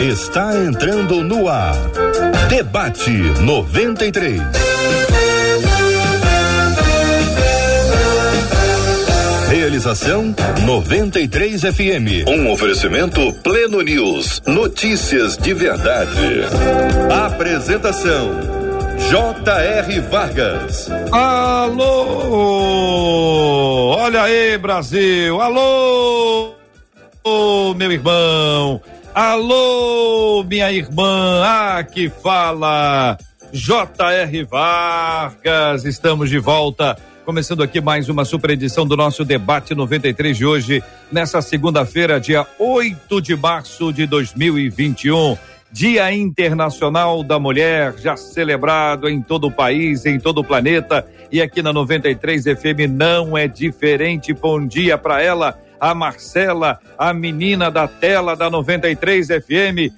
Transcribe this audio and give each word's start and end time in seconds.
está 0.00 0.56
entrando 0.56 1.22
no 1.22 1.48
ar. 1.48 1.74
Debate 2.48 3.10
93. 3.40 4.40
Realização 9.48 10.34
93 10.64 11.60
FM. 11.62 12.26
Um 12.28 12.50
oferecimento 12.50 13.32
Pleno 13.42 13.80
News. 13.82 14.42
Notícias 14.46 15.36
de 15.36 15.52
verdade. 15.54 16.42
Apresentação 17.24 18.62
J.R. 19.10 20.00
Vargas. 20.00 20.90
Alô! 21.10 21.82
Olha 23.98 24.22
aí, 24.22 24.56
Brasil! 24.58 25.40
Alô! 25.40 26.54
Meu 27.76 27.90
irmão! 27.92 28.80
Alô, 29.14 30.42
minha 30.42 30.72
irmã! 30.72 31.42
Ah, 31.44 31.84
que 31.84 32.08
fala! 32.08 33.18
J.R. 33.52 34.44
Vargas, 34.44 35.84
estamos 35.84 36.30
de 36.30 36.38
volta. 36.38 36.96
Começando 37.22 37.62
aqui 37.62 37.78
mais 37.78 38.08
uma 38.08 38.24
super 38.24 38.48
edição 38.48 38.86
do 38.86 38.96
nosso 38.96 39.22
debate 39.22 39.74
93 39.74 40.34
de 40.34 40.46
hoje, 40.46 40.82
nessa 41.12 41.42
segunda-feira, 41.42 42.18
dia 42.18 42.46
8 42.58 43.20
de 43.20 43.36
março 43.36 43.92
de 43.92 44.06
2021. 44.06 45.36
Dia 45.70 46.10
Internacional 46.10 47.22
da 47.22 47.38
Mulher, 47.38 47.94
já 47.98 48.16
celebrado 48.16 49.10
em 49.10 49.20
todo 49.20 49.48
o 49.48 49.52
país, 49.52 50.06
em 50.06 50.18
todo 50.18 50.38
o 50.38 50.44
planeta, 50.44 51.06
e 51.30 51.42
aqui 51.42 51.60
na 51.60 51.72
93 51.72 52.44
FM 52.44 52.88
não 52.90 53.36
é 53.36 53.46
diferente. 53.46 54.32
Bom 54.32 54.66
dia 54.66 54.96
para 54.96 55.22
ela, 55.22 55.58
a 55.82 55.96
Marcela, 55.96 56.78
a 56.96 57.12
menina 57.12 57.68
da 57.68 57.88
tela 57.88 58.36
da 58.36 58.48
93 58.48 59.26
FM. 59.26 59.92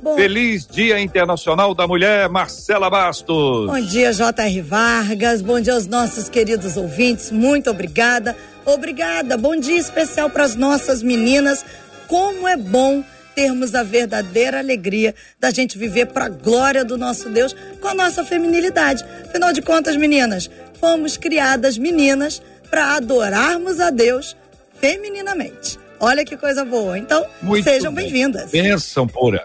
Bom. 0.00 0.14
Feliz 0.14 0.68
Dia 0.68 1.00
Internacional 1.00 1.74
da 1.74 1.84
Mulher, 1.84 2.28
Marcela 2.28 2.88
Bastos. 2.88 3.66
Bom 3.66 3.80
dia, 3.80 4.12
J.R. 4.12 4.60
Vargas. 4.60 5.42
Bom 5.42 5.60
dia 5.60 5.72
aos 5.72 5.88
nossos 5.88 6.28
queridos 6.28 6.76
ouvintes. 6.76 7.32
Muito 7.32 7.70
obrigada. 7.70 8.36
Obrigada. 8.64 9.36
Bom 9.36 9.56
dia 9.56 9.78
especial 9.78 10.30
para 10.30 10.44
as 10.44 10.54
nossas 10.54 11.02
meninas. 11.02 11.64
Como 12.06 12.46
é 12.46 12.56
bom 12.56 13.02
termos 13.34 13.74
a 13.74 13.82
verdadeira 13.82 14.60
alegria 14.60 15.12
da 15.40 15.50
gente 15.50 15.76
viver 15.76 16.06
para 16.06 16.26
a 16.26 16.28
glória 16.28 16.84
do 16.84 16.96
nosso 16.96 17.28
Deus 17.30 17.52
com 17.80 17.88
a 17.88 17.94
nossa 17.94 18.22
feminilidade. 18.22 19.04
Afinal 19.24 19.52
de 19.52 19.60
contas, 19.60 19.96
meninas, 19.96 20.48
fomos 20.78 21.16
criadas 21.16 21.76
meninas 21.76 22.40
para 22.70 22.94
adorarmos 22.94 23.80
a 23.80 23.90
Deus 23.90 24.36
femininamente. 24.80 25.78
Olha 26.00 26.24
que 26.24 26.36
coisa 26.36 26.64
boa. 26.64 26.98
Então, 26.98 27.24
Muito 27.40 27.64
sejam 27.64 27.92
bem. 27.92 28.04
bem-vindas. 28.04 28.50
Bênção 28.50 29.06
pura. 29.06 29.44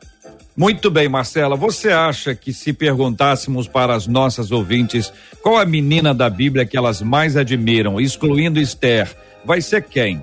Muito 0.56 0.92
bem, 0.92 1.08
Marcela. 1.08 1.56
Você 1.56 1.90
acha 1.90 2.36
que 2.36 2.52
se 2.52 2.74
perguntássemos 2.74 3.68
para 3.68 3.96
as 3.96 4.08
nossas 4.08 4.52
ouvintes 4.52 5.14
qual 5.42 5.58
a 5.58 5.66
menina 5.66 6.14
da 6.14 6.30
Bíblia 6.30 6.66
que 6.66 6.76
elas 6.76 7.02
mais 7.02 7.38
admiram, 7.38 8.00
excluindo 8.00 8.60
Esther, 8.60 9.10
vai 9.46 9.62
ser 9.62 9.84
quem? 9.84 10.22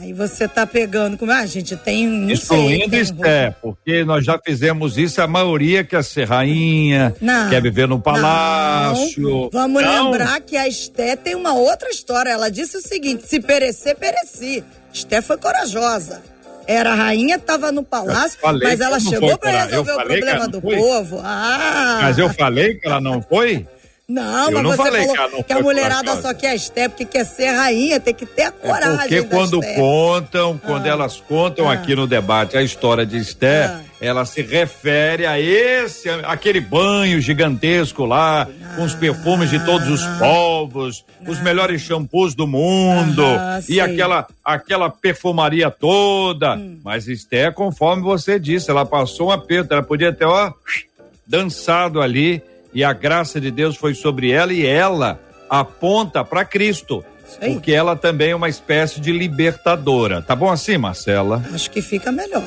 Aí 0.00 0.12
você 0.12 0.46
tá 0.46 0.64
pegando 0.64 1.18
como 1.18 1.32
ah, 1.32 1.38
a 1.38 1.46
gente 1.46 1.74
tem 1.76 2.30
excluindo 2.30 2.94
Esther, 2.94 3.56
porque 3.60 4.04
nós 4.04 4.24
já 4.24 4.38
fizemos 4.38 4.96
isso, 4.96 5.20
a 5.20 5.26
maioria 5.26 5.82
quer 5.82 6.04
ser 6.04 6.24
rainha, 6.24 7.14
Não, 7.20 7.50
quer 7.50 7.60
viver 7.60 7.88
no 7.88 8.00
palácio. 8.00 9.22
Não. 9.22 9.50
Vamos 9.52 9.82
Não? 9.82 10.10
lembrar 10.10 10.40
que 10.40 10.56
a 10.56 10.68
Esté 10.68 11.16
tem 11.16 11.34
uma 11.34 11.52
outra 11.52 11.90
história. 11.90 12.30
Ela 12.30 12.48
disse 12.48 12.76
o 12.76 12.80
seguinte: 12.80 13.26
se 13.26 13.40
perecer, 13.40 13.96
pereci. 13.96 14.62
Esté 14.92 15.20
foi 15.20 15.36
corajosa. 15.36 16.22
Era 16.64 16.94
rainha, 16.94 17.36
estava 17.36 17.72
no 17.72 17.82
palácio, 17.82 18.38
mas 18.42 18.78
ela 18.78 19.00
chegou 19.00 19.36
para 19.36 19.64
resolver 19.64 19.92
o 19.92 19.96
problema 19.96 20.46
do 20.46 20.60
foi. 20.60 20.76
povo. 20.76 21.20
Ah! 21.24 22.00
Mas 22.02 22.18
eu 22.18 22.28
falei 22.34 22.74
que 22.74 22.86
ela 22.86 23.00
não 23.00 23.20
foi? 23.22 23.66
Não, 24.10 24.46
eu 24.46 24.52
mas 24.52 24.62
não 24.62 24.70
você 24.70 24.76
falei 24.78 25.00
falou 25.02 25.12
que 25.14 25.20
ela 25.20 25.30
não 25.32 25.42
que 25.42 25.52
a 25.52 25.60
mulherada 25.60 26.22
só 26.22 26.32
quer 26.32 26.48
a 26.52 26.54
Esté 26.54 26.88
porque 26.88 27.04
quer 27.04 27.24
ser 27.26 27.50
rainha, 27.50 28.00
tem 28.00 28.14
que 28.14 28.24
ter 28.24 28.44
a 28.44 28.50
coragem. 28.52 28.94
É 28.94 28.96
porque 29.20 29.22
quando 29.24 29.60
Esté. 29.60 29.74
contam, 29.74 30.56
quando 30.56 30.86
Ah. 30.86 30.88
elas 30.88 31.20
contam 31.20 31.68
Ah. 31.68 31.74
aqui 31.74 31.94
no 31.94 32.06
debate 32.06 32.56
a 32.56 32.62
história 32.62 33.04
de 33.04 33.18
Esther, 33.18 33.68
Ah. 33.70 33.80
ela 34.00 34.24
se 34.24 34.40
refere 34.40 35.26
a 35.26 35.38
esse, 35.38 36.08
aquele 36.24 36.58
banho 36.58 37.20
gigantesco 37.20 38.06
lá, 38.06 38.48
com 38.76 38.84
os 38.84 38.94
perfumes 38.94 39.50
de 39.50 39.62
todos 39.66 39.86
os 39.88 40.06
povos, 40.18 41.04
os 41.26 41.38
melhores 41.42 41.82
shampoos 41.82 42.34
do 42.34 42.46
mundo 42.46 43.22
Ah, 43.22 43.60
e 43.68 43.78
aquela 43.78 44.26
aquela 44.42 44.88
perfumaria 44.88 45.70
toda. 45.70 46.54
Hum. 46.56 46.78
Mas 46.82 47.08
Esther, 47.08 47.52
conforme 47.52 48.02
você 48.02 48.40
disse, 48.40 48.70
ela 48.70 48.86
passou 48.86 49.28
um 49.28 49.32
aperto, 49.32 49.74
ela 49.74 49.82
podia 49.82 50.14
ter 50.14 50.24
ó 50.24 50.50
dançado 51.26 52.00
ali 52.00 52.42
e 52.72 52.84
a 52.84 52.92
graça 52.92 53.40
de 53.40 53.50
Deus 53.50 53.76
foi 53.76 53.94
sobre 53.94 54.30
ela 54.30 54.52
e 54.52 54.64
ela 54.66 55.20
aponta 55.48 56.24
para 56.24 56.44
Cristo. 56.44 57.04
Aí. 57.40 57.52
Porque 57.52 57.72
ela 57.72 57.94
também 57.94 58.30
é 58.30 58.36
uma 58.36 58.48
espécie 58.48 59.00
de 59.00 59.12
libertadora. 59.12 60.22
Tá 60.22 60.34
bom 60.34 60.50
assim, 60.50 60.78
Marcela? 60.78 61.42
Acho 61.52 61.70
que 61.70 61.82
fica 61.82 62.10
melhor. 62.10 62.44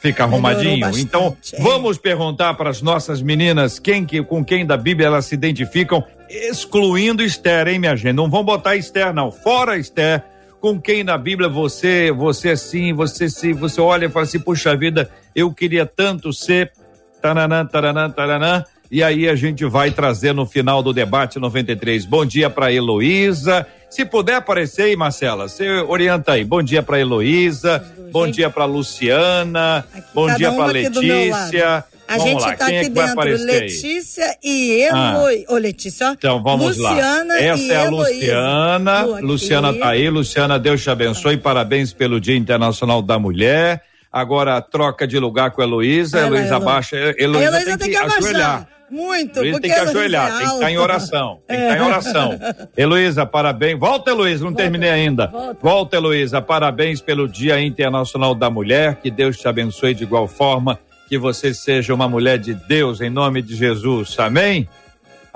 Fica 0.00 0.24
arrumadinho. 0.24 0.80
bastante, 0.80 1.02
Então, 1.04 1.36
é. 1.52 1.62
vamos 1.62 1.98
perguntar 1.98 2.54
para 2.54 2.70
as 2.70 2.82
nossas 2.82 3.22
meninas 3.22 3.78
quem 3.78 4.04
que, 4.04 4.22
com 4.22 4.44
quem 4.44 4.66
da 4.66 4.76
Bíblia 4.76 5.06
elas 5.06 5.26
se 5.26 5.34
identificam, 5.34 6.04
excluindo 6.28 7.22
Esther, 7.22 7.68
hein, 7.68 7.78
minha 7.78 7.96
gente? 7.96 8.14
Não 8.14 8.28
vão 8.28 8.44
botar 8.44 8.76
Esther, 8.76 9.12
não. 9.12 9.30
Fora 9.30 9.76
Esther. 9.78 10.22
Com 10.60 10.80
quem 10.80 11.04
na 11.04 11.16
Bíblia 11.16 11.48
você, 11.48 12.10
você 12.10 12.56
sim, 12.56 12.92
você 12.92 13.28
sim, 13.28 13.52
você 13.52 13.80
olha 13.80 14.06
e 14.06 14.08
fala 14.08 14.24
assim, 14.24 14.40
puxa 14.40 14.76
vida, 14.76 15.08
eu 15.34 15.52
queria 15.52 15.86
tanto 15.86 16.32
ser 16.32 16.72
taranã, 17.20 17.64
taranã, 17.64 18.10
taranã. 18.10 18.64
E 18.90 19.02
aí 19.02 19.28
a 19.28 19.34
gente 19.34 19.64
vai 19.64 19.90
trazer 19.90 20.32
no 20.32 20.46
final 20.46 20.82
do 20.82 20.92
debate 20.92 21.38
93. 21.38 22.04
Bom 22.04 22.24
dia 22.24 22.48
para 22.48 22.72
Heloísa. 22.72 23.66
Se 23.90 24.04
puder 24.04 24.36
aparecer 24.36 24.82
aí, 24.82 24.96
Marcela, 24.96 25.48
você 25.48 25.68
orienta 25.80 26.32
aí. 26.32 26.44
Bom 26.44 26.62
dia 26.62 26.82
para 26.82 27.00
Heloísa. 27.00 27.84
Bom 28.12 28.30
dia 28.30 28.48
para 28.48 28.64
Luciana. 28.64 29.84
Aqui, 29.92 30.06
bom 30.14 30.34
dia 30.34 30.52
para 30.52 30.66
Letícia. 30.66 31.84
A 32.08 32.18
Vamos 32.18 32.24
gente 32.24 32.40
lá, 32.42 32.56
tá 32.56 32.66
quem 32.66 32.76
é 32.76 32.80
aqui 32.80 32.88
que 32.88 32.94
vai 32.94 33.06
dentro, 33.06 33.20
aparecer 33.20 33.50
aí? 33.50 33.60
Letícia 33.60 34.38
e 34.42 34.80
Elo... 34.82 35.54
Ô, 35.54 35.56
Letícia, 35.56 36.10
ó. 36.10 36.12
Então 36.12 36.40
vamos 36.40 36.78
Luciana 36.78 37.34
lá. 37.34 37.40
Essa 37.40 37.72
é 37.72 37.76
a 37.76 37.84
Heloísa. 37.84 38.14
Luciana. 38.14 39.02
Luciana 39.20 39.74
tá 39.74 39.88
aí. 39.88 40.08
Luciana, 40.08 40.58
Deus 40.58 40.82
te 40.82 40.90
abençoe. 40.90 41.36
Parabéns 41.36 41.92
pelo 41.92 42.20
Dia 42.20 42.36
Internacional 42.36 43.02
da 43.02 43.18
Mulher. 43.18 43.82
Agora 44.12 44.60
troca 44.62 45.04
de 45.04 45.18
lugar 45.18 45.50
com 45.50 45.62
a 45.62 45.64
Heloísa. 45.64 46.20
Heloísa 46.20 46.54
Elo. 46.54 46.68
abaixa. 46.68 46.96
Heloísa, 47.18 47.44
Heloísa 47.44 47.78
tem, 47.78 47.90
que, 47.90 47.96
ajoelhar. 47.96 48.68
Muito, 48.90 49.38
Heloísa 49.40 49.52
porque 49.52 49.68
tem 49.68 49.76
que 49.76 49.88
ajoelhar, 49.88 50.26
é 50.26 50.38
tem 50.38 50.46
que 50.48 50.54
estar 50.54 50.70
em 50.70 50.78
oração. 50.78 51.40
Tem 51.46 51.56
que 51.56 51.62
estar 51.64 51.76
em 51.78 51.80
oração. 51.80 52.38
Heloísa, 52.76 53.26
parabéns. 53.26 53.78
Volta, 53.78 54.10
Heloísa, 54.10 54.44
não 54.44 54.54
terminei 54.54 54.90
ainda. 54.90 55.26
volta. 55.26 55.58
Volta, 55.60 55.96
Heloísa. 55.96 56.40
Parabéns 56.40 57.00
pelo 57.00 57.28
Dia 57.28 57.60
Internacional 57.60 58.34
da 58.34 58.48
Mulher. 58.48 58.96
Que 58.96 59.10
Deus 59.10 59.36
te 59.38 59.48
abençoe 59.48 59.94
de 59.94 60.04
igual 60.04 60.28
forma. 60.28 60.78
Que 61.08 61.18
você 61.18 61.52
seja 61.52 61.94
uma 61.94 62.08
mulher 62.08 62.38
de 62.38 62.54
Deus, 62.54 63.00
em 63.00 63.10
nome 63.10 63.42
de 63.42 63.54
Jesus. 63.56 64.18
Amém? 64.18 64.68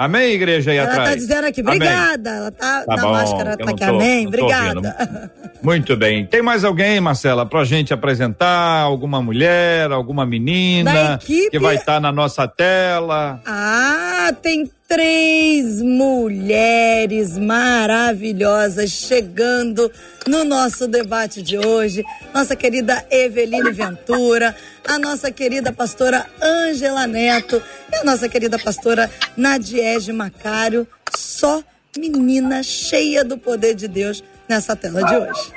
Amém, 0.03 0.33
igreja 0.33 0.71
aí 0.71 0.79
Ela 0.79 0.89
atrás? 0.89 1.11
tá 1.11 1.15
dizendo 1.17 1.47
aqui, 1.47 1.61
obrigada. 1.61 2.31
Ela 2.31 2.51
tá, 2.51 2.85
Tá 2.87 2.97
na 2.97 3.03
bom, 3.03 3.11
máscara, 3.13 3.57
tá 3.59 3.71
aqui, 3.71 3.85
tô- 3.85 3.95
amém, 3.97 4.27
obrigada. 4.27 5.31
Muito 5.63 5.95
bem. 5.95 6.25
Tem 6.25 6.41
mais 6.41 6.65
alguém, 6.65 6.99
Marcela, 7.01 7.45
pra 7.45 7.65
gente 7.65 7.93
apresentar? 7.93 8.81
Alguma 8.81 9.21
mulher, 9.21 9.93
alguma 9.93 10.25
menina 10.25 11.15
equipe- 11.23 11.51
que 11.51 11.59
vai 11.59 11.75
estar 11.77 12.01
na 12.01 12.11
nossa 12.11 12.49
tela? 12.49 13.41
Ah, 13.45 14.33
tem 14.41 14.71
três 14.91 15.81
mulheres 15.81 17.39
maravilhosas 17.39 18.91
chegando 18.91 19.89
no 20.27 20.43
nosso 20.43 20.89
debate 20.89 21.41
de 21.41 21.57
hoje. 21.57 22.05
Nossa 22.35 22.57
querida 22.57 23.07
Eveline 23.09 23.71
Ventura, 23.71 24.53
a 24.85 24.99
nossa 24.99 25.31
querida 25.31 25.73
pastora 25.73 26.27
Ângela 26.43 27.07
Neto 27.07 27.63
e 27.93 27.97
a 27.99 28.05
nossa 28.05 28.29
querida 28.29 28.59
pastora 28.59 29.09
Nadiege 29.37 30.13
Macário. 30.13 30.85
Só 31.17 31.63
menina 31.97 32.61
cheia 32.65 33.25
do 33.25 33.39
poder 33.39 33.77
de 33.77 33.87
Deus 33.87 34.25
nessa 34.49 34.75
tela 34.75 35.05
de 35.05 35.15
hoje. 35.15 35.53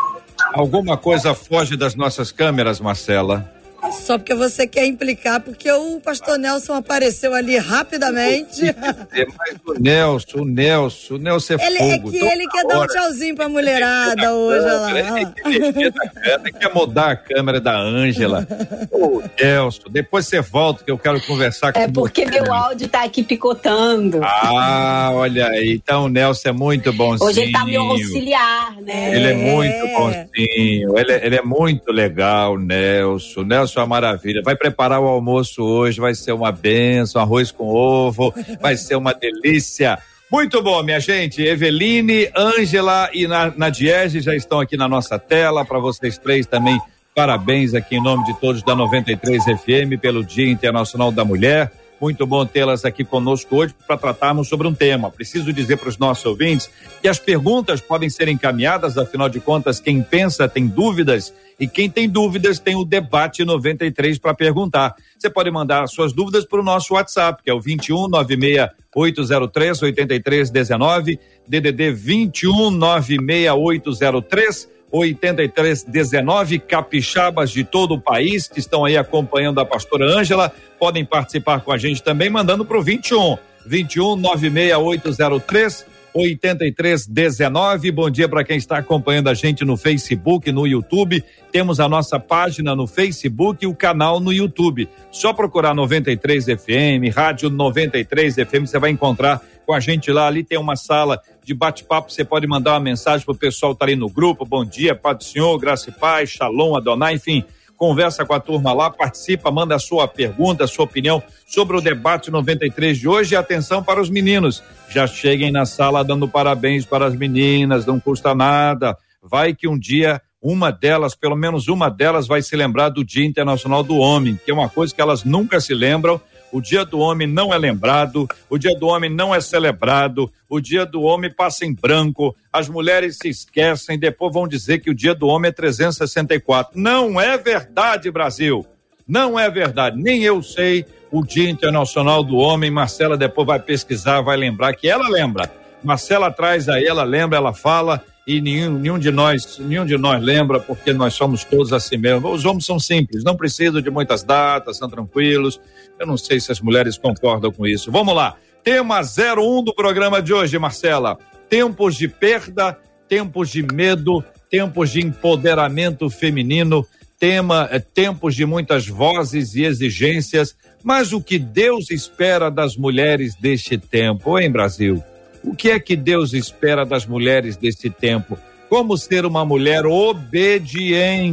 Alguma 0.54 0.96
coisa 0.96 1.34
foge 1.34 1.76
das 1.76 1.96
nossas 1.96 2.32
câmeras, 2.32 2.80
Marcela? 2.80 3.52
Só 3.92 4.18
porque 4.18 4.34
você 4.34 4.66
quer 4.66 4.86
implicar, 4.86 5.42
porque 5.42 5.72
o 5.72 6.00
pastor 6.00 6.38
Nelson 6.38 6.74
apareceu 6.74 7.34
ali 7.34 7.58
rapidamente. 7.58 8.70
É 8.70 9.26
mais 9.26 9.58
o 9.66 9.74
Nelson, 9.80 10.38
o 10.40 10.46
Nelson, 10.46 11.14
o 11.16 11.18
Nelson 11.18 11.54
é 11.54 11.68
ele, 11.68 11.78
fogo. 11.78 12.10
É 12.10 12.12
que 12.12 12.26
ele 12.26 12.48
quer 12.48 12.66
dar 12.66 12.80
um 12.82 12.88
tchauzinho 12.88 13.36
pra 13.36 13.50
mulherada 13.50 14.34
hoje, 14.34 14.66
olha 14.66 14.74
lá. 14.74 15.34
Ele 15.46 16.52
quer 16.52 16.74
mudar 16.74 17.12
a 17.12 17.16
câmera 17.16 17.60
da 17.60 17.78
Ângela. 17.78 18.48
Ô, 18.92 19.22
Nelson, 19.40 19.90
depois 19.90 20.28
você 20.28 20.42
volta 20.42 20.84
que 20.84 20.92
eu 20.92 20.98
quero 20.98 21.22
conversar 21.22 21.74
com 21.74 21.80
É 21.80 21.88
porque 21.88 22.26
meu 22.26 22.52
áudio 22.54 22.88
tá 22.88 23.04
aqui 23.04 23.24
picotando. 23.24 24.22
Ah, 24.24 25.12
olha 25.14 25.48
aí. 25.48 25.74
Então 25.74 26.06
o 26.06 26.10
Nelson 26.10 26.50
é 26.50 26.52
muito 26.52 26.92
bonzinho. 26.94 27.30
Hoje 27.30 27.42
ele 27.42 27.52
tá 27.52 27.66
meu 27.66 27.82
auxiliar, 27.82 28.76
né? 28.82 29.16
Ele 29.16 29.28
é 29.28 29.34
muito 29.34 29.88
bonzinho. 29.98 30.98
Ele 30.98 31.12
é, 31.12 31.26
ele 31.26 31.36
é 31.36 31.42
muito 31.42 31.92
legal, 31.92 32.58
Nelson. 32.58 33.42
O 33.42 33.44
Nelson 33.44 33.73
uma 33.80 33.88
maravilha. 33.88 34.42
Vai 34.44 34.56
preparar 34.56 35.00
o 35.00 35.08
almoço 35.08 35.64
hoje, 35.64 36.00
vai 36.00 36.16
ser 36.16 36.32
uma 36.32 36.52
benção, 36.52 37.22
arroz 37.22 37.52
com 37.52 37.68
ovo, 37.68 38.34
vai 38.62 38.78
ser 38.78 38.96
uma 38.96 39.14
delícia. 39.14 40.00
Muito 40.32 40.62
bom, 40.64 40.82
minha 40.82 41.00
gente. 41.00 41.44
Eveline, 41.44 42.30
Ângela 42.36 43.10
e 43.14 43.28
Nadiege 43.28 44.20
já 44.20 44.36
estão 44.36 44.60
aqui 44.60 44.76
na 44.76 44.88
nossa 44.88 45.20
tela. 45.20 45.64
Para 45.64 45.78
vocês 45.78 46.18
três 46.18 46.48
também, 46.48 46.80
parabéns 47.14 47.74
aqui 47.74 47.98
em 47.98 48.02
nome 48.02 48.26
de 48.26 48.40
todos 48.40 48.64
da 48.64 48.76
93 48.76 49.44
FM 49.44 50.02
pelo 50.02 50.24
Dia 50.24 50.50
Internacional 50.50 51.12
da 51.12 51.24
Mulher. 51.24 51.72
Muito 52.04 52.28
bom 52.28 52.46
tê-las 52.46 52.84
aqui 52.84 53.06
conosco 53.06 53.56
hoje 53.56 53.74
para 53.88 53.96
tratarmos 53.96 54.50
sobre 54.50 54.68
um 54.68 54.74
tema. 54.74 55.10
Preciso 55.10 55.54
dizer 55.54 55.78
para 55.78 55.88
os 55.88 55.98
nossos 55.98 56.26
ouvintes 56.26 56.70
que 57.02 57.08
as 57.08 57.18
perguntas 57.18 57.80
podem 57.80 58.10
ser 58.10 58.28
encaminhadas, 58.28 58.98
afinal 58.98 59.30
de 59.30 59.40
contas, 59.40 59.80
quem 59.80 60.04
pensa 60.04 60.46
tem 60.46 60.68
dúvidas 60.68 61.34
e 61.58 61.66
quem 61.66 61.90
tem 61.90 62.10
dúvidas 62.10 62.60
tem 62.60 62.76
o 62.76 62.84
debate 62.84 63.46
93 63.46 64.20
para 64.20 64.34
perguntar. 64.34 64.94
Você 65.18 65.30
pode 65.30 65.50
mandar 65.50 65.88
suas 65.88 66.12
dúvidas 66.12 66.44
para 66.44 66.60
o 66.60 66.64
nosso 66.64 66.94
WhatsApp, 66.94 67.42
que 67.42 67.50
é 67.50 67.54
o 67.54 67.62
21 67.62 68.10
96 68.10 68.72
803 68.94 69.82
8319, 69.84 71.20
DDD 71.48 71.94
21 71.94 72.70
96 72.70 73.50
803 73.50 74.73
8319 74.94 76.60
capixabas 76.60 77.50
de 77.50 77.64
todo 77.64 77.96
o 77.96 78.00
país 78.00 78.48
que 78.48 78.60
estão 78.60 78.86
aí 78.86 78.96
acompanhando 78.96 79.60
a 79.60 79.66
pastora 79.66 80.06
Ângela 80.06 80.54
podem 80.80 81.04
participar 81.04 81.62
com 81.62 81.72
a 81.72 81.78
gente 81.80 82.04
também 82.04 82.30
mandando 82.30 82.64
para 82.64 82.78
o 82.78 82.84
21 82.84 83.38
21 83.66 84.16
96803 84.18 85.94
8319. 86.14 87.92
Bom 87.92 88.08
dia 88.08 88.30
para 88.30 88.44
quem 88.44 88.58
está 88.58 88.78
acompanhando 88.78 89.30
a 89.30 89.34
gente 89.34 89.66
no 89.66 89.76
Facebook, 89.76 90.52
no 90.52 90.68
YouTube. 90.68 91.24
Temos 91.52 91.80
a 91.80 91.90
nossa 91.90 92.20
página 92.20 92.76
no 92.76 92.86
Facebook 92.86 93.66
e 93.66 93.68
o 93.68 93.74
canal 93.74 94.20
no 94.20 94.32
YouTube. 94.32 94.88
Só 95.12 95.34
procurar 95.34 95.74
93 95.74 96.46
FM, 96.46 97.12
Rádio 97.12 97.50
93 97.50 98.36
FM, 98.36 98.68
você 98.68 98.78
vai 98.78 98.92
encontrar 98.92 99.42
com 99.66 99.74
a 99.74 99.80
gente 99.80 100.12
lá. 100.12 100.28
Ali 100.28 100.44
tem 100.44 100.60
uma 100.60 100.76
sala 100.76 101.20
de 101.44 101.54
bate-papo. 101.54 102.12
Você 102.12 102.24
pode 102.24 102.48
mandar 102.48 102.74
uma 102.74 102.80
mensagem 102.80 103.26
para 103.26 103.34
o 103.34 103.38
pessoal 103.38 103.74
que 103.74 103.78
está 103.78 103.86
ali 103.86 103.96
no 103.96 104.10
grupo. 104.10 104.46
Bom 104.46 104.64
dia, 104.64 104.96
Pai 104.96 105.16
do 105.16 105.24
Senhor, 105.24 105.58
graça 105.58 105.90
e 105.90 105.94
paz, 105.94 106.30
Shalom, 106.30 106.76
Adonai, 106.76 107.16
enfim 107.16 107.44
conversa 107.84 108.26
com 108.26 108.34
a 108.34 108.40
turma 108.40 108.72
lá, 108.72 108.90
participa, 108.90 109.52
manda 109.52 109.76
a 109.76 109.80
sua 109.80 110.08
pergunta, 110.08 110.64
a 110.64 110.68
sua 110.68 110.86
opinião 110.86 111.22
sobre 111.46 111.76
o 111.76 111.82
debate 111.82 112.32
93 112.32 112.98
de 112.98 113.10
hoje. 113.10 113.34
E 113.34 113.36
atenção 113.36 113.84
para 113.84 114.02
os 114.02 114.10
meninos, 114.10 114.64
já 114.90 115.06
cheguem 115.06 115.52
na 115.52 115.66
sala 115.66 116.02
dando 116.02 116.26
parabéns 116.26 116.86
para 116.86 117.06
as 117.06 117.14
meninas, 117.14 117.86
não 117.86 118.00
custa 118.00 118.34
nada. 118.34 118.96
Vai 119.22 119.54
que 119.54 119.68
um 119.68 119.78
dia 119.78 120.22
uma 120.42 120.72
delas, 120.72 121.14
pelo 121.14 121.36
menos 121.36 121.68
uma 121.68 121.90
delas, 121.90 122.26
vai 122.26 122.42
se 122.42 122.56
lembrar 122.56 122.88
do 122.88 123.04
Dia 123.04 123.26
Internacional 123.26 123.84
do 123.84 123.98
Homem, 123.98 124.40
que 124.44 124.52
é 124.52 124.54
uma 124.54 124.70
coisa 124.70 124.94
que 124.94 125.02
elas 125.02 125.24
nunca 125.24 125.60
se 125.60 125.74
lembram 125.74 126.22
o 126.54 126.62
Dia 126.62 126.86
do 126.86 127.00
Homem 127.00 127.28
não 127.28 127.52
é 127.52 127.58
lembrado, 127.58 128.28
o 128.48 128.60
Dia 128.60 128.78
do 128.78 128.86
Homem 128.86 129.10
não 129.10 129.34
é 129.34 129.42
celebrado, 129.42 130.32
o 130.48 130.62
Dia 130.62 130.86
do 130.86 131.02
Homem 131.02 131.34
passa 131.34 131.66
em 131.66 131.74
branco, 131.74 132.36
as 132.52 132.70
mulheres 132.70 133.18
se 133.20 133.28
esquecem, 133.28 133.98
depois 133.98 134.32
vão 134.32 134.48
dizer 134.48 134.78
que 134.78 134.92
o 134.92 134.94
Dia 134.94 135.16
do 135.16 135.26
Homem 135.26 135.50
é 135.50 135.52
364. 135.52 136.80
Não 136.80 137.20
é 137.20 137.36
verdade, 137.40 138.12
Brasil. 138.12 138.64
Não 139.08 139.40
é 139.40 139.50
verdade. 139.50 140.00
Nem 140.00 140.22
eu 140.22 140.44
sei 140.44 140.86
o 141.12 141.26
Dia 141.26 141.50
Internacional 141.50 142.24
do 142.24 142.38
Homem. 142.38 142.70
Marcela 142.70 143.18
depois 143.18 143.48
vai 143.48 143.60
pesquisar, 143.60 144.22
vai 144.22 144.38
lembrar 144.38 144.76
que 144.76 144.88
ela 144.88 145.10
lembra. 145.10 145.52
Marcela 145.84 146.32
traz 146.32 146.70
aí, 146.70 146.86
ela 146.86 147.04
lembra, 147.04 147.38
ela 147.38 147.54
fala 147.54 148.06
e 148.26 148.40
nenhum, 148.40 148.80
nenhum 148.80 148.98
de 148.98 149.12
nós, 149.12 149.58
nenhum 149.60 149.86
de 149.86 149.98
nós 149.98 150.22
lembra, 150.24 150.60
porque 150.60 150.94
nós 150.94 151.14
somos 151.14 151.44
todos 151.44 151.74
assim 151.74 151.98
mesmo. 151.98 152.32
Os 152.32 152.46
homens 152.46 152.66
são 152.66 152.80
simples, 152.80 153.24
não 153.24 153.36
precisam 153.36 153.82
de 153.82 153.90
muitas 153.90 154.24
datas, 154.24 154.78
são 154.78 154.90
tranquilos. 154.90 155.60
Eu 156.00 156.08
não 156.08 156.18
sei 156.18 156.40
se 156.40 156.52
as 156.52 156.62
mulheres 156.62 156.98
concordam 156.98 157.52
com 157.52 157.68
isso. 157.68 157.92
Vamos 157.92 158.16
lá. 158.16 158.36
Tema 158.64 159.02
01 159.02 159.64
do 159.64 159.76
programa 159.76 160.22
de 160.22 160.34
hoje, 160.34 160.58
Marcela. 160.58 161.18
Tempos 161.50 161.96
de 161.96 162.08
perda, 162.08 162.78
tempos 163.10 163.50
de 163.50 163.62
medo, 163.62 164.24
tempos 164.50 164.92
de 164.92 165.02
empoderamento 165.02 166.10
feminino, 166.10 166.88
tema 167.20 167.68
é, 167.72 167.80
tempos 167.80 168.36
de 168.36 168.46
muitas 168.46 168.88
vozes 168.88 169.54
e 169.56 169.64
exigências, 169.64 170.56
mas 170.82 171.12
o 171.12 171.22
que 171.22 171.38
Deus 171.38 171.92
espera 171.92 172.50
das 172.50 172.76
mulheres 172.76 173.36
deste 173.36 173.78
tempo, 173.78 174.40
hein, 174.40 174.52
Brasil? 174.52 175.04
O 175.44 175.56
que 175.56 175.70
é 175.72 175.80
que 175.80 175.96
Deus 175.96 176.34
espera 176.34 176.86
das 176.86 177.06
mulheres 177.06 177.58
desse 177.58 177.90
tempo? 177.90 178.38
Como 178.70 178.98
ser 178.98 179.26
uma 179.26 179.44
mulher 179.46 179.86
obediente? 179.86 181.24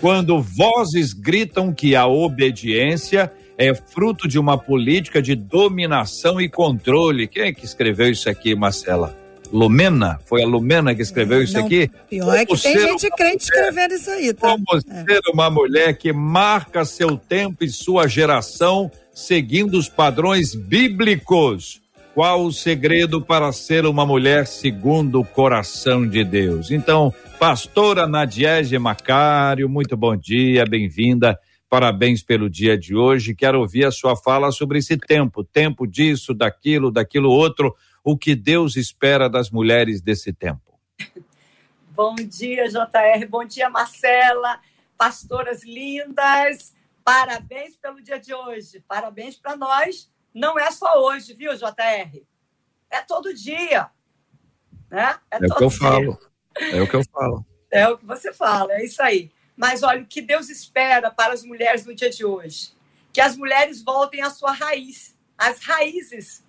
Quando 0.00 0.40
vozes 0.40 1.12
gritam 1.12 1.72
que 1.72 1.94
a 1.94 2.06
obediência 2.06 3.32
é 3.58 3.74
fruto 3.74 4.28
de 4.28 4.38
uma 4.38 4.56
política 4.56 5.20
de 5.20 5.34
dominação 5.34 6.40
e 6.40 6.48
controle. 6.48 7.26
Quem 7.26 7.42
é 7.42 7.52
que 7.52 7.64
escreveu 7.64 8.08
isso 8.08 8.30
aqui, 8.30 8.54
Marcela? 8.54 9.16
Lumena? 9.52 10.20
Foi 10.26 10.42
a 10.42 10.46
Lumena 10.46 10.94
que 10.94 11.02
escreveu 11.02 11.42
isso 11.42 11.54
Não, 11.54 11.66
aqui? 11.66 11.90
Pior 12.08 12.36
é 12.36 12.46
que 12.46 12.56
tem 12.56 12.78
gente 12.78 13.10
crente 13.10 13.44
escrevendo 13.44 13.94
isso 13.94 14.10
aí, 14.10 14.32
tá? 14.32 14.48
Como 14.50 14.64
É. 14.76 15.04
ser 15.04 15.20
uma 15.32 15.50
mulher 15.50 15.96
que 15.96 16.12
marca 16.12 16.84
seu 16.84 17.16
tempo 17.16 17.64
e 17.64 17.68
sua 17.68 18.06
geração 18.06 18.90
seguindo 19.12 19.76
os 19.76 19.88
padrões 19.88 20.54
bíblicos. 20.54 21.80
Qual 22.18 22.46
o 22.46 22.52
segredo 22.52 23.24
para 23.24 23.52
ser 23.52 23.86
uma 23.86 24.04
mulher 24.04 24.44
segundo 24.44 25.20
o 25.20 25.24
coração 25.24 26.04
de 26.04 26.24
Deus? 26.24 26.72
Então, 26.72 27.14
pastora 27.38 28.08
Nadiege 28.08 28.76
Macário, 28.76 29.68
muito 29.68 29.96
bom 29.96 30.16
dia, 30.16 30.64
bem-vinda. 30.66 31.38
Parabéns 31.70 32.20
pelo 32.20 32.50
dia 32.50 32.76
de 32.76 32.96
hoje. 32.96 33.36
Quero 33.36 33.60
ouvir 33.60 33.84
a 33.84 33.92
sua 33.92 34.16
fala 34.16 34.50
sobre 34.50 34.80
esse 34.80 34.96
tempo, 34.96 35.44
tempo 35.44 35.86
disso, 35.86 36.34
daquilo, 36.34 36.90
daquilo 36.90 37.30
outro, 37.30 37.72
o 38.02 38.18
que 38.18 38.34
Deus 38.34 38.74
espera 38.74 39.30
das 39.30 39.48
mulheres 39.52 40.02
desse 40.02 40.32
tempo. 40.32 40.76
Bom 41.94 42.16
dia, 42.16 42.66
JR. 42.68 43.28
Bom 43.30 43.44
dia, 43.44 43.70
Marcela. 43.70 44.58
Pastoras 44.98 45.62
lindas. 45.62 46.74
Parabéns 47.04 47.76
pelo 47.76 48.02
dia 48.02 48.18
de 48.18 48.34
hoje. 48.34 48.82
Parabéns 48.88 49.36
para 49.36 49.56
nós. 49.56 50.10
Não 50.38 50.56
é 50.56 50.70
só 50.70 51.02
hoje, 51.02 51.34
viu, 51.34 51.52
JR? 51.56 52.22
É 52.88 53.00
todo 53.02 53.34
dia. 53.34 53.90
Né? 54.88 55.18
É 55.32 55.36
o 55.36 55.40
todo 55.40 55.56
que 55.56 55.64
eu 55.64 55.68
dia. 55.68 55.78
falo. 55.78 56.18
É 56.60 56.80
o 56.80 56.88
que 56.88 56.96
eu 56.96 57.04
falo. 57.12 57.46
É 57.70 57.88
o 57.88 57.98
que 57.98 58.06
você 58.06 58.32
fala, 58.32 58.72
é 58.74 58.84
isso 58.84 59.02
aí. 59.02 59.32
Mas 59.56 59.82
olha, 59.82 60.00
o 60.00 60.06
que 60.06 60.22
Deus 60.22 60.48
espera 60.48 61.10
para 61.10 61.32
as 61.32 61.42
mulheres 61.42 61.84
no 61.84 61.92
dia 61.92 62.08
de 62.08 62.24
hoje? 62.24 62.72
Que 63.12 63.20
as 63.20 63.36
mulheres 63.36 63.82
voltem 63.82 64.22
à 64.22 64.30
sua 64.30 64.52
raiz, 64.52 65.16
às 65.36 65.58
raízes. 65.58 66.44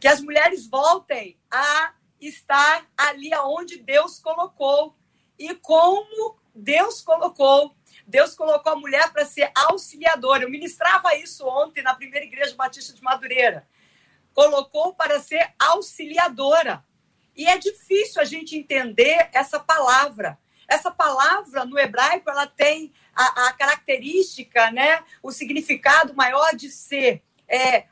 Que 0.00 0.08
as 0.08 0.20
mulheres 0.22 0.66
voltem 0.66 1.36
a 1.50 1.92
estar 2.18 2.86
ali 2.96 3.32
aonde 3.34 3.76
Deus 3.76 4.18
colocou. 4.18 4.96
E 5.38 5.54
como 5.54 6.38
Deus 6.54 7.02
colocou. 7.02 7.76
Deus 8.06 8.34
colocou 8.34 8.72
a 8.72 8.76
mulher 8.76 9.12
para 9.12 9.24
ser 9.24 9.50
auxiliadora. 9.54 10.42
Eu 10.44 10.50
ministrava 10.50 11.14
isso 11.16 11.46
ontem 11.46 11.82
na 11.82 11.94
primeira 11.94 12.26
igreja 12.26 12.54
batista 12.54 12.92
de 12.92 13.02
Madureira. 13.02 13.66
Colocou 14.32 14.94
para 14.94 15.20
ser 15.20 15.52
auxiliadora. 15.58 16.84
E 17.36 17.46
é 17.46 17.58
difícil 17.58 18.20
a 18.20 18.24
gente 18.24 18.56
entender 18.56 19.28
essa 19.32 19.58
palavra. 19.58 20.38
Essa 20.68 20.90
palavra 20.90 21.64
no 21.64 21.78
hebraico 21.78 22.30
ela 22.30 22.46
tem 22.46 22.92
a, 23.14 23.48
a 23.48 23.52
característica, 23.52 24.70
né, 24.70 25.04
o 25.22 25.30
significado 25.30 26.14
maior 26.14 26.54
de 26.54 26.70
ser 26.70 27.22
é, 27.48 27.86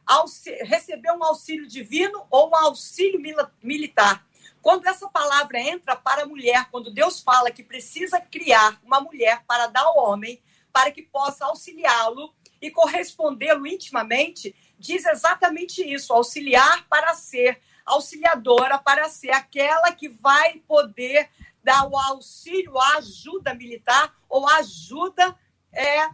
receber 0.63 1.13
um 1.13 1.23
auxílio 1.23 1.67
divino 1.67 2.27
ou 2.31 2.51
um 2.51 2.57
auxílio 2.57 3.21
mila- 3.21 3.53
militar. 3.63 4.27
Quando 4.63 4.87
essa 4.87 5.09
palavra 5.09 5.59
entra 5.59 5.97
para 5.97 6.23
a 6.23 6.27
mulher, 6.27 6.69
quando 6.71 6.93
Deus 6.93 7.21
fala 7.21 7.51
que 7.51 7.63
precisa 7.63 8.21
criar 8.21 8.79
uma 8.85 9.01
mulher 9.01 9.43
para 9.47 9.67
dar 9.67 9.83
ao 9.83 9.99
homem, 9.99 10.41
para 10.73 10.91
que 10.91 11.03
possa 11.03 11.47
auxiliá-lo 11.47 12.33
e 12.61 12.71
correspondê-lo 12.71 13.67
intimamente, 13.67 14.55
diz 14.79 15.05
exatamente 15.07 15.83
isso: 15.83 16.13
auxiliar 16.13 16.87
para 16.89 17.15
ser 17.15 17.61
auxiliadora, 17.87 18.79
para 18.79 19.09
ser 19.09 19.31
aquela 19.31 19.93
que 19.93 20.09
vai 20.09 20.59
poder 20.69 21.29
dar 21.63 21.89
o 21.89 21.97
auxílio, 21.97 22.79
a 22.79 22.99
ajuda 22.99 23.55
militar 23.55 24.15
ou 24.29 24.49
ajuda 24.49 25.37
é 25.73 26.09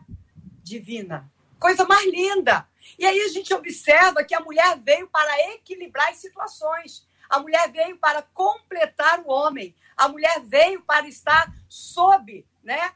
divina. 0.63 1.31
Coisa 1.59 1.85
mais 1.85 2.07
linda. 2.07 2.69
E 2.99 3.05
aí 3.05 3.21
a 3.21 3.29
gente 3.29 3.53
observa 3.55 4.25
que 4.25 4.35
a 4.35 4.41
mulher 4.41 4.79
veio 4.79 5.09
para 5.09 5.55
equilibrar 5.55 6.09
as 6.11 6.19
situações. 6.19 7.07
A 7.29 7.39
mulher 7.39 7.71
veio 7.71 7.97
para 7.99 8.23
completar 8.23 9.21
o 9.21 9.31
homem. 9.31 9.75
A 9.97 10.09
mulher 10.09 10.41
veio 10.41 10.83
para 10.83 11.09
estar 11.09 11.53
sob, 11.69 12.47
né? 12.63 12.93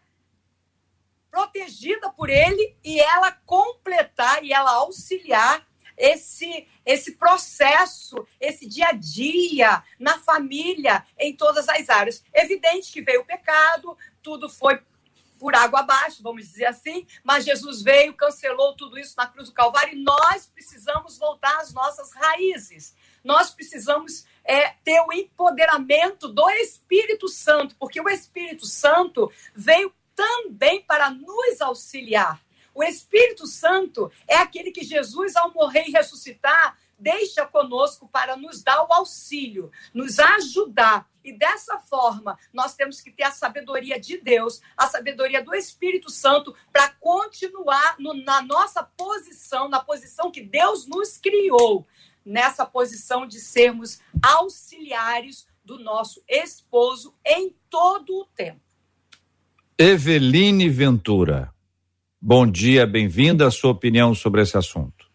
Protegida 1.31 2.11
por 2.11 2.29
ele 2.29 2.77
e 2.83 3.01
ela 3.01 3.33
completar 3.33 4.45
e 4.45 4.53
ela 4.53 4.73
auxiliar 4.73 5.67
esse 5.97 6.67
esse 6.85 7.17
processo, 7.17 8.27
esse 8.41 8.67
dia 8.67 8.89
a 8.89 8.93
dia 8.93 9.85
na 9.99 10.19
família, 10.19 11.07
em 11.19 11.37
todas 11.37 11.69
as 11.69 11.89
áreas. 11.89 12.25
Evidente 12.35 12.91
que 12.91 13.03
veio 13.03 13.21
o 13.21 13.25
pecado, 13.25 13.97
tudo 14.23 14.49
foi 14.49 14.83
por 15.41 15.55
água 15.55 15.81
abaixo, 15.81 16.23
vamos 16.23 16.47
dizer 16.47 16.67
assim, 16.67 17.07
mas 17.25 17.47
Jesus 17.47 17.81
veio, 17.81 18.13
cancelou 18.13 18.77
tudo 18.77 18.99
isso 18.99 19.15
na 19.17 19.27
cruz 19.27 19.49
do 19.49 19.55
Calvário 19.55 19.95
e 19.95 20.03
nós 20.03 20.47
precisamos 20.47 21.17
voltar 21.17 21.57
às 21.61 21.73
nossas 21.73 22.13
raízes. 22.13 22.95
Nós 23.23 23.51
precisamos 23.51 24.25
é, 24.45 24.71
ter 24.85 25.01
o 25.01 25.13
empoderamento 25.13 26.29
do 26.29 26.49
Espírito 26.51 27.29
Santo, 27.29 27.77
porque 27.79 28.01
o 28.01 28.09
Espírito 28.09 28.67
Santo 28.67 29.31
veio 29.55 29.93
também 30.15 30.83
para 30.83 31.11
nos 31.11 31.61
auxiliar. 31.61 32.41
O 32.75 32.83
Espírito 32.83 33.47
Santo 33.47 34.11
é 34.29 34.37
aquele 34.37 34.71
que 34.71 34.85
Jesus, 34.85 35.37
ao 35.37 35.53
morrer 35.53 35.85
e 35.89 35.93
ressuscitar, 35.93 36.79
deixa 36.99 37.47
conosco 37.47 38.09
para 38.09 38.37
nos 38.37 38.63
dar 38.63 38.83
o 38.85 38.93
auxílio, 38.93 39.73
nos 39.93 40.19
ajudar. 40.19 41.09
E 41.25 41.33
dessa 41.33 41.79
forma, 41.79 42.39
nós 42.53 42.75
temos 42.75 43.01
que 43.01 43.11
ter 43.11 43.25
a 43.25 43.31
sabedoria 43.31 43.99
de 43.99 44.19
Deus, 44.19 44.61
a 44.77 44.87
sabedoria 44.87 45.43
do 45.43 45.55
Espírito 45.55 46.11
Santo, 46.11 46.55
para 46.73 46.89
continuar 47.01 47.97
no, 47.99 48.15
na 48.15 48.41
nossa 48.43 48.83
posição, 48.83 49.69
na 49.69 49.81
posição 49.81 50.31
que 50.31 50.43
Deus 50.43 50.87
nos 50.87 51.19
criou, 51.19 51.87
nessa 52.25 52.65
posição 52.67 53.27
de 53.27 53.41
sermos 53.41 54.01
auxiliares 54.23 55.47
do 55.65 55.79
nosso 55.79 56.23
esposo 56.29 57.15
em 57.25 57.55
todo 57.69 58.11
o 58.11 58.25
tempo. 58.35 58.61
Eveline 59.79 60.69
Ventura. 60.69 61.53
Bom 62.21 62.47
dia, 62.47 62.87
bem-vinda. 62.87 63.47
A 63.47 63.51
sua 63.51 63.71
opinião 63.71 64.15
sobre 64.15 64.43
esse 64.43 64.57
assunto. 64.57 65.09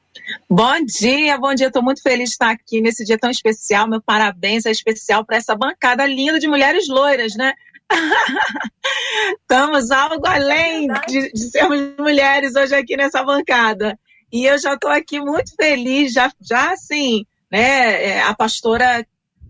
Bom 0.50 0.84
dia, 0.86 1.38
bom 1.38 1.54
dia. 1.54 1.68
Estou 1.68 1.84
muito 1.84 2.02
feliz 2.02 2.30
de 2.30 2.34
estar 2.34 2.50
aqui 2.50 2.82
nesse 2.82 3.06
dia 3.06 3.18
tão 3.18 3.30
especial. 3.30 3.88
Meu 3.88 4.02
parabéns 4.02 4.66
é 4.66 4.72
especial 4.72 5.24
para 5.24 5.38
essa 5.38 5.56
bancada 5.56 6.06
linda 6.06 6.40
de 6.40 6.48
mulheres 6.48 6.88
loiras, 6.88 7.36
né? 7.36 7.54
Estamos 9.42 9.92
algo 9.92 10.26
além 10.26 10.88
de, 11.08 11.32
de, 11.32 11.52
sermos 11.52 11.80
mulheres 12.00 12.56
hoje 12.56 12.74
aqui 12.74 12.98
nessa 12.98 13.24
bancada. 13.24 14.00
E 14.32 14.46
eu 14.46 14.58
já 14.58 14.74
estou 14.74 14.90
aqui 14.90 15.20
muito 15.20 15.56
feliz, 15.56 16.14
já, 16.14 16.32
já 16.42 16.74
assim, 16.74 17.26
né? 17.52 18.04
É, 18.04 18.22
a 18.22 18.34
pastora 18.34 19.06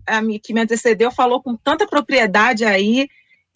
a, 0.06 0.20
que 0.42 0.52
me 0.52 0.60
antecedeu 0.60 1.10
falou 1.10 1.42
com 1.42 1.56
tanta 1.56 1.86
propriedade 1.86 2.64
aí 2.64 3.08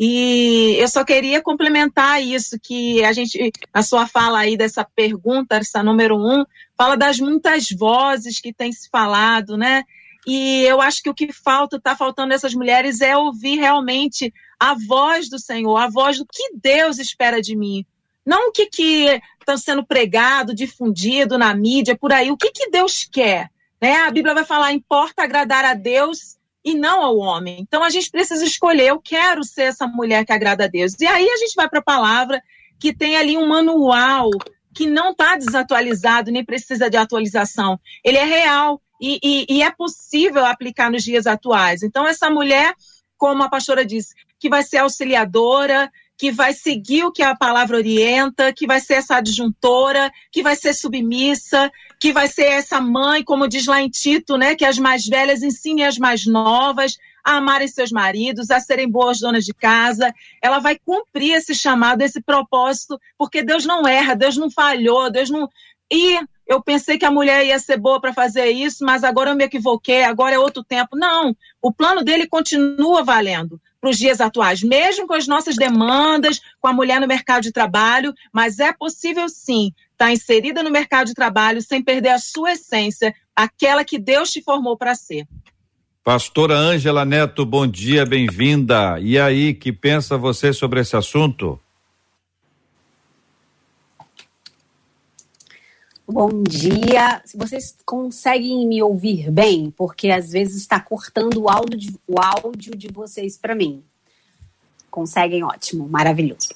e 0.03 0.77
eu 0.79 0.89
só 0.89 1.05
queria 1.05 1.43
complementar 1.43 2.23
isso, 2.23 2.59
que 2.59 3.05
a 3.05 3.13
gente, 3.13 3.53
a 3.71 3.83
sua 3.83 4.07
fala 4.07 4.39
aí 4.39 4.57
dessa 4.57 4.83
pergunta, 4.83 5.57
essa 5.57 5.83
número 5.83 6.17
um, 6.17 6.43
fala 6.75 6.97
das 6.97 7.19
muitas 7.19 7.69
vozes 7.71 8.41
que 8.41 8.51
tem 8.51 8.73
se 8.73 8.89
falado, 8.89 9.59
né? 9.59 9.85
E 10.27 10.63
eu 10.63 10.81
acho 10.81 11.03
que 11.03 11.11
o 11.11 11.15
que 11.15 11.31
falta, 11.35 11.77
está 11.77 11.95
faltando 11.95 12.33
essas 12.33 12.55
mulheres 12.55 13.03
é 13.03 13.15
ouvir 13.15 13.57
realmente 13.57 14.33
a 14.59 14.75
voz 14.75 15.29
do 15.29 15.39
Senhor, 15.39 15.77
a 15.77 15.87
voz 15.87 16.17
do 16.17 16.25
que 16.25 16.51
Deus 16.55 16.99
espera 16.99 17.43
de 17.43 17.55
mim. 17.55 17.85
Não 18.31 18.51
o 18.51 18.53
que 18.53 18.69
está 19.41 19.57
sendo 19.57 19.85
pregado, 19.85 20.55
difundido 20.55 21.37
na 21.37 21.53
mídia, 21.53 21.99
por 21.99 22.13
aí. 22.13 22.31
O 22.31 22.37
que, 22.37 22.53
que 22.53 22.71
Deus 22.71 23.05
quer? 23.11 23.51
Né? 23.83 23.97
A 24.03 24.11
Bíblia 24.13 24.33
vai 24.33 24.45
falar, 24.45 24.73
importa 24.73 25.25
agradar 25.25 25.65
a 25.65 25.75
Deus 25.75 26.39
e 26.65 26.75
não 26.75 27.03
ao 27.03 27.19
homem. 27.19 27.59
Então 27.59 27.83
a 27.83 27.91
gente 27.91 28.09
precisa 28.09 28.45
escolher, 28.45 28.87
eu 28.91 29.01
quero 29.01 29.43
ser 29.43 29.63
essa 29.63 29.85
mulher 29.85 30.25
que 30.25 30.33
agrada 30.33 30.67
a 30.67 30.69
Deus. 30.69 30.93
E 31.01 31.09
aí 31.09 31.29
a 31.29 31.37
gente 31.39 31.57
vai 31.57 31.69
para 31.69 31.81
a 31.81 31.83
palavra 31.83 32.41
que 32.79 32.95
tem 32.95 33.17
ali 33.17 33.37
um 33.37 33.49
manual 33.49 34.31
que 34.73 34.87
não 34.87 35.11
está 35.11 35.35
desatualizado, 35.35 36.31
nem 36.31 36.45
precisa 36.45 36.89
de 36.89 36.97
atualização. 36.97 37.81
Ele 38.05 38.17
é 38.17 38.25
real 38.25 38.81
e, 39.01 39.19
e, 39.21 39.57
e, 39.57 39.63
é 39.65 39.73
possível 39.73 40.47
aplicar 40.47 40.89
nos 40.89 41.03
dias 41.03 41.27
atuais. 41.27 41.83
Então, 41.83 42.07
essa 42.07 42.31
mulher, 42.31 42.77
como 43.19 43.43
a 43.43 43.49
pastora 43.49 43.85
disse, 43.85 44.15
que 44.39 44.49
vai 44.49 44.63
ser 44.63 44.77
auxiliadora, 44.79 45.91
que 46.21 46.31
vai 46.31 46.53
seguir 46.53 47.03
o 47.03 47.11
que 47.11 47.23
a 47.23 47.35
palavra 47.35 47.79
orienta, 47.79 48.53
que 48.53 48.67
vai 48.67 48.79
ser 48.79 48.97
essa 48.97 49.17
adjuntora, 49.17 50.13
que 50.31 50.43
vai 50.43 50.55
ser 50.55 50.75
submissa, 50.75 51.73
que 51.99 52.13
vai 52.13 52.29
ser 52.29 52.45
essa 52.45 52.79
mãe, 52.79 53.25
como 53.25 53.49
diz 53.49 53.65
lá 53.65 53.81
em 53.81 53.89
Tito, 53.89 54.37
né, 54.37 54.55
que 54.55 54.67
as 54.67 54.77
mais 54.77 55.07
velhas 55.07 55.43
ensinem 55.43 55.87
as 55.87 55.97
mais 55.97 56.27
novas 56.27 56.99
a 57.25 57.39
amarem 57.39 57.67
seus 57.67 57.91
maridos, 57.91 58.51
a 58.51 58.61
serem 58.61 58.87
boas 58.87 59.19
donas 59.19 59.47
de 59.47 59.55
casa. 59.55 60.13
Ela 60.43 60.59
vai 60.59 60.79
cumprir 60.79 61.37
esse 61.37 61.55
chamado, 61.55 62.03
esse 62.03 62.21
propósito, 62.21 63.01
porque 63.17 63.43
Deus 63.43 63.65
não 63.65 63.89
erra, 63.89 64.15
Deus 64.15 64.37
não 64.37 64.51
falhou, 64.51 65.11
Deus 65.11 65.31
não. 65.31 65.49
E 65.91 66.21
eu 66.47 66.63
pensei 66.63 66.99
que 66.99 67.07
a 67.07 67.11
mulher 67.11 67.47
ia 67.47 67.59
ser 67.59 67.79
boa 67.79 67.99
para 67.99 68.13
fazer 68.13 68.51
isso, 68.51 68.85
mas 68.85 69.05
agora 69.05 69.31
eu 69.31 69.37
me 69.37 69.45
equivoquei, 69.45 70.03
agora 70.03 70.35
é 70.35 70.39
outro 70.39 70.63
tempo. 70.63 70.99
Não, 70.99 71.35
o 71.63 71.73
plano 71.73 72.05
dele 72.05 72.27
continua 72.27 73.03
valendo 73.03 73.59
para 73.81 73.91
os 73.91 73.97
dias 73.97 74.21
atuais, 74.21 74.63
mesmo 74.63 75.07
com 75.07 75.15
as 75.15 75.27
nossas 75.27 75.57
demandas, 75.57 76.41
com 76.61 76.69
a 76.69 76.73
mulher 76.73 77.01
no 77.01 77.07
mercado 77.07 77.43
de 77.43 77.53
trabalho, 77.53 78.13
mas 78.33 78.59
é 78.59 78.73
possível 78.73 79.29
sim 79.29 79.73
estar 79.93 80.07
tá 80.07 80.13
inserida 80.13 80.63
no 80.63 80.71
mercado 80.71 81.07
de 81.07 81.15
trabalho 81.15 81.63
sem 81.63 81.83
perder 81.83 82.11
a 82.11 82.19
sua 82.19 82.53
essência, 82.53 83.15
aquela 83.35 83.85
que 83.85 83.99
Deus 83.99 84.31
te 84.31 84.43
formou 84.43 84.77
para 84.77 84.95
ser. 84.95 85.27
Pastora 86.05 86.55
Ângela 86.55 87.05
Neto, 87.05 87.45
bom 87.45 87.67
dia, 87.67 88.05
bem-vinda. 88.05 88.99
E 89.01 89.19
aí, 89.19 89.55
que 89.55 89.73
pensa 89.73 90.17
você 90.17 90.53
sobre 90.53 90.81
esse 90.81 90.97
assunto? 90.97 91.61
Bom 96.13 96.43
dia. 96.43 97.23
Vocês 97.37 97.77
conseguem 97.87 98.67
me 98.67 98.83
ouvir 98.83 99.31
bem? 99.31 99.71
Porque 99.71 100.11
às 100.11 100.33
vezes 100.33 100.57
está 100.57 100.81
cortando 100.81 101.43
o 101.43 101.49
áudio 101.49 101.79
de, 101.79 101.97
o 102.05 102.17
áudio 102.21 102.77
de 102.77 102.89
vocês 102.89 103.39
para 103.39 103.55
mim. 103.55 103.85
Conseguem? 104.91 105.45
Ótimo, 105.45 105.89
maravilhoso. 105.89 106.49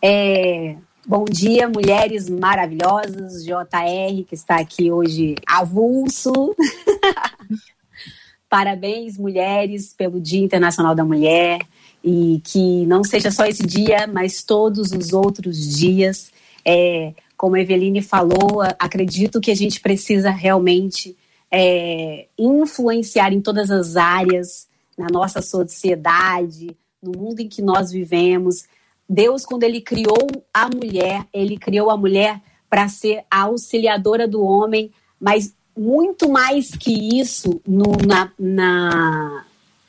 É, 0.00 0.76
bom 1.06 1.26
dia, 1.26 1.68
mulheres 1.68 2.30
maravilhosas, 2.30 3.44
JR, 3.44 4.24
que 4.26 4.34
está 4.34 4.56
aqui 4.56 4.90
hoje 4.90 5.34
avulso. 5.46 6.56
Parabéns, 8.48 9.18
mulheres, 9.18 9.92
pelo 9.92 10.22
Dia 10.22 10.42
Internacional 10.42 10.94
da 10.94 11.04
Mulher. 11.04 11.60
E 12.02 12.40
que 12.44 12.86
não 12.86 13.04
seja 13.04 13.30
só 13.30 13.44
esse 13.44 13.66
dia, 13.66 14.06
mas 14.06 14.42
todos 14.42 14.90
os 14.90 15.12
outros 15.12 15.76
dias. 15.76 16.32
É, 16.64 17.12
como 17.42 17.56
a 17.56 17.60
Eveline 17.60 18.00
falou, 18.00 18.62
acredito 18.78 19.40
que 19.40 19.50
a 19.50 19.56
gente 19.56 19.80
precisa 19.80 20.30
realmente 20.30 21.16
é, 21.50 22.28
influenciar 22.38 23.32
em 23.32 23.40
todas 23.40 23.68
as 23.68 23.96
áreas, 23.96 24.68
na 24.96 25.08
nossa 25.10 25.42
sociedade, 25.42 26.76
no 27.02 27.10
mundo 27.10 27.40
em 27.40 27.48
que 27.48 27.60
nós 27.60 27.90
vivemos. 27.90 28.66
Deus, 29.08 29.44
quando 29.44 29.64
ele 29.64 29.80
criou 29.80 30.28
a 30.54 30.68
mulher, 30.68 31.26
ele 31.34 31.58
criou 31.58 31.90
a 31.90 31.96
mulher 31.96 32.40
para 32.70 32.86
ser 32.86 33.24
a 33.28 33.40
auxiliadora 33.40 34.28
do 34.28 34.40
homem, 34.40 34.92
mas 35.18 35.52
muito 35.76 36.28
mais 36.28 36.76
que 36.76 37.18
isso, 37.18 37.60
no, 37.66 37.96
na, 38.06 38.30
na, 38.38 39.44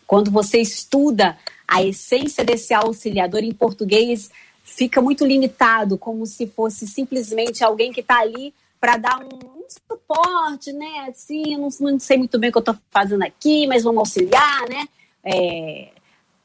quando 0.07 0.31
você 0.31 0.57
estuda 0.57 1.37
a 1.67 1.83
essência 1.83 2.43
desse 2.43 2.73
auxiliador 2.73 3.43
em 3.43 3.53
português, 3.53 4.31
fica 4.63 5.01
muito 5.01 5.25
limitado, 5.25 5.97
como 5.97 6.25
se 6.25 6.47
fosse 6.47 6.87
simplesmente 6.87 7.63
alguém 7.63 7.91
que 7.91 7.99
está 7.99 8.19
ali 8.19 8.53
para 8.79 8.97
dar 8.97 9.19
um, 9.19 9.59
um, 9.59 9.65
suporte, 9.67 10.71
né? 10.71 11.05
Assim, 11.09 11.53
eu 11.53 11.59
não, 11.59 11.69
não, 11.79 11.99
sei 11.99 12.17
muito 12.17 12.39
bem 12.39 12.49
o 12.49 12.53
que 12.53 12.57
eu 12.57 12.61
estou 12.61 12.77
fazendo 12.89 13.23
aqui, 13.23 13.67
mas 13.67 13.83
vamos 13.83 13.99
auxiliar, 13.99 14.67
né? 14.69 14.87
É, 15.23 15.89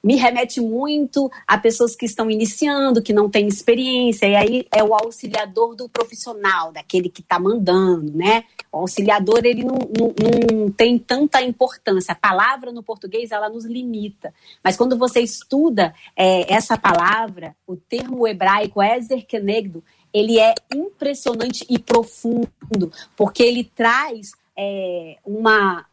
me 0.02 0.16
remete 0.16 0.60
muito 0.60 1.30
a 1.46 1.58
pessoas 1.58 1.96
que 1.96 2.06
estão 2.06 2.30
iniciando, 2.30 3.02
que 3.02 3.12
não 3.12 3.28
têm 3.28 3.48
experiência, 3.48 4.26
e 4.26 4.36
aí 4.36 4.66
é 4.70 4.82
o 4.82 4.94
auxiliador 4.94 5.74
do 5.74 5.88
profissional, 5.88 6.72
daquele 6.72 7.08
que 7.08 7.20
está 7.20 7.38
mandando, 7.38 8.12
né? 8.16 8.44
O 8.70 8.78
auxiliador, 8.78 9.40
ele 9.44 9.64
não, 9.64 9.76
não, 9.76 10.14
não, 10.52 10.70
tem 10.70 10.98
tanta 10.98 11.42
importância. 11.42 12.12
A 12.12 12.14
palavra 12.14 12.72
no 12.72 12.82
português, 12.82 13.30
ela 13.30 13.48
nos 13.48 13.64
limita. 13.64 14.32
Mas 14.62 14.76
quando 14.76 14.96
você 14.96 15.20
estuda 15.20 15.94
é, 16.16 16.52
essa 16.52 16.76
palavra, 16.76 17.56
o 17.66 17.76
termo 17.76 18.26
hebraico 18.26 18.82
Ezer 18.82 19.26
Kenegdo, 19.26 19.82
ele 20.12 20.38
é 20.38 20.54
impressionante 20.74 21.66
e 21.68 21.78
profundo, 21.78 22.92
porque 23.16 23.42
ele 23.42 23.64
traz 23.64 24.32
é, 24.56 25.16
uma 25.24 25.86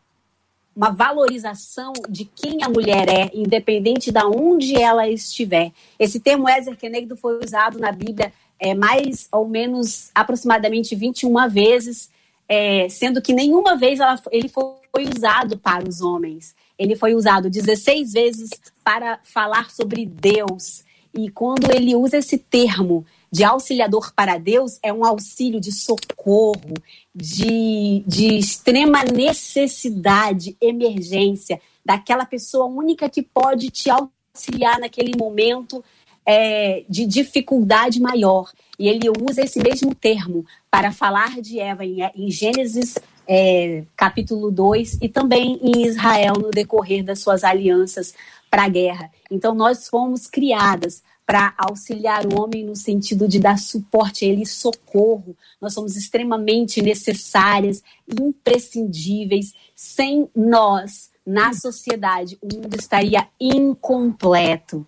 uma 0.76 0.92
valorização 0.92 1.94
de 2.10 2.26
quem 2.26 2.62
a 2.62 2.68
mulher 2.68 3.08
é, 3.08 3.32
independente 3.34 4.12
de 4.12 4.24
onde 4.26 4.76
ela 4.76 5.08
estiver. 5.08 5.72
Esse 5.98 6.20
termo 6.20 6.50
Ezer 6.50 6.76
Kenegdo 6.76 7.16
foi 7.16 7.40
usado 7.42 7.80
na 7.80 7.94
Bíblia 7.94 8.34
é, 8.60 8.74
mais 8.74 9.30
ou 9.32 9.48
menos 9.48 10.12
aproximadamente 10.14 10.94
21 10.94 11.48
vezes, 11.50 12.10
é, 12.48 12.88
sendo 12.90 13.22
que 13.22 13.34
nenhuma 13.34 13.76
vez 13.76 14.00
ela, 14.00 14.20
ele 14.32 14.48
foi 14.48 15.06
usado 15.16 15.58
para 15.58 15.88
os 15.88 16.02
homens. 16.02 16.56
Ele 16.78 16.96
foi 16.96 17.16
usado 17.16 17.50
16 17.50 18.14
vezes 18.14 18.50
para 18.84 19.20
falar 19.24 19.72
sobre 19.72 20.06
Deus. 20.06 20.84
E 21.14 21.30
quando 21.30 21.72
ele 21.72 21.96
usa 21.96 22.18
esse 22.18 22.38
termo 22.38 23.06
de 23.32 23.44
auxiliador 23.44 24.14
para 24.14 24.38
Deus, 24.38 24.80
é 24.84 24.92
um 24.92 25.06
auxílio 25.06 25.60
de 25.60 25.72
socorro, 25.72 26.74
de, 27.14 28.04
de 28.06 28.38
extrema 28.38 29.04
necessidade, 29.04 30.56
emergência, 30.60 31.60
daquela 31.86 32.26
pessoa 32.26 32.66
única 32.66 33.10
que 33.10 33.22
pode 33.22 33.70
te 33.70 33.90
auxiliar 33.90 34.80
naquele 34.80 35.18
momento 35.18 35.84
é, 36.26 36.84
de 36.90 37.06
dificuldade 37.06 38.00
maior. 38.00 38.52
E 38.78 38.88
ele 38.88 39.10
usa 39.10 39.42
esse 39.42 39.60
mesmo 39.60 39.94
termo 39.94 40.46
para 40.70 40.92
falar 40.92 41.42
de 41.42 41.60
Eva 41.60 41.86
em, 41.86 41.98
em 42.16 42.32
Gênesis 42.32 42.96
é, 43.28 43.84
capítulo 43.96 44.52
2 44.52 45.00
e 45.02 45.10
também 45.10 45.60
em 45.62 45.86
Israel 45.86 46.34
no 46.34 46.52
decorrer 46.52 47.04
das 47.04 47.20
suas 47.20 47.44
alianças 47.44 48.14
para 48.50 48.64
a 48.64 48.70
guerra. 48.70 49.12
Então, 49.30 49.54
nós 49.54 49.88
fomos 49.88 50.28
criadas 50.28 51.04
para 51.26 51.54
auxiliar 51.58 52.26
o 52.26 52.40
homem 52.40 52.64
no 52.64 52.76
sentido 52.76 53.28
de 53.28 53.40
dar 53.40 53.58
suporte 53.58 54.24
a 54.24 54.28
ele, 54.28 54.46
socorro. 54.46 55.36
Nós 55.60 55.74
somos 55.74 55.96
extremamente 55.96 56.82
necessárias, 56.82 57.84
imprescindíveis. 58.08 59.54
Sem 59.76 60.30
nós, 60.36 61.10
na 61.26 61.52
sociedade, 61.54 62.38
o 62.42 62.56
mundo 62.56 62.76
estaria 62.76 63.28
incompleto. 63.40 64.86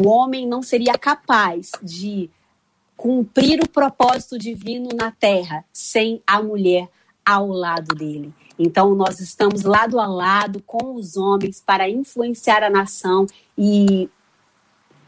O 0.00 0.08
homem 0.08 0.46
não 0.46 0.62
seria 0.62 0.94
capaz 0.94 1.72
de 1.82 2.30
cumprir 2.96 3.60
o 3.60 3.68
propósito 3.68 4.38
divino 4.38 4.90
na 4.94 5.10
terra 5.10 5.64
sem 5.72 6.22
a 6.26 6.40
mulher 6.40 6.88
ao 7.24 7.48
lado 7.48 7.94
dele. 7.94 8.32
Então, 8.58 8.94
nós 8.94 9.20
estamos 9.20 9.62
lado 9.62 9.98
a 9.98 10.06
lado 10.06 10.62
com 10.62 10.94
os 10.94 11.16
homens 11.16 11.60
para 11.64 11.88
influenciar 11.88 12.62
a 12.62 12.70
nação 12.70 13.26
e 13.56 14.08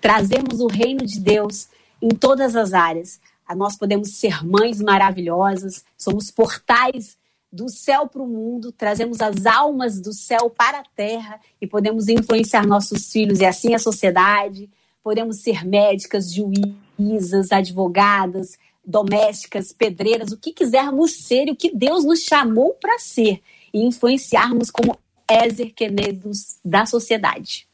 trazermos 0.01 0.61
o 0.61 0.67
reino 0.67 1.07
de 1.07 1.21
Deus 1.21 1.69
em 2.03 2.09
todas 2.09 2.57
as 2.57 2.73
áreas. 2.73 3.21
Nós 3.57 3.77
podemos 3.77 4.15
ser 4.17 4.45
mães 4.45 4.81
maravilhosas, 4.81 5.85
somos 5.97 6.31
portais 6.31 7.17
do 7.53 7.69
céu 7.69 8.07
para 8.07 8.23
o 8.23 8.29
mundo, 8.29 8.71
trazemos 8.71 9.21
as 9.21 9.47
almas 9.47 10.01
do 10.01 10.13
céu 10.13 10.49
para 10.51 10.79
a 10.79 10.85
terra 10.95 11.41
e 11.61 11.67
podemos 11.67 12.09
influenciar 12.09 12.65
nossos 12.67 13.11
filhos 13.11 13.41
e 13.41 13.45
assim 13.45 13.75
a 13.75 13.79
sociedade 13.79 14.71
podemos 15.03 15.39
ser 15.39 15.65
médicas, 15.65 16.33
juízas, 16.33 17.53
advogadas, 17.53 18.59
domésticas, 18.85 19.73
pedreiras, 19.73 20.33
o 20.33 20.37
que 20.37 20.53
quisermos 20.53 21.13
ser 21.13 21.49
e 21.49 21.53
o 21.53 21.57
que 21.57 21.75
Deus 21.75 22.05
nos 22.05 22.21
chamou 22.21 22.75
para 22.75 22.99
ser 22.99 23.41
e 23.73 23.85
influenciarmos 23.85 24.71
como 24.71 24.99
Ézer 25.29 25.73
Quenedos 25.75 26.59
da 26.65 26.85
sociedade. 26.87 27.69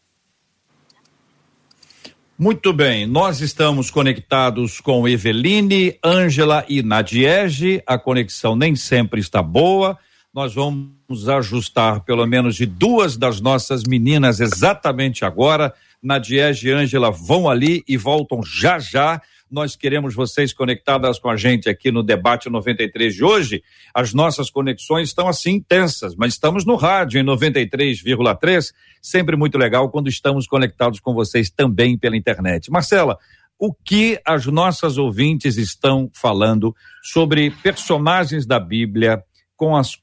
Muito 2.38 2.71
bem, 2.71 3.06
nós 3.06 3.40
estamos 3.40 3.90
conectados 3.90 4.78
com 4.78 5.09
Eveline, 5.09 5.99
Ângela 6.04 6.66
e 6.68 6.83
Nadiege. 6.83 7.83
A 7.87 7.99
conexão 7.99 8.54
nem 8.54 8.76
sempre 8.76 9.21
está 9.21 9.42
boa. 9.42 9.99
Nós 10.35 10.54
vamos 10.54 11.30
ajustar 11.30 12.00
pelo 12.00 12.26
menos 12.26 12.54
de 12.54 12.66
duas 12.66 13.16
das 13.16 13.40
nossas 13.40 13.85
meninas 13.85 14.38
exatamente 14.38 15.25
agora 15.25 15.73
Nadiege 16.06 16.68
e 16.68 16.72
Ângela 16.72 17.10
vão 17.10 17.50
ali 17.50 17.82
e 17.88 17.96
voltam 17.96 18.40
já 18.44 18.78
já. 18.78 19.20
Nós 19.50 19.75
queremos 19.75 20.14
vocês 20.14 20.52
conectadas 20.52 21.18
com 21.18 21.28
a 21.28 21.36
gente 21.36 21.68
aqui 21.68 21.90
no 21.90 22.00
debate 22.00 22.48
93 22.48 23.12
de 23.12 23.25
hoje. 23.25 23.62
As 23.92 24.14
nossas 24.14 24.48
conexões 24.48 25.08
estão 25.08 25.26
assim 25.26 25.54
intensas, 25.54 26.14
mas 26.14 26.34
estamos 26.34 26.64
no 26.64 26.76
rádio 26.76 27.20
em 27.20 27.25
93,3, 27.25 28.72
sempre 29.02 29.36
muito 29.36 29.58
legal 29.58 29.90
quando 29.90 30.08
estamos 30.08 30.46
conectados 30.46 31.00
com 31.00 31.12
vocês 31.12 31.50
também 31.50 31.98
pela 31.98 32.16
internet. 32.16 32.70
Marcela, 32.70 33.18
o 33.58 33.75
que 33.75 34.20
as 34.25 34.46
nossas 34.46 34.98
ouvintes 34.98 35.56
estão 35.56 36.08
falando 36.14 36.75
sobre 37.02 37.50
personagens 37.62 38.46
da 38.46 38.60
Bíblia 38.60 39.22
com 39.56 39.75
as 39.75 39.96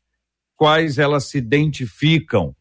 quais 0.58 0.98
elas 0.98 1.30
se 1.30 1.38
identificam? 1.38 2.54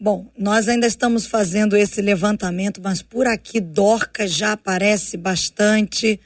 Bom, 0.00 0.30
nós 0.38 0.68
ainda 0.68 0.86
estamos 0.86 1.26
fazendo 1.26 1.76
esse 1.76 2.00
levantamento, 2.00 2.80
mas 2.80 3.02
por 3.02 3.26
aqui 3.26 3.60
Dorca 3.60 4.28
já 4.28 4.52
aparece 4.52 5.16
bastante, 5.16 6.20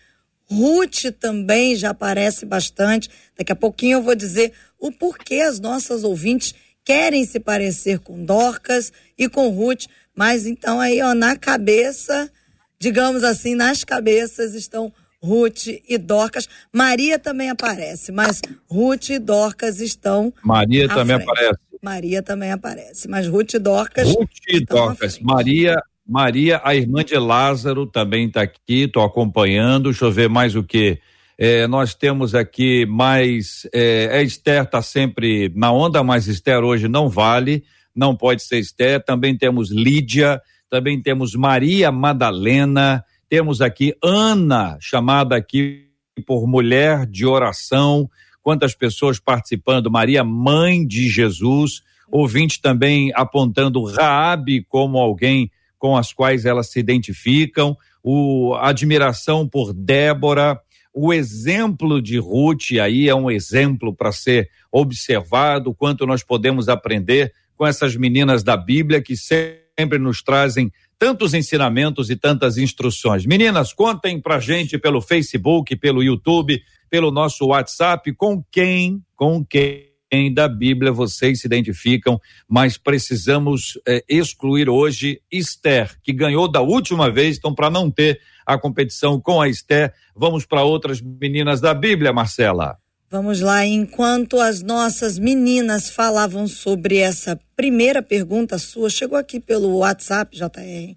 Ruth 0.44 1.06
também 1.18 1.74
já 1.74 1.90
aparece 1.90 2.44
bastante. 2.44 3.08
Daqui 3.36 3.50
a 3.50 3.56
pouquinho 3.56 3.96
eu 3.96 4.02
vou 4.02 4.14
dizer 4.14 4.52
o 4.78 4.92
porquê 4.92 5.36
as 5.36 5.58
nossas 5.58 6.04
ouvintes 6.04 6.54
querem 6.84 7.24
se 7.24 7.40
parecer 7.40 8.00
com 8.00 8.22
Dorcas 8.22 8.92
e 9.16 9.26
com 9.26 9.48
Ruth, 9.48 9.86
mas 10.14 10.44
então 10.44 10.78
aí, 10.78 11.00
ó, 11.00 11.14
na 11.14 11.34
cabeça, 11.34 12.30
digamos 12.78 13.24
assim, 13.24 13.54
nas 13.54 13.84
cabeças 13.84 14.54
estão 14.54 14.92
Ruth 15.22 15.68
e 15.88 15.96
Dorcas. 15.96 16.46
Maria 16.70 17.18
também 17.18 17.48
aparece, 17.48 18.12
mas 18.12 18.42
Ruth 18.66 19.08
e 19.08 19.18
Dorcas 19.18 19.80
estão. 19.80 20.30
Maria 20.42 20.86
também 20.88 21.16
frente. 21.16 21.30
aparece. 21.30 21.71
Maria 21.82 22.22
também 22.22 22.52
aparece, 22.52 23.08
mas 23.08 23.26
Ruth 23.26 23.54
e 23.54 23.58
Dorcas. 23.58 24.08
Ruth 24.14 24.30
e 24.48 24.64
Dorcas. 24.64 25.18
Maria, 25.18 25.82
Maria, 26.06 26.60
a 26.62 26.76
irmã 26.76 27.04
de 27.04 27.18
Lázaro, 27.18 27.86
também 27.86 28.28
está 28.28 28.42
aqui, 28.42 28.84
estou 28.84 29.02
acompanhando. 29.02 29.90
Deixa 29.90 30.04
eu 30.04 30.12
ver 30.12 30.28
mais 30.28 30.54
o 30.54 30.62
que. 30.62 31.00
É, 31.36 31.66
nós 31.66 31.92
temos 31.92 32.36
aqui 32.36 32.86
mais. 32.86 33.66
É, 33.74 34.10
a 34.12 34.22
Esther 34.22 34.62
está 34.62 34.80
sempre 34.80 35.50
na 35.56 35.72
onda, 35.72 36.04
mas 36.04 36.28
Esther 36.28 36.62
hoje 36.62 36.86
não 36.86 37.08
vale, 37.08 37.64
não 37.92 38.14
pode 38.14 38.44
ser 38.44 38.60
Esther. 38.60 39.04
Também 39.04 39.36
temos 39.36 39.72
Lídia, 39.72 40.40
também 40.70 41.02
temos 41.02 41.34
Maria 41.34 41.90
Madalena, 41.90 43.04
temos 43.28 43.60
aqui 43.60 43.92
Ana, 44.00 44.78
chamada 44.80 45.34
aqui 45.34 45.88
por 46.24 46.46
mulher 46.46 47.06
de 47.06 47.26
oração 47.26 48.08
quantas 48.42 48.74
pessoas 48.74 49.18
participando, 49.18 49.90
Maria, 49.90 50.24
mãe 50.24 50.86
de 50.86 51.08
Jesus, 51.08 51.82
ouvinte 52.10 52.60
também 52.60 53.12
apontando 53.14 53.84
Raabe 53.84 54.64
como 54.68 54.98
alguém 54.98 55.50
com 55.78 55.96
as 55.96 56.12
quais 56.12 56.44
elas 56.44 56.70
se 56.70 56.78
identificam, 56.78 57.76
o 58.02 58.54
a 58.54 58.68
admiração 58.68 59.48
por 59.48 59.72
Débora, 59.72 60.60
o 60.94 61.12
exemplo 61.12 62.02
de 62.02 62.18
Ruth 62.18 62.72
aí 62.80 63.08
é 63.08 63.14
um 63.14 63.30
exemplo 63.30 63.94
para 63.94 64.12
ser 64.12 64.50
observado, 64.70 65.74
quanto 65.74 66.06
nós 66.06 66.22
podemos 66.22 66.68
aprender 66.68 67.32
com 67.56 67.66
essas 67.66 67.96
meninas 67.96 68.42
da 68.42 68.56
Bíblia 68.56 69.00
que 69.00 69.16
sempre 69.16 69.98
nos 69.98 70.22
trazem 70.22 70.70
tantos 70.98 71.34
ensinamentos 71.34 72.10
e 72.10 72.16
tantas 72.16 72.58
instruções. 72.58 73.26
Meninas, 73.26 73.72
contem 73.72 74.20
pra 74.20 74.38
gente 74.38 74.78
pelo 74.78 75.00
Facebook, 75.00 75.74
pelo 75.76 76.02
YouTube, 76.02 76.62
pelo 76.92 77.10
nosso 77.10 77.46
WhatsApp. 77.46 78.12
Com 78.12 78.44
quem, 78.52 79.02
com 79.16 79.42
quem 79.42 79.90
da 80.34 80.46
Bíblia 80.46 80.92
vocês 80.92 81.40
se 81.40 81.46
identificam, 81.46 82.20
mas 82.46 82.76
precisamos 82.76 83.80
é, 83.88 84.04
excluir 84.06 84.68
hoje 84.68 85.22
Esther, 85.32 85.98
que 86.02 86.12
ganhou 86.12 86.46
da 86.46 86.60
última 86.60 87.10
vez, 87.10 87.38
então 87.38 87.54
para 87.54 87.70
não 87.70 87.90
ter 87.90 88.20
a 88.44 88.58
competição 88.58 89.18
com 89.18 89.40
a 89.40 89.48
Esther, 89.48 89.94
vamos 90.14 90.44
para 90.44 90.62
outras 90.64 91.00
meninas 91.00 91.62
da 91.62 91.72
Bíblia, 91.72 92.12
Marcela. 92.12 92.76
Vamos 93.08 93.40
lá, 93.40 93.64
enquanto 93.64 94.38
as 94.38 94.62
nossas 94.62 95.18
meninas 95.18 95.88
falavam 95.88 96.46
sobre 96.46 96.98
essa 96.98 97.40
primeira 97.56 98.02
pergunta 98.02 98.58
sua, 98.58 98.90
chegou 98.90 99.16
aqui 99.16 99.40
pelo 99.40 99.78
WhatsApp, 99.78 100.36
JR, 100.36 100.94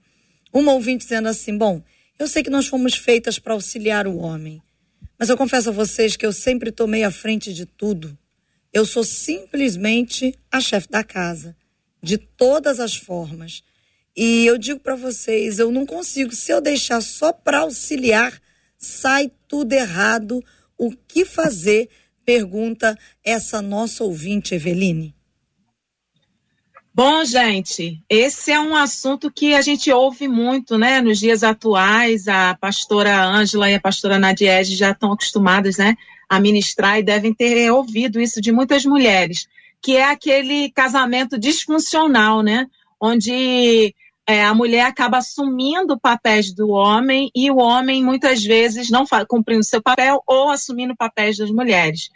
uma 0.51 0.73
ouvinte 0.73 1.03
dizendo 1.03 1.29
assim: 1.29 1.57
Bom, 1.57 1.81
eu 2.19 2.27
sei 2.27 2.43
que 2.43 2.49
nós 2.49 2.67
fomos 2.67 2.95
feitas 2.95 3.39
para 3.39 3.53
auxiliar 3.53 4.07
o 4.07 4.17
homem, 4.17 4.61
mas 5.17 5.29
eu 5.29 5.37
confesso 5.37 5.69
a 5.69 5.73
vocês 5.73 6.15
que 6.15 6.25
eu 6.25 6.33
sempre 6.33 6.71
tomei 6.71 7.03
a 7.03 7.11
frente 7.11 7.53
de 7.53 7.65
tudo. 7.65 8.17
Eu 8.73 8.85
sou 8.85 9.03
simplesmente 9.03 10.37
a 10.51 10.59
chefe 10.59 10.89
da 10.89 11.03
casa, 11.03 11.55
de 12.03 12.17
todas 12.17 12.79
as 12.79 12.95
formas. 12.95 13.63
E 14.15 14.45
eu 14.45 14.57
digo 14.57 14.79
para 14.79 14.95
vocês, 14.95 15.59
eu 15.59 15.71
não 15.71 15.85
consigo. 15.85 16.35
Se 16.35 16.51
eu 16.51 16.59
deixar 16.59 17.01
só 17.01 17.31
para 17.31 17.59
auxiliar, 17.59 18.41
sai 18.77 19.31
tudo 19.47 19.71
errado. 19.73 20.43
O 20.77 20.91
que 20.91 21.23
fazer? 21.23 21.89
Pergunta 22.25 22.97
essa 23.23 23.61
nossa 23.61 24.03
ouvinte, 24.03 24.53
Eveline. 24.53 25.14
Bom, 26.95 27.25
gente, 27.25 28.01
esse 28.09 28.53
é 28.53 28.57
um 28.57 28.73
assunto 28.73 29.29
que 29.29 29.53
a 29.53 29.61
gente 29.61 29.91
ouve 29.91 30.29
muito, 30.29 30.77
né, 30.77 31.01
nos 31.01 31.19
dias 31.19 31.43
atuais. 31.43 32.29
A 32.29 32.55
pastora 32.55 33.21
Ângela 33.21 33.69
e 33.69 33.73
a 33.73 33.81
pastora 33.81 34.17
Nadiege 34.17 34.77
já 34.77 34.91
estão 34.91 35.11
acostumadas, 35.11 35.75
né, 35.75 35.97
a 36.29 36.39
ministrar 36.39 36.97
e 36.97 37.03
devem 37.03 37.33
ter 37.33 37.69
ouvido 37.69 38.21
isso 38.21 38.39
de 38.39 38.49
muitas 38.49 38.85
mulheres, 38.85 39.45
que 39.81 39.97
é 39.97 40.05
aquele 40.05 40.71
casamento 40.71 41.37
disfuncional, 41.37 42.41
né? 42.41 42.65
Onde 42.97 43.93
é, 44.25 44.45
a 44.45 44.53
mulher 44.53 44.85
acaba 44.85 45.17
assumindo 45.17 45.99
papéis 45.99 46.53
do 46.53 46.69
homem 46.69 47.29
e 47.35 47.51
o 47.51 47.57
homem 47.57 48.01
muitas 48.01 48.41
vezes 48.41 48.89
não 48.89 49.03
cumprindo 49.27 49.65
seu 49.65 49.81
papel 49.81 50.23
ou 50.25 50.49
assumindo 50.49 50.95
papéis 50.95 51.35
das 51.35 51.51
mulheres. 51.51 52.09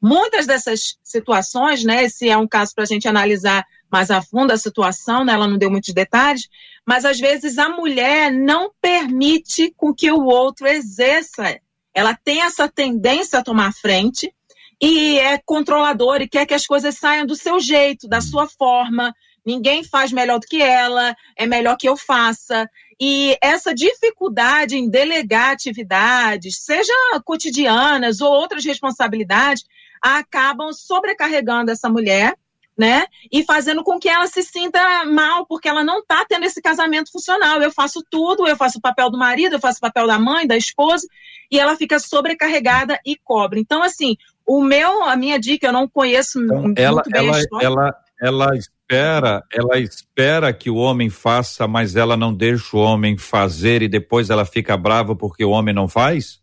Muitas 0.00 0.46
dessas 0.46 0.96
situações, 1.02 1.84
né, 1.84 2.04
esse 2.04 2.30
é 2.30 2.36
um 2.38 2.48
caso 2.48 2.74
para 2.74 2.84
a 2.84 2.86
gente 2.86 3.06
analisar 3.06 3.62
mais 3.92 4.10
a 4.10 4.22
fundo 4.22 4.52
a 4.52 4.56
situação, 4.56 5.24
né, 5.24 5.34
ela 5.34 5.46
não 5.46 5.58
deu 5.58 5.70
muitos 5.70 5.92
detalhes, 5.92 6.48
mas 6.86 7.04
às 7.04 7.20
vezes 7.20 7.58
a 7.58 7.68
mulher 7.68 8.32
não 8.32 8.70
permite 8.80 9.72
com 9.76 9.94
que 9.94 10.10
o 10.10 10.24
outro 10.24 10.66
exerça. 10.66 11.60
Ela 11.94 12.16
tem 12.16 12.42
essa 12.42 12.68
tendência 12.68 13.38
a 13.38 13.44
tomar 13.44 13.72
frente 13.74 14.32
e 14.80 15.18
é 15.18 15.38
controladora 15.44 16.24
e 16.24 16.28
quer 16.28 16.46
que 16.46 16.54
as 16.54 16.66
coisas 16.66 16.96
saiam 16.96 17.26
do 17.26 17.36
seu 17.36 17.60
jeito, 17.60 18.08
da 18.08 18.20
sua 18.20 18.48
forma, 18.48 19.14
ninguém 19.44 19.84
faz 19.84 20.10
melhor 20.10 20.40
do 20.40 20.46
que 20.46 20.62
ela, 20.62 21.14
é 21.36 21.46
melhor 21.46 21.76
que 21.76 21.88
eu 21.88 21.96
faça. 21.96 22.68
E 23.00 23.36
essa 23.42 23.74
dificuldade 23.74 24.76
em 24.76 24.88
delegar 24.88 25.50
atividades, 25.50 26.56
seja 26.64 26.92
cotidianas 27.24 28.20
ou 28.20 28.32
outras 28.32 28.64
responsabilidades, 28.64 29.64
acabam 30.00 30.72
sobrecarregando 30.72 31.70
essa 31.70 31.88
mulher, 31.88 32.34
né? 32.76 33.04
E 33.30 33.44
fazendo 33.44 33.82
com 33.82 33.98
que 33.98 34.08
ela 34.08 34.26
se 34.26 34.42
sinta 34.42 35.04
mal, 35.04 35.46
porque 35.46 35.68
ela 35.68 35.84
não 35.84 36.00
está 36.00 36.24
tendo 36.28 36.44
esse 36.44 36.60
casamento 36.60 37.10
funcional. 37.10 37.60
Eu 37.60 37.70
faço 37.70 38.02
tudo, 38.10 38.46
eu 38.46 38.56
faço 38.56 38.78
o 38.78 38.80
papel 38.80 39.10
do 39.10 39.18
marido, 39.18 39.54
eu 39.54 39.60
faço 39.60 39.78
o 39.78 39.82
papel 39.82 40.06
da 40.06 40.18
mãe, 40.18 40.46
da 40.46 40.56
esposa, 40.56 41.06
e 41.50 41.58
ela 41.58 41.76
fica 41.76 41.98
sobrecarregada 41.98 42.98
e 43.04 43.16
cobre. 43.16 43.60
Então, 43.60 43.82
assim, 43.82 44.16
o 44.46 44.62
meu, 44.62 45.04
a 45.04 45.16
minha 45.16 45.38
dica, 45.38 45.66
eu 45.66 45.72
não 45.72 45.88
conheço 45.88 46.40
então, 46.40 46.62
muito 46.62 46.78
ela, 46.78 47.02
bem 47.06 47.26
ela, 47.26 47.36
a 47.36 47.40
história. 47.40 47.66
Ela, 47.66 47.94
ela 48.20 48.56
espera, 48.56 49.42
ela 49.52 49.78
espera 49.78 50.52
que 50.52 50.70
o 50.70 50.76
homem 50.76 51.10
faça, 51.10 51.68
mas 51.68 51.94
ela 51.94 52.16
não 52.16 52.32
deixa 52.32 52.76
o 52.76 52.80
homem 52.80 53.16
fazer 53.16 53.82
e 53.82 53.88
depois 53.88 54.30
ela 54.30 54.44
fica 54.44 54.76
brava 54.76 55.14
porque 55.14 55.44
o 55.44 55.50
homem 55.50 55.74
não 55.74 55.86
faz? 55.86 56.41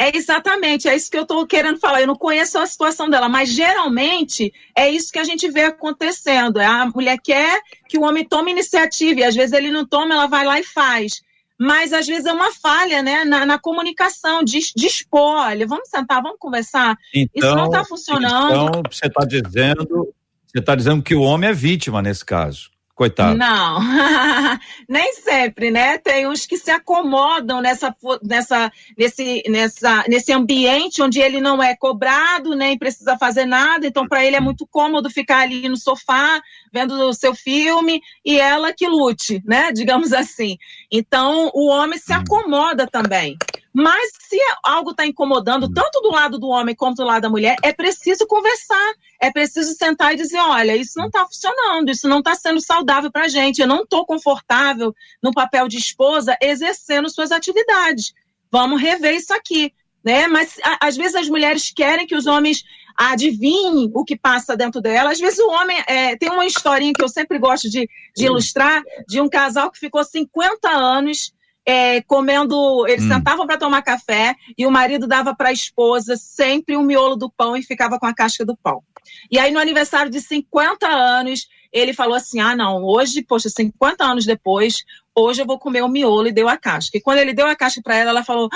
É 0.00 0.16
exatamente, 0.16 0.88
é 0.88 0.96
isso 0.96 1.10
que 1.10 1.18
eu 1.18 1.24
estou 1.24 1.46
querendo 1.46 1.78
falar. 1.78 2.00
Eu 2.00 2.06
não 2.06 2.16
conheço 2.16 2.58
a 2.58 2.66
situação 2.66 3.10
dela, 3.10 3.28
mas 3.28 3.50
geralmente 3.50 4.50
é 4.74 4.88
isso 4.88 5.12
que 5.12 5.18
a 5.18 5.24
gente 5.24 5.46
vê 5.50 5.64
acontecendo. 5.64 6.56
A 6.56 6.86
mulher 6.86 7.18
quer 7.22 7.60
que 7.86 7.98
o 7.98 8.02
homem 8.02 8.24
tome 8.24 8.50
iniciativa 8.50 9.20
e 9.20 9.24
às 9.24 9.34
vezes 9.34 9.52
ele 9.52 9.70
não 9.70 9.86
toma, 9.86 10.14
ela 10.14 10.26
vai 10.26 10.46
lá 10.46 10.58
e 10.58 10.64
faz. 10.64 11.20
Mas 11.58 11.92
às 11.92 12.06
vezes 12.06 12.24
é 12.24 12.32
uma 12.32 12.50
falha 12.50 13.02
né, 13.02 13.24
na, 13.26 13.44
na 13.44 13.58
comunicação, 13.58 14.42
de, 14.42 14.60
de 14.74 14.86
expor. 14.86 15.36
Olha, 15.36 15.66
vamos 15.66 15.90
sentar, 15.90 16.22
vamos 16.22 16.38
conversar. 16.38 16.96
Então, 17.14 17.50
isso 17.50 17.56
não 17.58 17.66
está 17.66 17.84
funcionando. 17.84 18.68
Então, 18.68 18.82
você 18.90 19.06
está 19.06 19.26
dizendo 19.26 20.14
você 20.50 20.58
está 20.58 20.74
dizendo 20.74 21.00
que 21.00 21.14
o 21.14 21.20
homem 21.20 21.50
é 21.50 21.52
vítima 21.52 22.02
nesse 22.02 22.24
caso. 22.24 22.70
Coitado. 23.00 23.34
Não, 23.34 23.80
nem 24.86 25.14
sempre, 25.14 25.70
né? 25.70 25.96
Tem 25.96 26.26
uns 26.26 26.44
que 26.44 26.58
se 26.58 26.70
acomodam 26.70 27.62
nessa, 27.62 27.96
nessa, 28.22 28.70
nesse, 28.94 29.42
nessa, 29.48 30.04
nesse 30.06 30.30
ambiente 30.34 31.00
onde 31.00 31.18
ele 31.18 31.40
não 31.40 31.62
é 31.62 31.74
cobrado, 31.74 32.54
nem 32.54 32.76
precisa 32.76 33.16
fazer 33.16 33.46
nada, 33.46 33.86
então 33.86 34.06
para 34.06 34.22
ele 34.22 34.36
é 34.36 34.40
muito 34.40 34.66
cômodo 34.66 35.08
ficar 35.08 35.38
ali 35.38 35.66
no 35.66 35.78
sofá, 35.78 36.42
vendo 36.70 36.92
o 37.08 37.14
seu 37.14 37.34
filme, 37.34 38.02
e 38.22 38.38
ela 38.38 38.70
que 38.70 38.86
lute, 38.86 39.42
né? 39.46 39.72
Digamos 39.72 40.12
assim. 40.12 40.58
Então 40.92 41.50
o 41.54 41.68
homem 41.68 41.98
se 41.98 42.12
hum. 42.12 42.16
acomoda 42.16 42.86
também. 42.86 43.38
Mas 43.72 44.12
se 44.18 44.36
algo 44.64 44.90
está 44.90 45.06
incomodando, 45.06 45.66
hum. 45.66 45.72
tanto 45.72 46.00
do 46.00 46.10
lado 46.10 46.38
do 46.38 46.48
homem 46.48 46.74
como 46.74 46.94
do 46.94 47.04
lado 47.04 47.22
da 47.22 47.30
mulher, 47.30 47.56
é 47.62 47.72
preciso 47.72 48.26
conversar, 48.26 48.94
é 49.20 49.30
preciso 49.30 49.74
sentar 49.74 50.12
e 50.12 50.16
dizer: 50.16 50.38
olha, 50.38 50.76
isso 50.76 50.98
não 50.98 51.06
está 51.06 51.24
funcionando, 51.24 51.90
isso 51.90 52.08
não 52.08 52.18
está 52.18 52.34
sendo 52.34 52.60
saudável 52.60 53.10
para 53.10 53.24
a 53.24 53.28
gente, 53.28 53.60
eu 53.60 53.68
não 53.68 53.82
estou 53.82 54.04
confortável 54.04 54.94
no 55.22 55.32
papel 55.32 55.68
de 55.68 55.78
esposa 55.78 56.36
exercendo 56.40 57.08
suas 57.08 57.30
atividades. 57.30 58.12
Vamos 58.50 58.80
rever 58.80 59.14
isso 59.14 59.32
aqui. 59.32 59.72
Né? 60.02 60.26
Mas 60.26 60.58
a, 60.64 60.88
às 60.88 60.96
vezes 60.96 61.14
as 61.14 61.28
mulheres 61.28 61.70
querem 61.70 62.06
que 62.06 62.16
os 62.16 62.26
homens 62.26 62.64
adivinhem 62.96 63.90
o 63.94 64.04
que 64.04 64.16
passa 64.16 64.56
dentro 64.56 64.80
dela. 64.80 65.12
Às 65.12 65.20
vezes 65.20 65.38
o 65.38 65.48
homem 65.48 65.76
é, 65.86 66.16
tem 66.16 66.30
uma 66.30 66.46
historinha 66.46 66.92
que 66.92 67.04
eu 67.04 67.08
sempre 67.08 67.38
gosto 67.38 67.68
de, 67.68 67.88
de 68.16 68.24
ilustrar 68.24 68.82
de 69.06 69.20
um 69.20 69.28
casal 69.28 69.70
que 69.70 69.78
ficou 69.78 70.02
50 70.02 70.68
anos 70.68 71.32
é, 71.66 72.00
comendo. 72.02 72.86
Eles 72.86 73.04
hum. 73.04 73.08
sentavam 73.08 73.46
para 73.46 73.58
tomar 73.58 73.82
café 73.82 74.34
e 74.56 74.66
o 74.66 74.70
marido 74.70 75.06
dava 75.06 75.34
para 75.34 75.50
a 75.50 75.52
esposa 75.52 76.16
sempre 76.16 76.76
um 76.76 76.82
miolo 76.82 77.16
do 77.16 77.30
pão 77.30 77.56
e 77.56 77.62
ficava 77.62 77.98
com 77.98 78.06
a 78.06 78.14
casca 78.14 78.44
do 78.44 78.56
pão. 78.56 78.82
E 79.30 79.38
aí, 79.38 79.50
no 79.50 79.58
aniversário 79.58 80.10
de 80.10 80.20
50 80.20 80.86
anos, 80.86 81.48
ele 81.72 81.92
falou 81.92 82.14
assim: 82.14 82.40
ah, 82.40 82.56
não, 82.56 82.82
hoje, 82.84 83.22
poxa, 83.22 83.48
50 83.48 84.04
anos 84.04 84.26
depois, 84.26 84.84
hoje 85.14 85.42
eu 85.42 85.46
vou 85.46 85.58
comer 85.58 85.82
o 85.82 85.88
miolo 85.88 86.26
e 86.26 86.32
deu 86.32 86.48
a 86.48 86.56
casca. 86.56 86.96
E 86.96 87.00
quando 87.00 87.18
ele 87.18 87.32
deu 87.32 87.46
a 87.46 87.56
casca 87.56 87.80
para 87.82 87.96
ela, 87.96 88.10
ela 88.10 88.24
falou: 88.24 88.48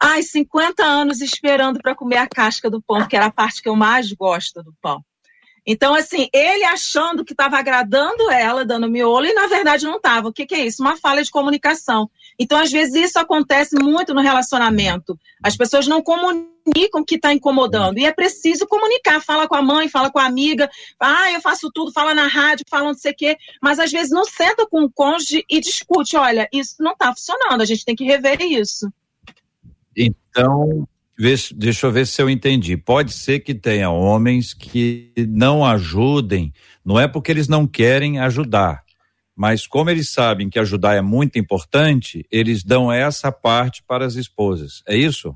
ai, 0.00 0.22
50 0.22 0.82
anos 0.84 1.20
esperando 1.20 1.80
para 1.80 1.94
comer 1.94 2.18
a 2.18 2.28
casca 2.28 2.70
do 2.70 2.82
pão, 2.82 3.06
que 3.06 3.16
era 3.16 3.26
a 3.26 3.32
parte 3.32 3.62
que 3.62 3.68
eu 3.68 3.76
mais 3.76 4.12
gosto 4.12 4.62
do 4.62 4.74
pão. 4.80 5.04
Então, 5.66 5.94
assim, 5.94 6.28
ele 6.32 6.64
achando 6.64 7.24
que 7.24 7.32
estava 7.32 7.56
agradando 7.56 8.30
ela, 8.30 8.66
dando 8.66 8.90
miolo, 8.90 9.24
e 9.24 9.32
na 9.32 9.46
verdade 9.46 9.86
não 9.86 9.96
estava. 9.96 10.28
O 10.28 10.32
que, 10.32 10.44
que, 10.44 10.54
é 10.54 10.66
isso? 10.66 10.82
Uma 10.82 10.96
falha 10.96 11.22
de 11.22 11.30
comunicação. 11.30 12.10
Então, 12.38 12.58
às 12.58 12.70
vezes, 12.70 12.94
isso 12.94 13.18
acontece 13.18 13.76
muito 13.76 14.12
no 14.14 14.20
relacionamento. 14.20 15.18
As 15.42 15.56
pessoas 15.56 15.86
não 15.86 16.02
comunicam 16.02 17.00
o 17.00 17.04
que 17.04 17.16
está 17.16 17.32
incomodando. 17.32 17.98
E 17.98 18.06
é 18.06 18.12
preciso 18.12 18.66
comunicar. 18.66 19.20
Fala 19.20 19.46
com 19.46 19.54
a 19.54 19.62
mãe, 19.62 19.88
fala 19.88 20.10
com 20.10 20.18
a 20.18 20.24
amiga. 20.24 20.68
Ah, 20.98 21.30
eu 21.32 21.40
faço 21.40 21.70
tudo, 21.72 21.92
fala 21.92 22.14
na 22.14 22.26
rádio, 22.26 22.64
fala 22.68 22.86
não 22.86 22.94
sei 22.94 23.12
o 23.12 23.16
quê. 23.16 23.36
Mas, 23.62 23.78
às 23.78 23.90
vezes, 23.90 24.10
não 24.10 24.24
senta 24.24 24.66
com 24.66 24.82
o 24.82 24.90
cônjuge 24.90 25.44
e 25.48 25.60
discute. 25.60 26.16
Olha, 26.16 26.48
isso 26.52 26.76
não 26.80 26.92
está 26.92 27.14
funcionando, 27.14 27.60
a 27.60 27.66
gente 27.66 27.84
tem 27.84 27.94
que 27.94 28.04
rever 28.04 28.40
isso. 28.40 28.90
Então, 29.96 30.86
deixa 31.16 31.86
eu 31.86 31.92
ver 31.92 32.06
se 32.06 32.20
eu 32.20 32.28
entendi. 32.28 32.76
Pode 32.76 33.12
ser 33.12 33.40
que 33.40 33.54
tenha 33.54 33.90
homens 33.90 34.52
que 34.52 35.12
não 35.28 35.64
ajudem, 35.64 36.52
não 36.84 36.98
é 36.98 37.06
porque 37.06 37.30
eles 37.30 37.48
não 37.48 37.66
querem 37.66 38.18
ajudar, 38.18 38.83
mas 39.34 39.66
como 39.66 39.90
eles 39.90 40.10
sabem 40.10 40.48
que 40.48 40.58
ajudar 40.58 40.94
é 40.94 41.02
muito 41.02 41.38
importante, 41.38 42.26
eles 42.30 42.62
dão 42.62 42.92
essa 42.92 43.32
parte 43.32 43.82
para 43.82 44.06
as 44.06 44.14
esposas. 44.14 44.82
É 44.86 44.96
isso? 44.96 45.34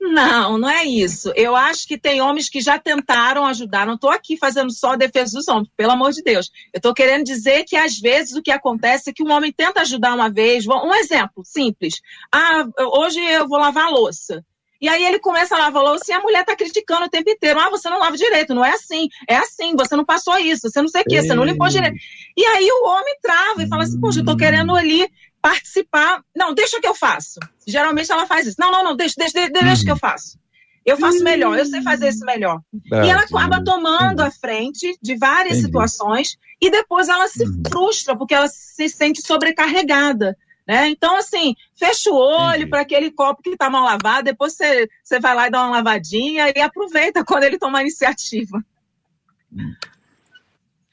Não, 0.00 0.58
não 0.58 0.68
é 0.68 0.84
isso. 0.84 1.32
Eu 1.36 1.54
acho 1.54 1.86
que 1.86 1.96
tem 1.96 2.20
homens 2.20 2.48
que 2.48 2.60
já 2.60 2.76
tentaram 2.76 3.46
ajudar. 3.46 3.86
Não 3.86 3.94
estou 3.94 4.10
aqui 4.10 4.36
fazendo 4.36 4.72
só 4.72 4.92
a 4.92 4.96
defesa 4.96 5.38
dos 5.38 5.46
homens, 5.46 5.70
pelo 5.76 5.92
amor 5.92 6.10
de 6.10 6.22
Deus. 6.22 6.50
Eu 6.72 6.78
estou 6.78 6.92
querendo 6.92 7.24
dizer 7.24 7.64
que 7.64 7.76
às 7.76 7.98
vezes 7.98 8.34
o 8.34 8.42
que 8.42 8.50
acontece 8.50 9.10
é 9.10 9.12
que 9.12 9.22
um 9.22 9.30
homem 9.30 9.52
tenta 9.52 9.80
ajudar 9.82 10.14
uma 10.14 10.28
vez. 10.28 10.66
Um 10.66 10.94
exemplo 10.94 11.44
simples. 11.44 12.00
Ah, 12.32 12.66
hoje 12.96 13.20
eu 13.20 13.46
vou 13.46 13.58
lavar 13.58 13.84
a 13.84 13.90
louça. 13.90 14.44
E 14.82 14.88
aí 14.88 15.04
ele 15.04 15.20
começa 15.20 15.54
a 15.54 15.58
lavar 15.58 15.80
louça 15.80 16.06
e 16.08 16.12
a 16.12 16.20
mulher 16.20 16.40
está 16.40 16.56
criticando 16.56 17.04
o 17.04 17.08
tempo 17.08 17.30
inteiro. 17.30 17.60
Ah, 17.60 17.70
você 17.70 17.88
não 17.88 18.00
lava 18.00 18.16
direito, 18.16 18.52
não 18.52 18.64
é 18.64 18.72
assim. 18.72 19.08
É 19.28 19.36
assim, 19.36 19.76
você 19.76 19.94
não 19.94 20.04
passou 20.04 20.36
isso, 20.38 20.68
você 20.68 20.82
não 20.82 20.88
sei 20.88 21.02
o 21.02 21.04
quê, 21.04 21.22
você 21.22 21.34
não 21.34 21.44
limpou 21.44 21.68
direito. 21.68 21.96
E 22.36 22.44
aí 22.44 22.68
o 22.68 22.88
homem 22.88 23.16
trava 23.22 23.62
e 23.62 23.68
fala 23.68 23.84
assim, 23.84 24.00
poxa, 24.00 24.18
eu 24.18 24.22
estou 24.22 24.36
querendo 24.36 24.74
ali 24.74 25.08
participar. 25.40 26.20
Não, 26.34 26.52
deixa 26.52 26.80
que 26.80 26.86
eu 26.88 26.96
faço. 26.96 27.38
Geralmente 27.64 28.10
ela 28.10 28.26
faz 28.26 28.44
isso. 28.44 28.56
Não, 28.58 28.72
não, 28.72 28.82
não, 28.82 28.96
deixa, 28.96 29.14
deixa, 29.16 29.48
deixa, 29.48 29.84
que 29.84 29.90
eu 29.90 29.96
faço. 29.96 30.36
Eu 30.84 30.96
faço 30.96 31.22
melhor, 31.22 31.56
eu 31.56 31.64
sei 31.64 31.80
fazer 31.80 32.08
isso 32.08 32.24
melhor. 32.24 32.60
É, 32.92 33.06
e 33.06 33.08
ela 33.08 33.22
acaba 33.22 33.62
tomando 33.62 34.20
a 34.20 34.32
frente 34.32 34.98
de 35.00 35.14
várias 35.14 35.58
Entendi. 35.58 35.66
situações 35.66 36.36
e 36.60 36.70
depois 36.70 37.08
ela 37.08 37.28
se 37.28 37.44
uhum. 37.44 37.62
frustra 37.70 38.16
porque 38.16 38.34
ela 38.34 38.48
se 38.48 38.88
sente 38.88 39.24
sobrecarregada. 39.24 40.36
Né? 40.66 40.88
Então, 40.90 41.16
assim, 41.16 41.56
fecha 41.74 42.10
o 42.10 42.16
olho 42.16 42.68
para 42.68 42.82
aquele 42.82 43.10
copo 43.10 43.42
que 43.42 43.50
está 43.50 43.68
mal 43.68 43.84
lavado, 43.84 44.24
depois 44.24 44.54
você, 44.54 44.88
você 45.02 45.18
vai 45.18 45.34
lá 45.34 45.48
e 45.48 45.50
dá 45.50 45.62
uma 45.62 45.76
lavadinha 45.76 46.52
e 46.54 46.60
aproveita 46.60 47.24
quando 47.24 47.44
ele 47.44 47.58
toma 47.58 47.78
a 47.78 47.82
iniciativa. 47.82 48.62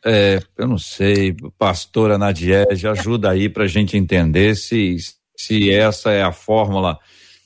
É, 0.03 0.39
eu 0.57 0.67
não 0.67 0.77
sei, 0.77 1.35
pastora 1.57 2.17
Nadiege, 2.17 2.87
ajuda 2.87 3.31
aí 3.31 3.49
para 3.49 3.65
a 3.65 3.67
gente 3.67 3.97
entender 3.97 4.55
se, 4.55 4.97
se 5.35 5.71
essa 5.71 6.11
é 6.11 6.23
a 6.23 6.31
fórmula 6.31 6.97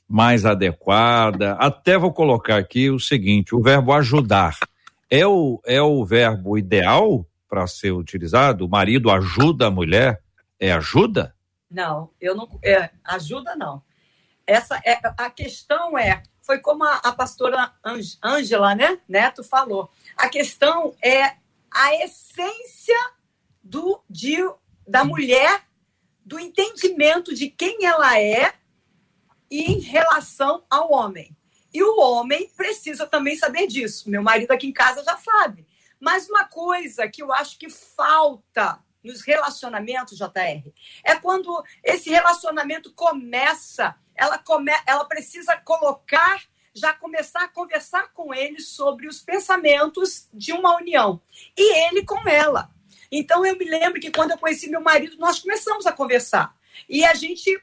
mais 0.08 0.46
adequada. 0.46 1.54
Até 1.54 1.98
vou 1.98 2.14
colocar 2.14 2.58
aqui 2.58 2.90
o 2.90 3.00
seguinte: 3.00 3.56
o 3.56 3.62
verbo 3.62 3.92
ajudar 3.92 4.56
é 5.10 5.26
o, 5.26 5.60
é 5.66 5.82
o 5.82 6.06
verbo 6.06 6.58
ideal 6.58 7.26
para 7.50 7.68
ser 7.68 7.92
utilizado? 7.92 8.66
O 8.66 8.70
marido 8.70 9.10
ajuda 9.10 9.68
a 9.68 9.72
mulher? 9.72 10.22
É 10.60 10.72
ajuda? 10.72 11.34
Não, 11.74 12.12
eu 12.22 12.36
não. 12.36 12.48
É, 12.64 12.92
ajuda 13.04 13.56
não. 13.56 13.84
Essa 14.46 14.80
é 14.86 15.00
a 15.18 15.30
questão 15.30 15.98
é 15.98 16.24
foi 16.44 16.60
como 16.60 16.84
a, 16.84 16.96
a 16.98 17.14
pastora 17.14 17.74
Ângela, 18.22 18.76
né, 18.76 19.00
Neto 19.08 19.44
falou. 19.44 19.90
A 20.16 20.28
questão 20.28 20.94
é 21.02 21.38
a 21.72 21.96
essência 22.04 23.00
do 23.64 24.04
de, 24.10 24.38
da 24.86 25.06
mulher, 25.06 25.64
do 26.24 26.38
entendimento 26.38 27.34
de 27.34 27.50
quem 27.50 27.86
ela 27.86 28.20
é 28.20 28.54
em 29.50 29.80
relação 29.80 30.64
ao 30.70 30.92
homem. 30.92 31.36
E 31.74 31.82
o 31.82 32.00
homem 32.00 32.50
precisa 32.56 33.08
também 33.08 33.36
saber 33.38 33.66
disso. 33.66 34.10
Meu 34.10 34.22
marido 34.22 34.52
aqui 34.52 34.68
em 34.68 34.74
casa 34.74 35.04
já 35.04 35.18
sabe. 35.18 35.66
Mas 36.00 36.30
uma 36.30 36.46
coisa 36.46 37.08
que 37.08 37.24
eu 37.24 37.32
acho 37.32 37.58
que 37.58 37.70
falta 37.70 38.83
nos 39.04 39.22
relacionamentos, 39.22 40.18
JR, 40.18 40.72
é 41.04 41.16
quando 41.16 41.63
esse 41.84 42.10
relacionamento 42.10 42.94
começa, 42.94 43.96
ela, 44.16 44.38
come, 44.38 44.72
ela 44.86 45.06
precisa 45.06 45.58
colocar, 45.58 46.44
já 46.74 46.94
começar 46.94 47.44
a 47.44 47.48
conversar 47.48 48.12
com 48.13 48.34
ele 48.34 48.60
sobre 48.60 49.08
os 49.08 49.22
pensamentos 49.22 50.28
de 50.34 50.54
uma 50.54 50.76
união. 50.78 51.22
E 51.58 51.88
ele 51.88 52.06
com 52.06 52.28
ela. 52.28 52.70
Então 53.12 53.46
eu 53.46 53.58
me 53.58 53.66
lembro 53.66 54.02
que 54.02 54.12
quando 54.12 54.32
eu 54.32 54.38
conheci 54.38 54.70
meu 54.70 54.82
marido, 54.82 55.18
nós 55.18 55.39
começamos 55.39 55.86
a 55.86 55.92
conversar. 55.92 56.56
E 56.89 57.06
a 57.06 57.13
gente 57.13 57.62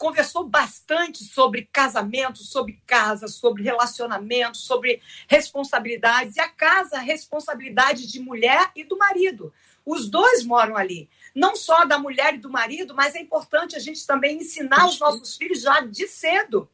conversou 0.00 0.48
bastante 0.48 1.22
sobre 1.22 1.68
casamento, 1.70 2.38
sobre 2.38 2.80
casa, 2.86 3.28
sobre 3.28 3.62
relacionamento, 3.62 4.56
sobre 4.56 5.02
responsabilidades. 5.28 6.36
E 6.36 6.40
a 6.40 6.48
casa, 6.48 6.96
a 6.96 7.00
responsabilidade 7.00 8.06
de 8.06 8.18
mulher 8.18 8.70
e 8.74 8.82
do 8.82 8.96
marido. 8.96 9.52
Os 9.84 10.08
dois 10.08 10.44
moram 10.44 10.76
ali. 10.76 11.08
Não 11.34 11.56
só 11.56 11.84
da 11.84 11.98
mulher 11.98 12.34
e 12.34 12.38
do 12.38 12.50
marido, 12.50 12.94
mas 12.94 13.14
é 13.14 13.20
importante 13.20 13.76
a 13.76 13.78
gente 13.78 14.06
também 14.06 14.38
ensinar 14.38 14.86
os 14.86 14.98
nossos 14.98 15.36
filhos 15.36 15.60
já 15.60 15.80
de 15.80 16.06
cedo. 16.06 16.68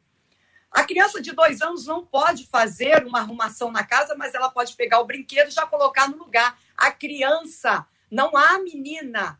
A 0.71 0.83
criança 0.83 1.21
de 1.21 1.31
dois 1.31 1.61
anos 1.61 1.85
não 1.85 2.05
pode 2.05 2.45
fazer 2.45 3.05
uma 3.05 3.19
arrumação 3.19 3.71
na 3.71 3.83
casa, 3.83 4.15
mas 4.15 4.33
ela 4.33 4.49
pode 4.49 4.75
pegar 4.75 4.99
o 4.99 5.05
brinquedo 5.05 5.47
e 5.47 5.51
já 5.51 5.65
colocar 5.65 6.09
no 6.09 6.17
lugar. 6.17 6.59
A 6.75 6.91
criança, 6.91 7.85
não 8.11 8.35
há 8.35 8.59
menina, 8.59 9.39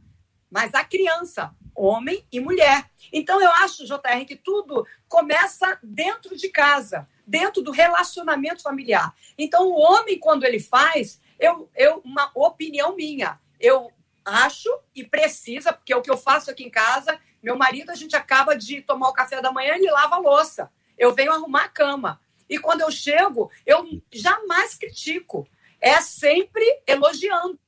mas 0.49 0.73
a 0.73 0.83
criança 0.83 1.53
homem 1.77 2.25
e 2.31 2.39
mulher. 2.39 2.89
Então, 3.13 3.39
eu 3.39 3.51
acho, 3.51 3.85
JR, 3.85 4.25
que 4.27 4.35
tudo 4.35 4.85
começa 5.07 5.77
dentro 5.83 6.35
de 6.35 6.49
casa, 6.49 7.07
dentro 7.25 7.61
do 7.61 7.71
relacionamento 7.71 8.63
familiar. 8.63 9.13
Então, 9.37 9.67
o 9.67 9.77
homem, 9.77 10.17
quando 10.17 10.43
ele 10.43 10.59
faz, 10.59 11.21
eu, 11.39 11.69
eu 11.75 12.01
uma 12.03 12.31
opinião 12.33 12.95
minha, 12.95 13.39
eu 13.59 13.91
acho 14.25 14.69
e 14.93 15.03
precisa, 15.03 15.71
porque 15.71 15.93
é 15.93 15.95
o 15.95 16.01
que 16.01 16.11
eu 16.11 16.17
faço 16.17 16.51
aqui 16.51 16.63
em 16.63 16.69
casa, 16.69 17.19
meu 17.41 17.55
marido, 17.55 17.91
a 17.91 17.95
gente 17.95 18.15
acaba 18.15 18.55
de 18.55 18.81
tomar 18.81 19.09
o 19.09 19.13
café 19.13 19.41
da 19.41 19.51
manhã, 19.51 19.75
ele 19.75 19.89
lava 19.89 20.15
a 20.15 20.19
louça. 20.19 20.71
Eu 20.97 21.13
venho 21.13 21.31
arrumar 21.31 21.65
a 21.65 21.69
cama. 21.69 22.19
E 22.49 22.57
quando 22.57 22.81
eu 22.81 22.91
chego, 22.91 23.51
eu 23.65 23.85
jamais 24.11 24.73
critico. 24.73 25.47
É 25.79 26.01
sempre 26.01 26.65
elogiando. 26.87 27.59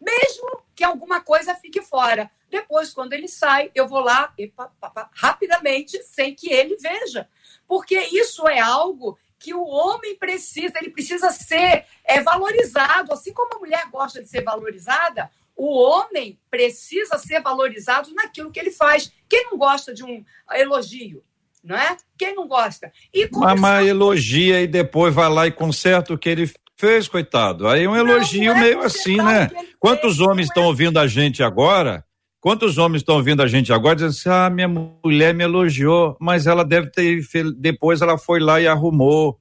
Mesmo 0.00 0.62
que 0.74 0.84
alguma 0.84 1.20
coisa 1.20 1.54
fique 1.54 1.80
fora. 1.80 2.30
Depois, 2.48 2.92
quando 2.92 3.12
ele 3.12 3.26
sai, 3.26 3.70
eu 3.74 3.88
vou 3.88 4.00
lá 4.00 4.32
e 4.38 4.46
pá, 4.46 4.70
pá, 4.80 5.10
rapidamente, 5.12 6.00
sem 6.02 6.34
que 6.34 6.52
ele 6.52 6.76
veja. 6.76 7.28
Porque 7.66 7.98
isso 7.98 8.46
é 8.46 8.60
algo 8.60 9.18
que 9.46 9.54
o 9.54 9.64
homem 9.64 10.16
precisa, 10.16 10.72
ele 10.80 10.90
precisa 10.90 11.30
ser 11.30 11.84
é, 12.04 12.20
valorizado. 12.20 13.12
Assim 13.12 13.32
como 13.32 13.54
a 13.54 13.58
mulher 13.60 13.88
gosta 13.92 14.20
de 14.20 14.28
ser 14.28 14.42
valorizada, 14.42 15.30
o 15.54 15.72
homem 15.78 16.36
precisa 16.50 17.16
ser 17.16 17.40
valorizado 17.40 18.12
naquilo 18.12 18.50
que 18.50 18.58
ele 18.58 18.72
faz. 18.72 19.12
Quem 19.28 19.44
não 19.44 19.56
gosta 19.56 19.94
de 19.94 20.02
um 20.02 20.24
elogio? 20.50 21.22
Não 21.62 21.76
é? 21.76 21.96
Quem 22.18 22.34
não 22.34 22.48
gosta? 22.48 22.92
E 23.14 23.28
mas, 23.30 23.60
mas 23.60 23.86
elogia 23.86 24.60
e 24.60 24.66
depois 24.66 25.14
vai 25.14 25.28
lá 25.28 25.46
e 25.46 25.52
conserta 25.52 26.12
o 26.12 26.18
que 26.18 26.28
ele 26.28 26.52
fez, 26.76 27.06
coitado. 27.06 27.68
Aí 27.68 27.86
um 27.86 27.94
elogio 27.94 28.46
não, 28.46 28.54
não 28.54 28.60
é 28.60 28.64
meio 28.64 28.80
assim, 28.82 29.16
né? 29.18 29.48
Quantos 29.78 30.16
fez, 30.16 30.28
homens 30.28 30.48
estão 30.48 30.64
é... 30.64 30.66
ouvindo 30.66 30.98
a 30.98 31.06
gente 31.06 31.40
agora 31.40 32.04
Quantos 32.46 32.78
homens 32.78 33.02
estão 33.02 33.16
ouvindo 33.16 33.42
a 33.42 33.48
gente 33.48 33.72
agora 33.72 33.96
dizendo 33.96 34.10
assim: 34.10 34.28
ah, 34.28 34.48
minha 34.48 34.68
mulher 34.68 35.34
me 35.34 35.42
elogiou, 35.42 36.16
mas 36.20 36.46
ela 36.46 36.64
deve 36.64 36.88
ter. 36.90 37.20
Depois 37.56 38.00
ela 38.00 38.16
foi 38.16 38.38
lá 38.38 38.60
e 38.60 38.68
arrumou. 38.68 39.40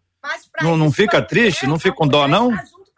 Não, 0.59 0.75
não 0.75 0.91
fica 0.91 1.21
triste? 1.21 1.67
Não 1.67 1.77
fica 1.77 1.95
com 1.95 2.07
dó, 2.07 2.27
não? 2.27 2.49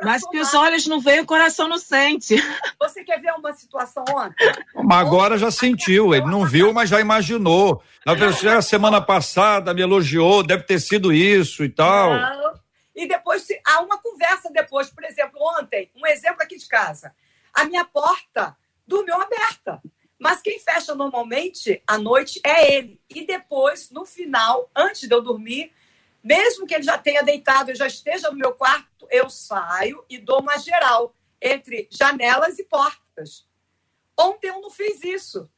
Mas 0.02 0.26
que 0.30 0.39
os 0.39 0.54
olhos 0.54 0.88
não 0.88 1.02
veem, 1.02 1.20
o 1.20 1.26
coração 1.26 1.67
não 1.67 1.78
sente. 1.78 2.41
Você 2.80 3.04
quer 3.04 3.20
ver 3.20 3.34
uma 3.34 3.52
situação 3.52 4.06
ontem? 4.10 4.50
Mas 4.82 4.98
agora 4.98 5.38
já 5.38 5.52
sentiu, 5.52 6.15
ele 6.15 6.26
não 6.28 6.46
viu, 6.46 6.72
mas 6.72 6.89
já 6.89 7.02
imaginou. 7.02 7.84
Na 8.06 8.13
verdade, 8.13 8.63
semana 8.63 9.02
passada 9.02 9.74
me 9.74 9.82
elogiou, 9.82 10.41
deve 10.41 10.63
ter 10.63 10.80
sido 10.80 11.12
isso 11.12 11.65
e 11.65 11.70
tal. 11.70 12.13
Não. 12.13 12.54
E 12.96 13.10
depois 13.10 13.46
há 13.65 13.82
uma 13.82 13.98
conversa 13.98 14.50
depois, 14.54 14.89
por 14.89 15.04
exemplo, 15.04 15.38
ontem, 15.60 15.91
um 16.02 16.08
exemplo 16.08 16.41
aqui 16.41 16.58
de 16.58 16.65
casa. 16.65 17.12
A 17.54 17.65
minha 17.65 17.84
porta 17.84 18.56
dormiu 18.88 19.15
aberta. 19.15 19.82
Mas 20.20 20.42
quem 20.42 20.60
fecha 20.60 20.96
normalmente 20.96 21.82
à 21.86 21.98
noite 21.98 22.40
é 22.44 22.76
ele. 22.76 23.00
E 23.10 23.26
depois, 23.26 23.92
no 23.92 24.06
final, 24.06 24.70
antes 24.76 25.08
de 25.08 25.14
eu 25.14 25.22
dormir, 25.22 25.72
mesmo 26.24 26.66
que 26.66 26.74
ele 26.74 26.84
já 26.84 26.98
tenha 26.98 27.22
deitado, 27.24 27.72
eu 27.72 27.76
já 27.76 27.88
esteja 27.88 28.30
no 28.32 28.38
meu 28.38 28.54
quarto, 28.54 29.08
eu 29.12 29.30
saio 29.30 30.04
e 30.10 30.18
dou 30.18 30.42
uma 30.42 30.58
geral 30.58 31.14
entre 31.42 31.88
janelas 31.92 32.58
e 32.58 32.64
portas. 32.64 33.48
Ontem 34.20 34.48
eu 34.48 34.60
não 34.60 34.72
fiz 34.72 35.04
isso. 35.04 35.50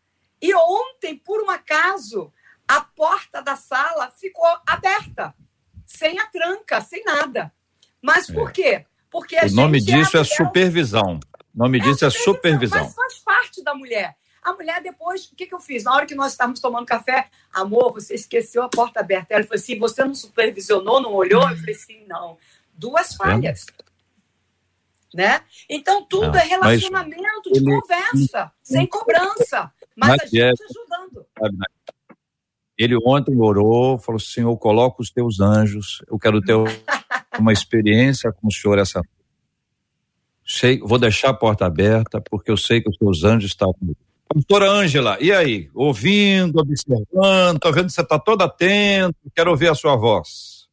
E 0.42 0.54
ontem, 0.54 1.16
por 1.16 1.42
um 1.42 1.50
acaso, 1.50 2.34
a 2.68 2.82
porta 2.82 3.42
da 3.42 3.56
sala 3.56 4.12
ficou 4.12 4.48
aberta, 4.68 5.34
sem 5.86 6.20
a 6.20 6.28
tranca, 6.28 6.82
sem 6.82 7.04
nada. 7.04 7.52
Mas 8.02 8.30
por 8.30 8.50
é. 8.50 8.54
quê? 8.54 8.86
Porque 9.10 9.38
o 9.38 9.52
nome 9.54 9.82
disso 9.82 10.18
é, 10.18 10.22
é 10.22 10.24
supervisão. 10.24 11.20
O 11.56 11.58
nome 11.58 11.80
é 11.80 11.82
disso 11.82 12.06
é 12.06 12.10
supervisão. 12.10 12.84
Mas 12.84 12.94
faz 12.94 13.20
parte 13.20 13.64
da 13.64 13.74
mulher. 13.74 14.16
A 14.50 14.54
mulher, 14.56 14.82
depois, 14.82 15.26
o 15.26 15.36
que, 15.36 15.46
que 15.46 15.54
eu 15.54 15.60
fiz? 15.60 15.84
Na 15.84 15.94
hora 15.94 16.06
que 16.06 16.16
nós 16.16 16.32
estávamos 16.32 16.60
tomando 16.60 16.86
café, 16.86 17.30
amor, 17.54 17.94
você 17.94 18.16
esqueceu 18.16 18.64
a 18.64 18.70
porta 18.70 19.00
aberta. 19.00 19.34
Ela 19.34 19.44
falou 19.44 19.56
assim: 19.56 19.78
você 19.78 20.04
não 20.04 20.16
supervisionou, 20.16 21.02
não 21.02 21.14
olhou? 21.14 21.48
Eu 21.50 21.58
falei 21.58 21.76
assim: 21.76 22.06
não. 22.08 22.38
Duas 22.74 23.14
falhas. 23.14 23.66
É. 23.68 23.90
Né? 25.12 25.42
Então, 25.70 26.04
tudo 26.06 26.28
não, 26.28 26.36
é 26.36 26.44
relacionamento 26.44 27.52
de 27.52 27.60
ele, 27.60 27.80
conversa, 27.80 28.52
sem 28.62 28.86
cobrança, 28.86 29.72
mas, 29.96 30.10
mas 30.10 30.22
a 30.22 30.26
gente 30.26 30.40
é, 30.40 30.50
ajudando. 30.50 31.26
Né? 31.42 31.66
Ele 32.78 32.96
ontem 33.06 33.36
orou, 33.40 33.98
falou: 34.00 34.20
Senhor, 34.20 34.56
coloca 34.58 35.02
os 35.02 35.10
teus 35.10 35.40
anjos, 35.40 36.04
eu 36.08 36.18
quero 36.18 36.42
ter 36.42 36.54
uma 37.40 37.52
experiência 37.52 38.32
com 38.32 38.48
o 38.48 38.52
Senhor 38.52 38.78
essa 38.78 39.02
sei, 40.50 40.80
vou 40.80 40.98
deixar 40.98 41.30
a 41.30 41.34
porta 41.34 41.66
aberta, 41.66 42.20
porque 42.20 42.50
eu 42.50 42.58
sei 42.58 42.82
que 42.82 42.90
os 42.90 42.98
teus 42.98 43.24
anjos 43.24 43.52
estão 43.52 43.72
comigo. 43.72 44.00
Doutora 44.34 44.70
Ângela, 44.70 45.18
e 45.20 45.32
aí? 45.32 45.70
Ouvindo, 45.74 46.60
observando, 46.60 47.56
estou 47.56 47.74
vendo 47.74 47.88
que 47.88 47.94
você 47.94 48.02
está 48.02 48.20
toda 48.20 48.46
atento, 48.46 49.16
quero 49.36 49.50
ouvir 49.50 49.70
a 49.70 49.76
sua 49.76 49.96
voz. 49.96 50.68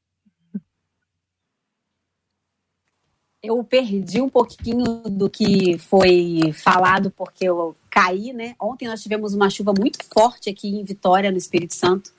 Eu 3.43 3.63
perdi 3.65 4.21
um 4.21 4.29
pouquinho 4.29 4.85
do 5.05 5.31
que 5.31 5.79
foi 5.79 6.53
falado, 6.53 7.11
porque 7.11 7.49
eu 7.49 7.75
caí, 7.89 8.33
né? 8.33 8.55
Ontem 8.61 8.89
nós 8.89 9.03
tivemos 9.03 9.33
uma 9.33 9.49
chuva 9.49 9.73
muito 9.79 9.99
forte 10.13 10.51
aqui 10.51 10.69
em 10.69 10.85
Vitória, 10.85 11.31
no 11.31 11.39
Espírito 11.39 11.75
Santo. 11.75 12.13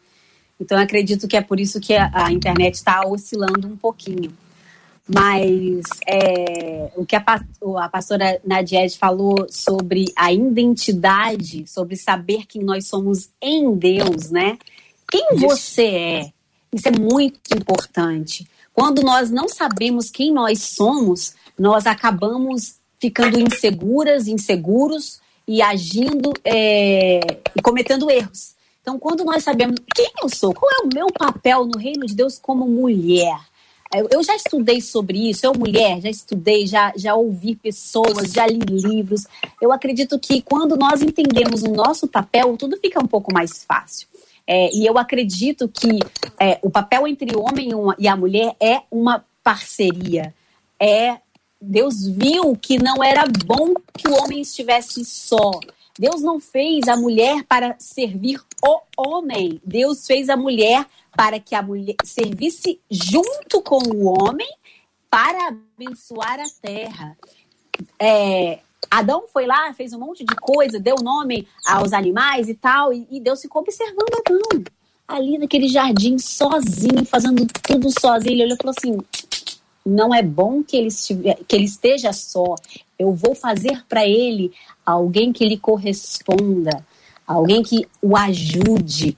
Então, 0.60 0.80
acredito 0.80 1.28
que 1.28 1.38
é 1.38 1.42
por 1.42 1.60
isso 1.60 1.80
que 1.80 1.94
a, 1.94 2.10
a 2.14 2.32
internet 2.32 2.76
está 2.76 3.06
oscilando 3.06 3.68
um 3.68 3.78
pouquinho. 3.78 4.36
Mas 5.08 5.86
é, 6.06 6.92
o 6.96 7.06
que 7.06 7.16
a, 7.16 7.24
a 7.80 7.90
pastora 7.90 8.42
Nadied 8.46 8.98
falou 8.98 9.48
sobre 9.50 10.12
a 10.16 10.34
identidade, 10.34 11.66
sobre 11.66 11.96
saber 11.96 12.46
quem 12.46 12.62
nós 12.62 12.88
somos 12.88 13.30
em 13.42 13.74
Deus, 13.74 14.30
né? 14.30 14.58
Quem 15.10 15.26
isso. 15.34 15.48
você 15.48 15.86
é, 15.86 16.32
isso 16.74 16.88
é 16.90 16.92
muito 16.92 17.40
importante. 17.56 18.46
Quando 18.74 19.02
nós 19.02 19.32
não 19.32 19.48
sabemos 19.48 20.10
quem 20.10 20.32
nós 20.32 20.62
somos, 20.62 21.34
nós 21.58 21.88
acabamos 21.88 22.76
ficando 23.00 23.40
inseguras, 23.40 24.28
inseguros 24.28 25.20
e 25.48 25.62
agindo 25.62 26.34
é, 26.44 27.20
e 27.56 27.62
cometendo 27.62 28.12
erros. 28.12 28.56
Então, 28.82 29.00
quando 29.00 29.24
nós 29.24 29.44
sabemos 29.44 29.80
quem 29.96 30.12
eu 30.22 30.30
sou, 30.30 30.54
qual 30.54 30.72
é 30.72 30.86
o 30.86 30.90
meu 30.94 31.08
papel 31.08 31.66
no 31.66 31.78
reino 31.78 32.06
de 32.06 32.16
Deus 32.16 32.38
como 32.40 32.68
mulher, 32.68 33.38
eu 34.10 34.24
já 34.24 34.36
estudei 34.36 34.82
sobre 34.82 35.30
isso, 35.30 35.46
eu 35.46 35.54
mulher, 35.54 36.02
já 36.02 36.10
estudei, 36.10 36.68
já, 36.68 36.92
já 36.96 37.16
ouvi 37.16 37.56
pessoas, 37.56 38.34
já 38.34 38.46
li 38.46 38.60
livros. 38.60 39.26
Eu 39.62 39.72
acredito 39.72 40.20
que 40.20 40.42
quando 40.42 40.76
nós 40.76 41.02
entendemos 41.02 41.64
o 41.64 41.72
nosso 41.72 42.08
papel, 42.08 42.58
tudo 42.58 42.78
fica 42.78 43.02
um 43.02 43.08
pouco 43.08 43.34
mais 43.34 43.64
fácil. 43.64 44.08
É, 44.46 44.74
e 44.74 44.86
eu 44.86 44.98
acredito 44.98 45.68
que 45.68 46.00
é, 46.40 46.58
o 46.62 46.70
papel 46.70 47.08
entre 47.08 47.36
o 47.36 47.42
homem 47.42 47.70
e 48.00 48.08
a 48.08 48.16
mulher 48.16 48.56
é 48.60 48.82
uma 48.90 49.24
parceria. 49.44 50.34
É 50.80 51.18
Deus 51.60 52.08
viu 52.08 52.56
que 52.56 52.78
não 52.78 53.04
era 53.04 53.26
bom 53.46 53.74
que 53.98 54.08
o 54.08 54.14
homem 54.14 54.42
estivesse 54.42 55.04
só. 55.04 55.60
Deus 56.00 56.22
não 56.22 56.40
fez 56.40 56.88
a 56.88 56.96
mulher 56.96 57.44
para 57.44 57.76
servir 57.80 58.40
o 58.64 58.82
homem. 58.98 59.62
Deus 59.66 60.06
fez 60.06 60.30
a 60.30 60.38
mulher 60.38 60.86
para 61.16 61.40
que 61.40 61.56
a 61.56 61.62
mulher 61.62 61.96
servisse 62.04 62.80
junto 62.90 63.62
com 63.62 63.80
o 63.94 64.06
homem 64.06 64.48
para 65.10 65.48
abençoar 65.48 66.40
a 66.40 66.50
terra. 66.62 67.18
É, 68.00 68.60
Adão 68.90 69.26
foi 69.32 69.46
lá, 69.46 69.74
fez 69.74 69.94
um 69.94 70.00
monte 70.00 70.24
de 70.24 70.36
coisa, 70.36 70.80
deu 70.80 70.96
nome 71.02 71.48
aos 71.66 71.94
animais 71.94 72.48
e 72.50 72.54
tal, 72.54 72.94
e, 72.94 73.08
e 73.10 73.20
Deus 73.20 73.42
ficou 73.42 73.62
observando 73.62 74.22
Adão 74.26 74.64
ali 75.08 75.38
naquele 75.38 75.68
jardim 75.68 76.18
sozinho, 76.18 77.06
fazendo 77.06 77.48
tudo 77.64 77.90
sozinho. 78.00 78.34
Ele 78.34 78.44
olhou 78.44 78.56
e 78.56 78.58
falou 78.58 78.76
assim: 78.78 78.98
não 79.86 80.14
é 80.14 80.22
bom 80.22 80.62
que 80.62 80.76
ele, 80.76 80.90
que 81.48 81.56
ele 81.56 81.66
esteja 81.66 82.12
só. 82.12 82.56
Eu 82.98 83.14
vou 83.14 83.36
fazer 83.36 83.84
para 83.88 84.06
ele 84.06 84.52
alguém 84.86 85.32
que 85.32 85.48
lhe 85.48 85.58
corresponda, 85.58 86.86
alguém 87.26 87.64
que 87.64 87.88
o 88.02 88.16
ajude. 88.18 89.18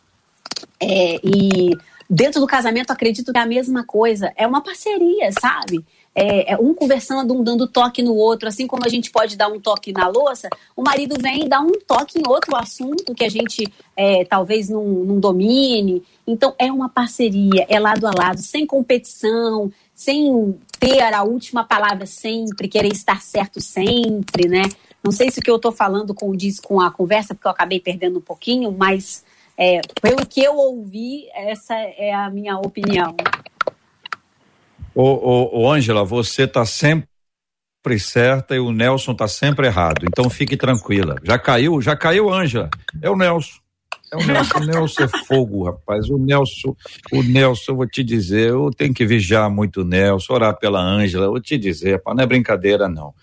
É, 0.80 1.16
e 1.24 1.78
dentro 2.10 2.40
do 2.40 2.48
casamento, 2.48 2.92
acredito 2.92 3.32
que 3.32 3.38
é 3.38 3.42
a 3.42 3.46
mesma 3.46 3.84
coisa. 3.84 4.32
É 4.36 4.46
uma 4.46 4.62
parceria, 4.62 5.32
sabe? 5.32 5.86
é, 6.20 6.54
é, 6.54 6.58
um 6.58 6.74
conversando, 6.74 7.34
um 7.34 7.44
dando 7.44 7.68
toque 7.68 8.02
no 8.02 8.14
outro, 8.14 8.48
assim 8.48 8.68
como 8.68 8.86
a 8.86 8.90
gente 8.90 9.12
pode 9.12 9.38
dar 9.38 9.48
um 9.48 9.60
toque 9.60 9.94
na 9.94 10.08
louça, 10.08 10.50
o 10.76 10.82
marido 10.82 11.16
vem 11.20 11.46
e 11.46 11.50
dá 11.50 11.62
um 11.62 11.72
toque 11.88 12.20
em 12.20 12.28
outro 12.28 12.56
assunto 12.56 13.14
que 13.14 13.24
a 13.24 13.30
gente 13.30 13.72
é, 13.96 14.26
talvez 14.26 14.68
não, 14.70 14.84
não 14.84 15.20
domine. 15.20 16.04
Então 16.28 16.54
é 16.58 16.72
uma 16.72 16.90
parceria, 16.90 17.66
é 17.70 17.80
lado 17.80 18.06
a 18.06 18.12
lado, 18.12 18.40
sem 18.42 18.66
competição, 18.66 19.72
sem 19.94 20.60
ter 20.80 21.02
a 21.02 21.24
última 21.24 21.64
palavra 21.64 22.06
sempre, 22.06 22.68
querer 22.68 22.92
estar 22.92 23.22
certo 23.22 23.60
sempre, 23.60 24.48
né? 24.48 24.64
Não 25.04 25.12
sei 25.12 25.32
se 25.32 25.40
o 25.40 25.42
que 25.42 25.52
eu 25.52 25.56
estou 25.56 25.72
falando 25.72 26.14
condiz 26.14 26.60
com 26.60 26.80
a 26.80 26.92
conversa, 26.92 27.34
porque 27.34 27.48
eu 27.48 27.52
acabei 27.52 27.80
perdendo 27.80 28.20
um 28.20 28.22
pouquinho, 28.22 28.72
mas 28.72 29.24
é, 29.58 29.82
pelo 30.02 30.26
que 30.26 30.42
eu 30.42 30.56
ouvi, 30.56 31.28
essa 31.34 31.76
é 31.76 32.14
a 32.14 32.30
minha 32.30 32.58
opinião. 32.58 33.16
Ô, 34.96 35.04
ô, 35.04 35.62
ô 35.62 35.72
Ângela, 35.72 36.04
você 36.04 36.44
está 36.44 36.66
sempre 36.66 37.08
certa 38.00 38.56
e 38.56 38.60
o 38.60 38.72
Nelson 38.72 39.14
está 39.14 39.28
sempre 39.28 39.68
errado. 39.68 40.06
Então 40.06 40.30
fique 40.30 40.58
tranquila. 40.58 41.16
Já 41.24 41.40
caiu, 41.40 41.82
já 41.82 41.96
caiu, 41.96 42.32
Ângela. 42.32 42.70
É 43.02 43.10
o 43.10 43.16
Nelson. 43.16 43.60
É 44.12 44.18
o 44.18 44.26
Nelson, 44.26 44.58
o 44.58 44.66
Nelson 44.66 45.04
é 45.04 45.08
fogo, 45.26 45.64
rapaz. 45.66 46.10
O 46.10 46.18
Nelson, 46.18 46.76
o 47.12 47.22
Nelson, 47.22 47.72
eu 47.72 47.76
vou 47.76 47.88
te 47.88 48.04
dizer, 48.04 48.50
eu 48.50 48.72
tenho 48.72 48.94
que 48.94 49.06
vigiar 49.06 49.50
muito 49.50 49.82
o 49.82 49.86
Nelson, 49.86 50.34
orar 50.34 50.58
pela 50.58 50.82
Ângela, 50.82 51.28
vou 51.28 51.40
te 51.40 51.58
dizer, 51.58 51.94
rapaz, 51.94 52.18
não 52.18 52.24
é 52.24 52.28
brincadeira, 52.28 52.90
não. 52.90 53.14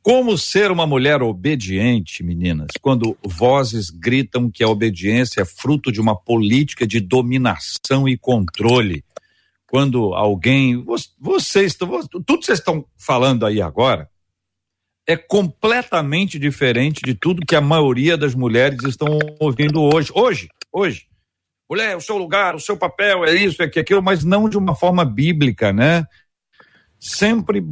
Como 0.00 0.38
ser 0.38 0.70
uma 0.70 0.86
mulher 0.86 1.22
obediente, 1.22 2.22
meninas, 2.22 2.68
quando 2.80 3.16
vozes 3.22 3.90
gritam 3.90 4.50
que 4.50 4.62
a 4.62 4.68
obediência 4.68 5.42
é 5.42 5.44
fruto 5.44 5.90
de 5.90 6.00
uma 6.00 6.16
política 6.16 6.86
de 6.86 7.00
dominação 7.00 8.08
e 8.08 8.16
controle? 8.16 9.04
quando 9.68 10.14
alguém. 10.14 10.82
Vocês, 11.20 11.74
tudo 11.74 12.38
que 12.38 12.46
vocês 12.46 12.58
estão 12.58 12.84
falando 12.96 13.46
aí 13.46 13.62
agora 13.62 14.08
é 15.08 15.16
completamente 15.16 16.38
diferente 16.38 17.00
de 17.02 17.14
tudo 17.14 17.46
que 17.46 17.56
a 17.56 17.62
maioria 17.62 18.14
das 18.14 18.34
mulheres 18.34 18.84
estão 18.84 19.18
ouvindo 19.40 19.82
hoje. 19.82 20.12
Hoje, 20.14 20.50
hoje. 20.70 21.08
Mulher, 21.68 21.96
o 21.96 22.00
seu 22.00 22.18
lugar, 22.18 22.54
o 22.54 22.60
seu 22.60 22.76
papel 22.76 23.24
é 23.24 23.34
isso, 23.34 23.62
é 23.62 23.64
aquilo, 23.64 24.02
mas 24.02 24.22
não 24.22 24.50
de 24.50 24.58
uma 24.58 24.74
forma 24.74 25.06
bíblica, 25.06 25.72
né? 25.72 26.04
Sempre 27.00 27.64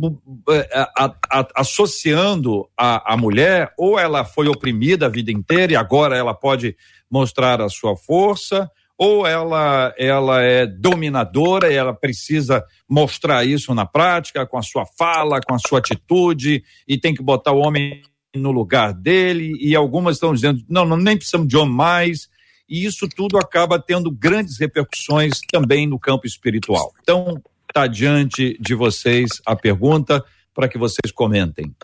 é, 0.48 0.88
a, 0.96 1.14
a, 1.30 1.48
associando 1.56 2.66
a, 2.74 3.12
a 3.12 3.16
mulher, 3.18 3.70
ou 3.76 3.98
ela 3.98 4.24
foi 4.24 4.48
oprimida 4.48 5.04
a 5.04 5.10
vida 5.10 5.30
inteira 5.30 5.74
e 5.74 5.76
agora 5.76 6.16
ela 6.16 6.32
pode 6.32 6.74
mostrar 7.10 7.60
a 7.60 7.68
sua 7.68 7.96
força, 7.96 8.70
ou 8.98 9.26
ela, 9.26 9.94
ela 9.98 10.42
é 10.42 10.66
dominadora 10.66 11.70
e 11.70 11.76
ela 11.76 11.94
precisa 11.94 12.64
mostrar 12.88 13.44
isso 13.44 13.74
na 13.74 13.84
prática, 13.84 14.46
com 14.46 14.58
a 14.58 14.62
sua 14.62 14.86
fala, 14.98 15.40
com 15.40 15.54
a 15.54 15.58
sua 15.58 15.80
atitude, 15.80 16.64
e 16.88 16.98
tem 16.98 17.14
que 17.14 17.22
botar 17.22 17.52
o 17.52 17.58
homem 17.58 18.00
no 18.34 18.50
lugar 18.50 18.92
dele, 18.92 19.56
e 19.60 19.74
algumas 19.74 20.16
estão 20.16 20.34
dizendo, 20.34 20.62
não, 20.68 20.84
não 20.84 20.96
nem 20.96 21.16
precisamos 21.16 21.48
de 21.48 21.56
homem 21.56 21.74
mais, 21.74 22.28
e 22.68 22.84
isso 22.84 23.08
tudo 23.08 23.38
acaba 23.38 23.78
tendo 23.78 24.10
grandes 24.10 24.58
repercussões 24.58 25.40
também 25.50 25.86
no 25.86 25.98
campo 25.98 26.26
espiritual. 26.26 26.92
Então, 27.00 27.42
está 27.68 27.86
diante 27.86 28.56
de 28.60 28.74
vocês 28.74 29.28
a 29.44 29.54
pergunta 29.54 30.24
para 30.54 30.68
que 30.68 30.78
vocês 30.78 31.12
comentem. 31.12 31.74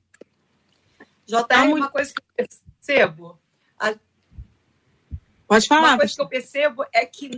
JR, 1.26 1.72
uma 1.74 1.88
coisa 1.88 2.12
que 2.12 2.20
eu 2.20 2.46
percebo, 2.46 3.38
Pode 5.52 5.68
falar. 5.68 5.88
Uma 5.88 5.98
coisa 5.98 6.14
que 6.14 6.22
eu 6.22 6.28
percebo 6.28 6.86
é 6.94 7.04
que 7.04 7.30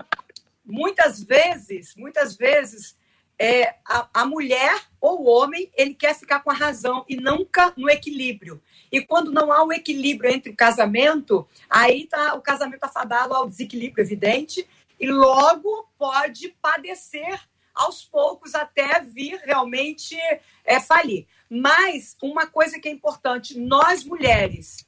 muitas 0.65 1.21
vezes, 1.21 1.97
muitas 1.97 2.37
vezes, 2.37 2.97
é, 3.37 3.75
a, 3.85 4.09
a, 4.15 4.25
mulher 4.25 4.81
ou 5.01 5.23
o 5.23 5.27
homem, 5.27 5.69
ele 5.75 5.95
quer 5.95 6.15
ficar 6.15 6.39
com 6.39 6.49
a 6.49 6.55
razão 6.55 7.05
e 7.09 7.17
nunca 7.17 7.73
no 7.77 7.91
equilíbrio. 7.91 8.63
E 8.93 9.01
quando 9.01 9.33
não 9.33 9.53
há 9.53 9.65
um 9.65 9.73
equilíbrio 9.73 10.31
entre 10.31 10.53
o 10.53 10.57
casamento, 10.57 11.45
aí 11.69 12.07
tá, 12.07 12.35
o 12.35 12.41
casamento 12.41 12.77
está 12.77 12.89
fadado 12.89 13.35
ao 13.35 13.49
desequilíbrio 13.49 14.05
evidente 14.05 14.65
e 15.01 15.11
logo 15.11 15.89
pode 15.99 16.51
padecer 16.63 17.41
aos 17.75 18.05
poucos 18.05 18.55
até 18.55 19.01
vir 19.01 19.41
realmente 19.45 20.17
é, 20.65 20.79
falir. 20.79 21.27
Mas 21.51 22.17
uma 22.23 22.47
coisa 22.47 22.79
que 22.79 22.89
é 22.89 22.93
importante, 22.93 23.59
nós 23.59 24.05
mulheres, 24.05 24.87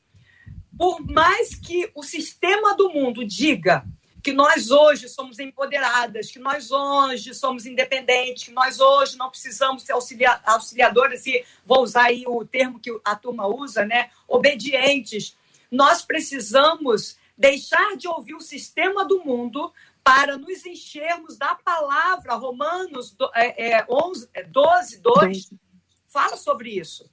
por 0.78 1.00
mais 1.00 1.54
que 1.54 1.90
o 1.94 2.02
sistema 2.02 2.74
do 2.74 2.90
mundo 2.90 3.24
diga 3.24 3.84
que 4.22 4.32
nós 4.32 4.70
hoje 4.72 5.08
somos 5.08 5.38
empoderadas, 5.38 6.30
que 6.30 6.40
nós 6.40 6.72
hoje 6.72 7.32
somos 7.32 7.64
independentes, 7.64 8.44
que 8.44 8.50
nós 8.50 8.80
hoje 8.80 9.16
não 9.16 9.30
precisamos 9.30 9.84
ser 9.84 9.92
auxilia 9.92 10.40
auxiliadoras, 10.44 11.24
e 11.26 11.44
vou 11.64 11.82
usar 11.82 12.06
aí 12.06 12.24
o 12.26 12.44
termo 12.44 12.80
que 12.80 12.90
a 13.04 13.14
turma 13.14 13.46
usa, 13.46 13.84
né? 13.84 14.10
Obedientes. 14.26 15.36
Nós 15.70 16.02
precisamos 16.02 17.16
deixar 17.38 17.96
de 17.96 18.08
ouvir 18.08 18.34
o 18.34 18.40
sistema 18.40 19.04
do 19.04 19.24
mundo 19.24 19.72
para 20.02 20.36
nos 20.36 20.66
enchermos 20.66 21.36
da 21.36 21.54
palavra. 21.54 22.34
Romanos 22.34 23.14
é, 23.32 23.76
é, 23.76 23.86
11, 23.88 24.28
12, 24.48 24.98
2 24.98 25.50
fala 26.06 26.36
sobre 26.36 26.70
isso. 26.70 27.08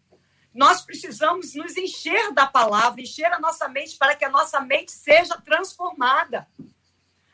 Nós 0.54 0.82
precisamos 0.82 1.56
nos 1.56 1.76
encher 1.76 2.32
da 2.34 2.46
palavra, 2.46 3.02
encher 3.02 3.32
a 3.32 3.40
nossa 3.40 3.68
mente 3.68 3.98
para 3.98 4.16
que 4.16 4.24
a 4.24 4.30
nossa 4.30 4.60
mente 4.62 4.92
seja 4.92 5.36
transformada. 5.42 6.48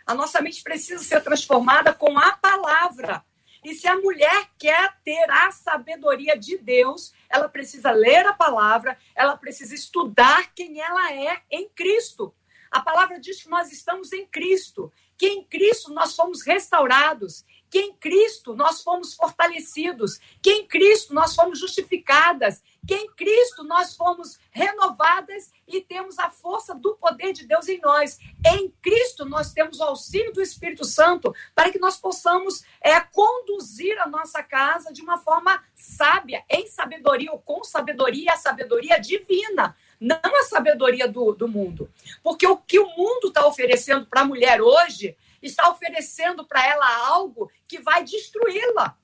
A 0.06 0.14
nossa 0.14 0.42
mente 0.42 0.64
precisa 0.64 1.04
ser 1.04 1.22
transformada 1.22 1.94
com 1.94 2.18
a 2.18 2.32
palavra. 2.32 3.24
E 3.64 3.76
se 3.76 3.88
a 3.88 3.98
mulher 3.98 4.50
quer 4.58 4.98
ter 5.04 5.30
a 5.30 5.52
sabedoria 5.52 6.38
de 6.38 6.58
Deus, 6.58 7.14
ela 7.30 7.50
precisa 7.50 7.92
ler 7.92 8.26
a 8.26 8.34
palavra, 8.34 8.98
ela 9.14 9.36
precisa 9.36 9.76
estudar 9.76 10.54
quem 10.54 10.80
ela 10.80 11.14
é 11.14 11.42
em 11.52 11.68
Cristo. 11.70 12.34
A 12.72 12.80
palavra 12.80 13.20
diz 13.20 13.44
que 13.44 13.50
nós 13.50 13.72
estamos 13.72 14.14
em 14.14 14.26
Cristo, 14.26 14.92
que 15.18 15.28
em 15.28 15.44
Cristo 15.44 15.92
nós 15.94 16.16
fomos 16.16 16.42
restaurados, 16.44 17.44
que 17.70 17.80
em 17.80 17.94
Cristo 17.94 18.56
nós 18.56 18.82
fomos 18.82 19.14
fortalecidos, 19.14 20.20
que 20.42 20.52
em 20.52 20.66
Cristo 20.66 21.14
nós 21.14 21.36
fomos 21.36 21.60
justificadas, 21.60 22.64
que 22.88 22.96
em 22.96 23.10
Cristo 23.12 23.64
nós 23.64 23.96
fomos 23.96 24.40
renovadas 24.52 25.52
e 25.68 25.82
temos 25.82 26.18
a 26.18 26.30
força 26.30 26.74
do 26.74 26.96
poder 26.96 27.34
de 27.34 27.46
Deus 27.46 27.68
em 27.68 27.80
nós. 27.80 28.20
Em 28.46 28.70
Cristo 28.82 29.26
nós 29.26 29.54
temos 29.54 29.80
o 29.80 29.84
auxílio 29.84 30.34
do 30.34 30.42
Espírito 30.42 30.86
Santo 30.86 31.34
para 31.54 31.72
que 31.72 31.80
nós 31.80 31.98
possamos 31.98 32.64
é, 32.82 33.00
conduzir 33.00 34.00
a 34.00 34.08
nossa 34.08 34.42
casa 34.42 34.92
de 34.92 35.02
uma 35.02 35.18
forma 35.18 35.64
sábia, 35.76 36.44
em 36.50 36.68
sabedoria 36.68 37.32
ou 37.32 37.40
com 37.40 37.64
sabedoria, 37.64 38.34
a 38.34 38.38
sabedoria 38.38 39.00
divina 39.00 39.76
não 40.00 40.18
a 40.24 40.44
sabedoria 40.44 41.08
do, 41.08 41.34
do 41.34 41.48
mundo. 41.48 41.92
Porque 42.24 42.48
o 42.48 42.58
que 42.58 42.80
o 42.80 42.88
mundo 42.96 43.28
está 43.28 43.46
oferecendo 43.46 44.06
para 44.06 44.22
a 44.22 44.26
mulher 44.26 44.62
hoje 44.62 45.18
está 45.42 45.70
oferecendo 45.70 46.46
para 46.46 46.66
ela 46.66 47.08
algo 47.08 47.52
que 47.68 47.80
vai 47.80 48.04
destruí-la. 48.04 48.98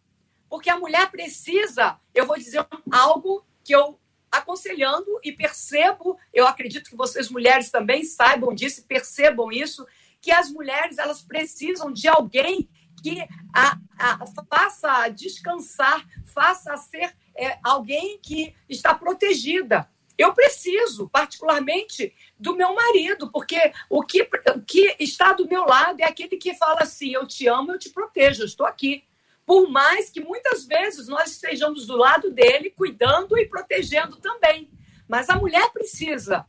Porque 0.49 0.69
a 0.69 0.79
mulher 0.79 1.09
precisa, 1.11 1.99
eu 2.13 2.25
vou 2.25 2.37
dizer 2.37 2.65
algo 2.91 3.45
que 3.65 3.75
eu 3.75 3.99
aconselhando 4.31 5.19
e 5.23 5.31
percebo, 5.31 6.17
eu 6.33 6.47
acredito 6.47 6.89
que 6.89 6.95
vocês 6.95 7.29
mulheres 7.29 7.71
também 7.71 8.03
saibam 8.03 8.53
disso, 8.53 8.85
percebam 8.87 9.51
isso, 9.51 9.85
que 10.21 10.31
as 10.31 10.51
mulheres 10.51 10.97
elas 10.97 11.21
precisam 11.21 11.91
de 11.91 12.07
alguém 12.07 12.69
que 13.01 13.21
a, 13.53 13.77
a, 13.97 14.25
faça 14.49 15.09
descansar, 15.09 16.05
faça 16.25 16.75
ser 16.77 17.15
é, 17.35 17.57
alguém 17.63 18.19
que 18.21 18.55
está 18.69 18.93
protegida. 18.93 19.89
Eu 20.17 20.33
preciso, 20.33 21.09
particularmente, 21.09 22.13
do 22.39 22.55
meu 22.55 22.73
marido, 22.73 23.29
porque 23.31 23.73
o 23.89 24.01
que, 24.01 24.27
o 24.55 24.61
que 24.61 24.95
está 24.99 25.33
do 25.33 25.47
meu 25.47 25.65
lado 25.65 25.99
é 25.99 26.05
aquele 26.05 26.37
que 26.37 26.53
fala 26.55 26.81
assim: 26.81 27.13
eu 27.13 27.27
te 27.27 27.47
amo, 27.47 27.73
eu 27.73 27.79
te 27.79 27.89
protejo, 27.89 28.41
eu 28.41 28.45
estou 28.45 28.65
aqui. 28.65 29.03
Por 29.45 29.69
mais 29.69 30.09
que 30.09 30.21
muitas 30.21 30.65
vezes 30.65 31.07
nós 31.07 31.31
estejamos 31.31 31.85
do 31.85 31.95
lado 31.95 32.31
dele, 32.31 32.71
cuidando 32.71 33.37
e 33.37 33.47
protegendo 33.47 34.17
também. 34.17 34.69
Mas 35.07 35.29
a 35.29 35.35
mulher 35.35 35.71
precisa 35.71 36.45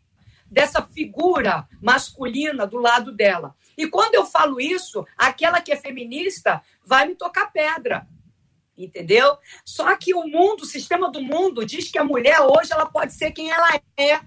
dessa 0.50 0.80
figura 0.82 1.68
masculina 1.82 2.66
do 2.66 2.78
lado 2.78 3.12
dela. 3.12 3.54
E 3.76 3.86
quando 3.86 4.14
eu 4.14 4.24
falo 4.24 4.60
isso, 4.60 5.06
aquela 5.16 5.60
que 5.60 5.72
é 5.72 5.76
feminista 5.76 6.62
vai 6.84 7.06
me 7.06 7.14
tocar 7.14 7.52
pedra 7.52 8.06
entendeu? 8.76 9.38
Só 9.64 9.96
que 9.96 10.12
o 10.14 10.26
mundo, 10.26 10.62
o 10.62 10.66
sistema 10.66 11.10
do 11.10 11.22
mundo 11.22 11.64
diz 11.64 11.90
que 11.90 11.98
a 11.98 12.04
mulher 12.04 12.40
hoje 12.40 12.72
ela 12.72 12.86
pode 12.86 13.14
ser 13.14 13.30
quem 13.30 13.50
ela 13.50 13.80
é. 13.96 14.20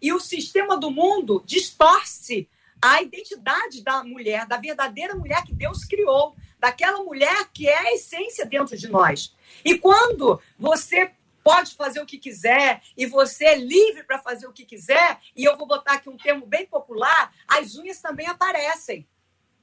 E 0.00 0.12
o 0.12 0.20
sistema 0.20 0.78
do 0.78 0.90
mundo 0.90 1.42
distorce 1.44 2.48
a 2.82 3.02
identidade 3.02 3.82
da 3.82 4.02
mulher, 4.02 4.46
da 4.46 4.56
verdadeira 4.56 5.14
mulher 5.14 5.44
que 5.44 5.54
Deus 5.54 5.84
criou, 5.84 6.34
daquela 6.60 7.02
mulher 7.02 7.48
que 7.52 7.68
é 7.68 7.76
a 7.76 7.92
essência 7.94 8.44
dentro 8.44 8.76
de 8.76 8.88
nós. 8.88 9.34
E 9.64 9.78
quando 9.78 10.40
você 10.58 11.10
pode 11.42 11.74
fazer 11.74 12.00
o 12.00 12.06
que 12.06 12.18
quiser 12.18 12.82
e 12.96 13.06
você 13.06 13.46
é 13.46 13.56
livre 13.56 14.04
para 14.04 14.18
fazer 14.18 14.46
o 14.46 14.52
que 14.52 14.64
quiser, 14.64 15.18
e 15.34 15.42
eu 15.44 15.56
vou 15.56 15.66
botar 15.66 15.94
aqui 15.94 16.08
um 16.08 16.16
termo 16.16 16.46
bem 16.46 16.66
popular, 16.66 17.32
as 17.48 17.74
unhas 17.76 18.00
também 18.00 18.26
aparecem. 18.26 19.08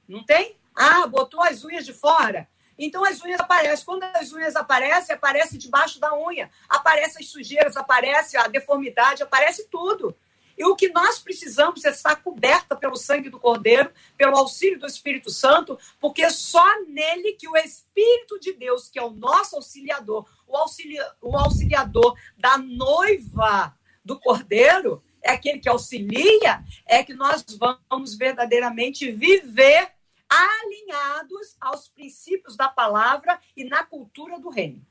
Não 0.06 0.24
tem? 0.24 0.56
Ah, 0.74 1.06
botou 1.06 1.42
as 1.42 1.64
unhas 1.64 1.86
de 1.86 1.92
fora. 1.92 2.48
Então 2.76 3.04
as 3.04 3.22
unhas 3.22 3.40
aparecem. 3.40 3.84
Quando 3.84 4.02
as 4.02 4.32
unhas 4.32 4.56
aparecem, 4.56 5.14
aparece 5.14 5.56
debaixo 5.56 6.00
da 6.00 6.16
unha. 6.16 6.50
Aparece 6.68 7.18
as 7.20 7.28
sujeiras, 7.28 7.76
aparece 7.76 8.36
a 8.36 8.48
deformidade, 8.48 9.22
aparece 9.22 9.68
tudo. 9.68 10.16
E 10.58 10.64
o 10.64 10.74
que 10.74 10.88
nós 10.88 11.20
precisamos 11.20 11.84
é 11.84 11.90
estar 11.90 12.16
coberta 12.16 12.74
pelo 12.74 12.96
sangue 12.96 13.30
do 13.30 13.38
Cordeiro, 13.38 13.92
pelo 14.16 14.36
auxílio 14.36 14.80
do 14.80 14.86
Espírito 14.86 15.30
Santo, 15.30 15.78
porque 16.00 16.22
é 16.22 16.30
só 16.30 16.64
nele 16.86 17.34
que 17.34 17.48
o 17.48 17.56
Espírito 17.56 18.40
de 18.40 18.52
Deus, 18.52 18.88
que 18.88 18.98
é 18.98 19.02
o 19.02 19.10
nosso 19.10 19.54
auxiliador, 19.54 20.28
o, 20.48 20.56
auxilia, 20.56 21.08
o 21.22 21.36
auxiliador 21.36 22.18
da 22.36 22.58
noiva 22.58 23.72
do 24.04 24.18
Cordeiro, 24.18 25.00
é 25.22 25.30
aquele 25.30 25.60
que 25.60 25.68
auxilia, 25.68 26.64
é 26.86 27.04
que 27.04 27.14
nós 27.14 27.44
vamos 27.56 28.16
verdadeiramente 28.16 29.12
viver 29.12 29.92
alinhados 30.28 31.56
aos 31.60 31.88
princípios 31.88 32.56
da 32.56 32.68
palavra 32.68 33.38
e 33.56 33.64
na 33.64 33.84
cultura 33.84 34.38
do 34.40 34.48
reino. 34.48 34.84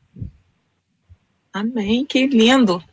Amém, 1.52 2.06
que 2.06 2.26
lindo. 2.28 2.84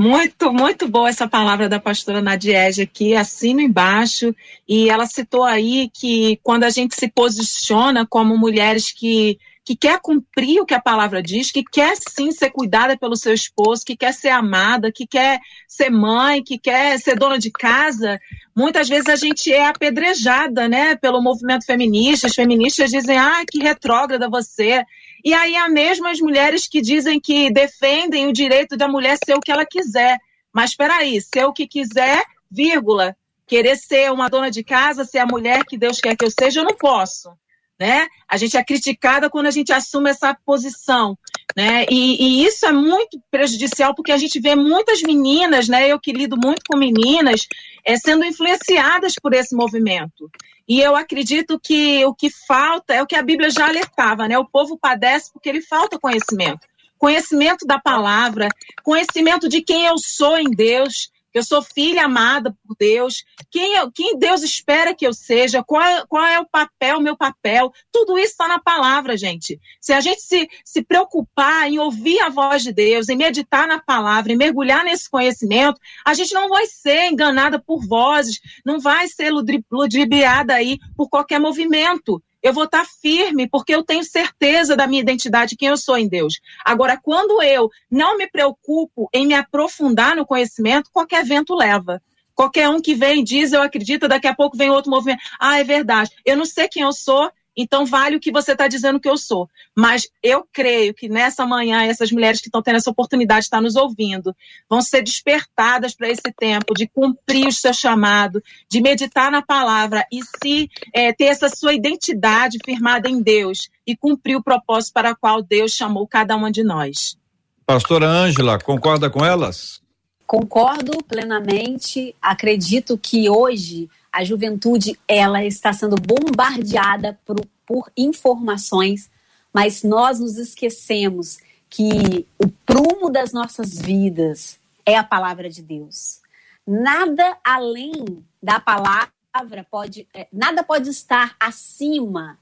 Muito, 0.00 0.52
muito 0.52 0.86
boa 0.86 1.08
essa 1.08 1.26
palavra 1.26 1.68
da 1.68 1.80
pastora 1.80 2.22
Nadiege 2.22 2.82
aqui, 2.82 3.16
assino 3.16 3.60
embaixo, 3.60 4.32
e 4.68 4.88
ela 4.88 5.06
citou 5.06 5.42
aí 5.42 5.90
que 5.92 6.38
quando 6.40 6.62
a 6.62 6.70
gente 6.70 6.94
se 6.94 7.08
posiciona 7.08 8.06
como 8.06 8.38
mulheres 8.38 8.92
que 8.92 9.38
que 9.68 9.76
quer 9.76 10.00
cumprir 10.00 10.62
o 10.62 10.64
que 10.64 10.72
a 10.72 10.80
palavra 10.80 11.22
diz, 11.22 11.52
que 11.52 11.62
quer 11.62 11.94
sim 11.94 12.32
ser 12.32 12.48
cuidada 12.48 12.96
pelo 12.96 13.14
seu 13.14 13.34
esposo, 13.34 13.84
que 13.84 13.98
quer 13.98 14.14
ser 14.14 14.30
amada, 14.30 14.90
que 14.90 15.06
quer 15.06 15.40
ser 15.66 15.90
mãe, 15.90 16.42
que 16.42 16.58
quer 16.58 16.98
ser 16.98 17.18
dona 17.18 17.38
de 17.38 17.50
casa, 17.50 18.18
muitas 18.56 18.88
vezes 18.88 19.08
a 19.08 19.16
gente 19.16 19.52
é 19.52 19.66
apedrejada, 19.66 20.66
né, 20.70 20.96
pelo 20.96 21.20
movimento 21.20 21.66
feminista. 21.66 22.28
As 22.28 22.34
feministas 22.34 22.90
dizem, 22.90 23.18
ah, 23.18 23.44
que 23.46 23.58
retrógrada 23.58 24.26
você. 24.30 24.82
E 25.24 25.34
aí 25.34 25.56
há 25.56 25.68
mesmo 25.68 26.06
as 26.06 26.20
mulheres 26.20 26.66
que 26.68 26.80
dizem 26.80 27.20
que 27.20 27.50
defendem 27.50 28.26
o 28.26 28.32
direito 28.32 28.76
da 28.76 28.88
mulher 28.88 29.18
ser 29.24 29.34
o 29.34 29.40
que 29.40 29.50
ela 29.50 29.66
quiser. 29.66 30.18
Mas 30.52 30.70
espera 30.70 30.96
aí, 30.96 31.20
ser 31.20 31.44
o 31.44 31.52
que 31.52 31.66
quiser, 31.66 32.24
vírgula, 32.50 33.16
querer 33.46 33.76
ser 33.76 34.12
uma 34.12 34.28
dona 34.28 34.50
de 34.50 34.62
casa, 34.62 35.04
ser 35.04 35.18
a 35.18 35.26
mulher 35.26 35.64
que 35.64 35.78
Deus 35.78 36.00
quer 36.00 36.16
que 36.16 36.24
eu 36.24 36.30
seja, 36.30 36.60
eu 36.60 36.64
não 36.64 36.76
posso 36.76 37.30
né? 37.78 38.08
A 38.28 38.36
gente 38.36 38.56
é 38.56 38.64
criticada 38.64 39.30
quando 39.30 39.46
a 39.46 39.50
gente 39.50 39.72
assume 39.72 40.10
essa 40.10 40.36
posição, 40.44 41.16
né? 41.56 41.86
E, 41.88 42.42
e, 42.42 42.44
isso 42.44 42.66
é 42.66 42.72
muito 42.72 43.20
prejudicial 43.30 43.94
porque 43.94 44.10
a 44.10 44.18
gente 44.18 44.40
vê 44.40 44.56
muitas 44.56 45.00
meninas, 45.02 45.68
né? 45.68 45.86
Eu 45.86 46.00
que 46.00 46.12
lido 46.12 46.36
muito 46.36 46.62
com 46.68 46.76
meninas, 46.76 47.46
é, 47.84 47.96
sendo 47.96 48.24
influenciadas 48.24 49.14
por 49.14 49.32
esse 49.32 49.54
movimento. 49.54 50.28
E 50.68 50.80
eu 50.80 50.94
acredito 50.94 51.58
que 51.58 52.04
o 52.04 52.14
que 52.14 52.28
falta 52.28 52.92
é 52.94 53.02
o 53.02 53.06
que 53.06 53.16
a 53.16 53.22
Bíblia 53.22 53.48
já 53.50 53.68
alertava, 53.68 54.28
né? 54.28 54.38
O 54.38 54.44
povo 54.44 54.76
padece 54.76 55.32
porque 55.32 55.48
ele 55.48 55.62
falta 55.62 55.98
conhecimento. 55.98 56.66
Conhecimento 56.98 57.64
da 57.66 57.78
palavra, 57.78 58.48
conhecimento 58.82 59.48
de 59.48 59.62
quem 59.62 59.86
eu 59.86 59.96
sou 59.96 60.36
em 60.36 60.50
Deus, 60.50 61.10
eu 61.34 61.42
sou 61.42 61.62
filha 61.62 62.04
amada 62.04 62.56
por 62.66 62.76
Deus, 62.78 63.24
quem, 63.50 63.74
eu, 63.74 63.90
quem 63.92 64.18
Deus 64.18 64.42
espera 64.42 64.94
que 64.94 65.06
eu 65.06 65.12
seja, 65.12 65.62
qual 65.62 65.82
é, 65.82 66.04
qual 66.06 66.24
é 66.24 66.40
o 66.40 66.48
papel, 66.48 67.00
meu 67.00 67.16
papel, 67.16 67.72
tudo 67.92 68.18
isso 68.18 68.32
está 68.32 68.48
na 68.48 68.58
palavra, 68.58 69.16
gente. 69.16 69.58
Se 69.80 69.92
a 69.92 70.00
gente 70.00 70.22
se, 70.22 70.48
se 70.64 70.82
preocupar 70.82 71.68
em 71.68 71.78
ouvir 71.78 72.20
a 72.20 72.28
voz 72.28 72.62
de 72.62 72.72
Deus, 72.72 73.08
em 73.08 73.16
meditar 73.16 73.66
na 73.66 73.80
palavra, 73.80 74.32
em 74.32 74.36
mergulhar 74.36 74.84
nesse 74.84 75.08
conhecimento, 75.10 75.80
a 76.04 76.14
gente 76.14 76.32
não 76.34 76.48
vai 76.48 76.66
ser 76.66 77.10
enganada 77.10 77.58
por 77.58 77.86
vozes, 77.86 78.40
não 78.64 78.80
vai 78.80 79.08
ser 79.08 79.32
ludibriada 79.70 80.54
aí 80.54 80.78
por 80.96 81.08
qualquer 81.08 81.38
movimento 81.38 82.22
eu 82.42 82.52
vou 82.52 82.64
estar 82.64 82.84
firme, 82.84 83.48
porque 83.48 83.74
eu 83.74 83.82
tenho 83.82 84.04
certeza 84.04 84.76
da 84.76 84.86
minha 84.86 85.02
identidade, 85.02 85.56
quem 85.56 85.68
eu 85.68 85.76
sou 85.76 85.96
em 85.96 86.08
Deus. 86.08 86.40
Agora, 86.64 86.98
quando 87.00 87.42
eu 87.42 87.68
não 87.90 88.16
me 88.16 88.28
preocupo 88.28 89.08
em 89.12 89.26
me 89.26 89.34
aprofundar 89.34 90.16
no 90.16 90.26
conhecimento, 90.26 90.90
qualquer 90.92 91.24
vento 91.24 91.54
leva. 91.54 92.00
Qualquer 92.34 92.68
um 92.68 92.80
que 92.80 92.94
vem 92.94 93.24
diz, 93.24 93.52
eu 93.52 93.60
acredito, 93.60 94.06
daqui 94.06 94.28
a 94.28 94.34
pouco 94.34 94.56
vem 94.56 94.70
outro 94.70 94.90
movimento. 94.90 95.20
Ah, 95.40 95.58
é 95.58 95.64
verdade. 95.64 96.10
Eu 96.24 96.36
não 96.36 96.46
sei 96.46 96.68
quem 96.68 96.84
eu 96.84 96.92
sou, 96.92 97.28
então 97.60 97.84
vale 97.84 98.14
o 98.14 98.20
que 98.20 98.30
você 98.30 98.52
está 98.52 98.68
dizendo 98.68 99.00
que 99.00 99.08
eu 99.08 99.16
sou. 99.16 99.50
Mas 99.76 100.08
eu 100.22 100.46
creio 100.52 100.94
que 100.94 101.08
nessa 101.08 101.44
manhã, 101.44 101.82
essas 101.82 102.12
mulheres 102.12 102.40
que 102.40 102.46
estão 102.46 102.62
tendo 102.62 102.76
essa 102.76 102.90
oportunidade 102.90 103.40
de 103.40 103.46
estar 103.46 103.60
nos 103.60 103.74
ouvindo, 103.74 104.32
vão 104.70 104.80
ser 104.80 105.02
despertadas 105.02 105.92
para 105.92 106.08
esse 106.08 106.32
tempo 106.38 106.72
de 106.72 106.86
cumprir 106.86 107.48
o 107.48 107.52
seu 107.52 107.74
chamado, 107.74 108.40
de 108.70 108.80
meditar 108.80 109.32
na 109.32 109.42
palavra 109.42 110.06
e 110.12 110.20
se 110.22 110.70
é, 110.94 111.12
ter 111.12 111.24
essa 111.24 111.48
sua 111.48 111.74
identidade 111.74 112.58
firmada 112.64 113.08
em 113.10 113.20
Deus 113.20 113.68
e 113.84 113.96
cumprir 113.96 114.36
o 114.36 114.42
propósito 114.42 114.92
para 114.92 115.10
o 115.10 115.16
qual 115.16 115.42
Deus 115.42 115.72
chamou 115.72 116.06
cada 116.06 116.36
uma 116.36 116.52
de 116.52 116.62
nós. 116.62 117.18
Pastora 117.66 118.06
Ângela, 118.06 118.56
concorda 118.60 119.10
com 119.10 119.24
elas? 119.24 119.82
Concordo 120.24 121.02
plenamente. 121.04 122.14
Acredito 122.22 122.96
que 122.96 123.28
hoje 123.28 123.88
a 124.18 124.24
juventude 124.24 124.98
ela 125.06 125.44
está 125.44 125.72
sendo 125.72 125.94
bombardeada 125.94 127.20
por, 127.24 127.40
por 127.64 127.92
informações, 127.96 129.08
mas 129.54 129.84
nós 129.84 130.18
nos 130.18 130.36
esquecemos 130.36 131.38
que 131.70 132.26
o 132.36 132.48
prumo 132.66 133.10
das 133.10 133.32
nossas 133.32 133.78
vidas 133.78 134.58
é 134.84 134.96
a 134.96 135.04
palavra 135.04 135.48
de 135.48 135.62
Deus. 135.62 136.18
Nada 136.66 137.38
além 137.44 138.24
da 138.42 138.58
palavra 138.58 139.64
pode, 139.70 140.08
é, 140.12 140.26
nada 140.32 140.64
pode 140.64 140.90
estar 140.90 141.36
acima 141.38 142.36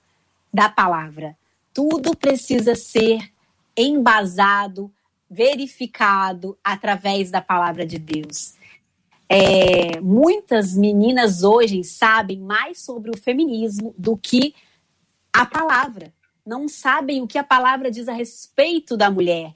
da 0.51 0.71
palavra. 0.71 1.37
Tudo 1.75 2.17
precisa 2.17 2.75
ser 2.75 3.31
embasado, 3.77 4.91
verificado 5.29 6.57
através 6.65 7.31
da 7.31 7.43
palavra 7.43 7.85
de 7.85 7.99
Deus. 7.99 8.56
É, 9.29 10.01
muitas 10.01 10.77
meninas 10.77 11.43
hoje 11.43 11.83
sabem 11.83 12.39
mais 12.39 12.81
sobre 12.81 13.11
o 13.11 13.19
feminismo 13.19 13.95
do 13.99 14.17
que 14.17 14.55
a 15.33 15.45
palavra. 15.45 16.13
Não 16.45 16.69
sabem 16.69 17.23
o 17.23 17.27
que 17.27 17.39
a 17.39 17.45
palavra 17.45 17.91
diz 17.91 18.09
a 18.09 18.13
respeito 18.13 18.97
da 18.97 19.11
mulher. 19.11 19.53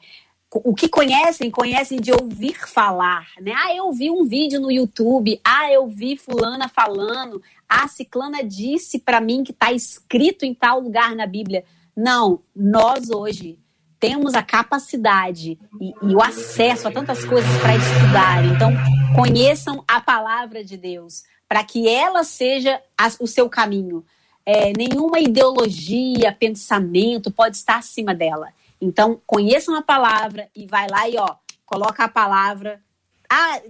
O 0.52 0.74
que 0.74 0.88
conhecem, 0.88 1.48
conhecem 1.48 2.00
de 2.00 2.10
ouvir 2.10 2.66
falar, 2.66 3.28
né? 3.40 3.52
Ah, 3.54 3.72
eu 3.72 3.92
vi 3.92 4.10
um 4.10 4.24
vídeo 4.24 4.60
no 4.60 4.68
YouTube. 4.68 5.40
Ah, 5.44 5.70
eu 5.70 5.86
vi 5.86 6.16
fulana 6.16 6.68
falando. 6.68 7.40
Ah, 7.68 7.86
ciclana 7.86 8.42
disse 8.42 8.98
para 8.98 9.20
mim 9.20 9.44
que 9.44 9.52
está 9.52 9.72
escrito 9.72 10.44
em 10.44 10.52
tal 10.52 10.80
lugar 10.80 11.14
na 11.14 11.24
Bíblia. 11.24 11.64
Não, 11.96 12.42
nós 12.54 13.10
hoje 13.10 13.60
temos 14.00 14.34
a 14.34 14.42
capacidade 14.42 15.58
e, 15.78 15.92
e 16.02 16.14
o 16.14 16.22
acesso 16.22 16.88
a 16.88 16.90
tantas 16.90 17.22
coisas 17.24 17.50
para 17.60 17.76
estudar. 17.76 18.44
Então, 18.46 18.72
conheçam 19.14 19.84
a 19.86 20.00
palavra 20.00 20.64
de 20.64 20.78
Deus, 20.78 21.22
para 21.46 21.62
que 21.62 21.86
ela 21.86 22.24
seja 22.24 22.80
a, 22.96 23.08
o 23.20 23.26
seu 23.26 23.48
caminho. 23.50 24.02
É, 24.46 24.72
nenhuma 24.72 25.20
ideologia, 25.20 26.32
pensamento 26.32 27.30
pode 27.30 27.58
estar 27.58 27.76
acima 27.76 28.14
dela. 28.14 28.48
Então, 28.80 29.20
conheçam 29.26 29.74
a 29.76 29.82
palavra 29.82 30.48
e 30.56 30.66
vai 30.66 30.88
lá 30.88 31.06
e 31.06 31.18
ó, 31.18 31.34
coloca 31.66 32.02
a 32.02 32.08
palavra. 32.08 32.80
Ah, 33.28 33.60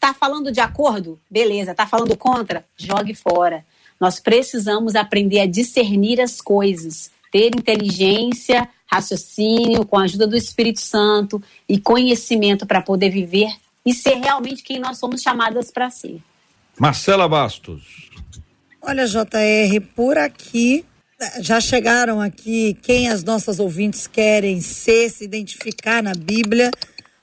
tá 0.00 0.12
falando 0.12 0.50
de 0.50 0.60
acordo? 0.60 1.20
Beleza, 1.30 1.72
tá 1.72 1.86
falando 1.86 2.16
contra? 2.16 2.66
Jogue 2.76 3.14
fora. 3.14 3.64
Nós 4.00 4.18
precisamos 4.18 4.96
aprender 4.96 5.40
a 5.40 5.46
discernir 5.46 6.20
as 6.20 6.40
coisas, 6.40 7.10
ter 7.30 7.54
inteligência 7.54 8.68
raciocínio, 8.90 9.84
com 9.84 9.98
a 9.98 10.04
ajuda 10.04 10.26
do 10.26 10.36
Espírito 10.36 10.80
Santo 10.80 11.42
e 11.68 11.78
conhecimento 11.78 12.66
para 12.66 12.80
poder 12.80 13.10
viver 13.10 13.50
e 13.84 13.92
ser 13.92 14.14
realmente 14.14 14.62
quem 14.62 14.78
nós 14.78 14.98
somos 14.98 15.22
chamadas 15.22 15.70
para 15.70 15.90
ser. 15.90 16.20
Marcela 16.78 17.28
Bastos. 17.28 18.10
Olha, 18.82 19.06
JR, 19.06 19.80
por 19.94 20.18
aqui 20.18 20.84
já 21.40 21.60
chegaram 21.60 22.20
aqui 22.20 22.76
quem 22.82 23.08
as 23.08 23.24
nossas 23.24 23.58
ouvintes 23.58 24.06
querem 24.06 24.60
ser, 24.60 25.10
se 25.10 25.24
identificar 25.24 26.02
na 26.02 26.12
Bíblia, 26.12 26.70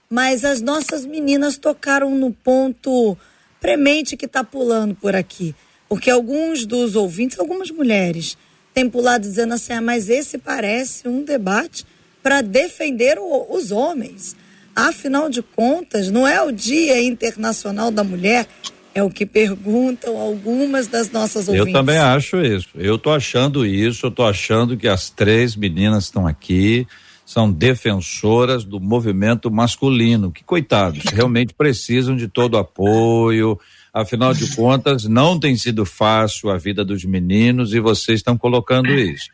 mas 0.09 0.43
as 0.43 0.61
nossas 0.61 1.05
meninas 1.05 1.57
tocaram 1.57 2.09
no 2.17 2.31
ponto 2.31 3.15
premente 3.59 4.17
que 4.17 4.25
está 4.25 4.43
pulando 4.43 4.95
por 4.95 5.15
aqui. 5.15 5.55
Porque 5.87 6.09
alguns 6.09 6.65
dos 6.65 6.95
ouvintes, 6.95 7.39
algumas 7.39 7.69
mulheres, 7.69 8.35
tem 8.73 8.89
pulado 8.89 9.23
dizendo 9.23 9.53
assim, 9.53 9.73
ah, 9.73 9.81
mas 9.81 10.09
esse 10.09 10.37
parece 10.37 11.07
um 11.07 11.23
debate 11.23 11.85
para 12.21 12.41
defender 12.41 13.17
o, 13.19 13.47
os 13.49 13.71
homens. 13.71 14.35
Afinal 14.75 15.29
de 15.29 15.41
contas, 15.41 16.09
não 16.09 16.27
é 16.27 16.41
o 16.41 16.51
Dia 16.51 17.01
Internacional 17.01 17.91
da 17.91 18.03
Mulher 18.03 18.47
É 18.95 19.03
o 19.03 19.09
que 19.09 19.25
perguntam 19.25 20.17
algumas 20.17 20.87
das 20.87 21.11
nossas 21.11 21.47
ouvintes. 21.47 21.67
Eu 21.67 21.73
também 21.73 21.97
acho 21.97 22.37
isso. 22.41 22.69
Eu 22.75 22.97
tô 22.97 23.11
achando 23.11 23.65
isso, 23.65 24.05
eu 24.05 24.11
tô 24.11 24.23
achando 24.23 24.77
que 24.77 24.87
as 24.87 25.09
três 25.09 25.55
meninas 25.55 26.05
estão 26.05 26.27
aqui 26.27 26.87
são 27.25 27.51
defensoras 27.51 28.63
do 28.63 28.79
movimento 28.79 29.49
masculino, 29.49 30.31
que 30.31 30.43
coitados, 30.43 31.03
realmente 31.11 31.53
precisam 31.53 32.15
de 32.15 32.27
todo 32.27 32.57
apoio. 32.57 33.59
Afinal 33.93 34.33
de 34.33 34.55
contas, 34.55 35.03
não 35.03 35.39
tem 35.39 35.55
sido 35.55 35.85
fácil 35.85 36.49
a 36.49 36.57
vida 36.57 36.83
dos 36.83 37.05
meninos 37.05 37.75
e 37.75 37.79
vocês 37.79 38.19
estão 38.19 38.35
colocando 38.35 38.89
isso. 38.89 39.29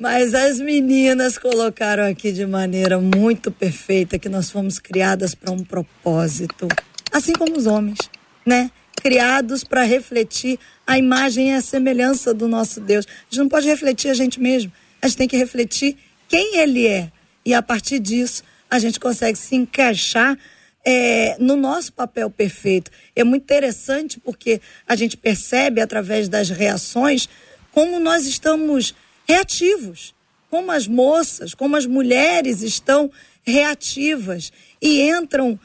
Mas 0.00 0.34
as 0.34 0.58
meninas 0.58 1.38
colocaram 1.38 2.04
aqui 2.04 2.32
de 2.32 2.44
maneira 2.44 2.98
muito 2.98 3.52
perfeita 3.52 4.18
que 4.18 4.28
nós 4.28 4.50
fomos 4.50 4.80
criadas 4.80 5.34
para 5.34 5.52
um 5.52 5.62
propósito, 5.62 6.66
assim 7.12 7.34
como 7.34 7.56
os 7.56 7.66
homens, 7.66 7.98
né? 8.44 8.70
Criados 8.96 9.62
para 9.62 9.84
refletir 9.84 10.58
a 10.84 10.98
imagem 10.98 11.50
e 11.50 11.54
a 11.54 11.60
semelhança 11.60 12.34
do 12.34 12.48
nosso 12.48 12.80
Deus. 12.80 13.06
A 13.06 13.24
gente 13.30 13.38
não 13.38 13.48
pode 13.48 13.68
refletir 13.68 14.10
a 14.10 14.14
gente 14.14 14.40
mesmo, 14.40 14.72
a 15.00 15.06
gente 15.06 15.18
tem 15.18 15.28
que 15.28 15.36
refletir 15.36 15.96
quem 16.26 16.58
ele 16.58 16.86
é 16.86 17.12
e 17.44 17.54
a 17.54 17.62
partir 17.62 18.00
disso 18.00 18.42
a 18.68 18.78
gente 18.78 18.98
consegue 18.98 19.38
se 19.38 19.54
encaixar 19.54 20.36
é, 20.84 21.36
no 21.38 21.56
nosso 21.56 21.92
papel 21.92 22.30
perfeito. 22.30 22.90
É 23.14 23.22
muito 23.24 23.42
interessante 23.42 24.18
porque 24.18 24.60
a 24.86 24.96
gente 24.96 25.16
percebe 25.16 25.80
através 25.80 26.28
das 26.28 26.48
reações 26.48 27.28
como 27.72 28.00
nós 28.00 28.26
estamos 28.26 28.94
reativos, 29.26 30.14
como 30.50 30.72
as 30.72 30.86
moças, 30.86 31.54
como 31.54 31.76
as 31.76 31.86
mulheres 31.86 32.62
estão 32.62 33.10
reativas 33.42 34.52
e 34.82 35.02
entram 35.02 35.58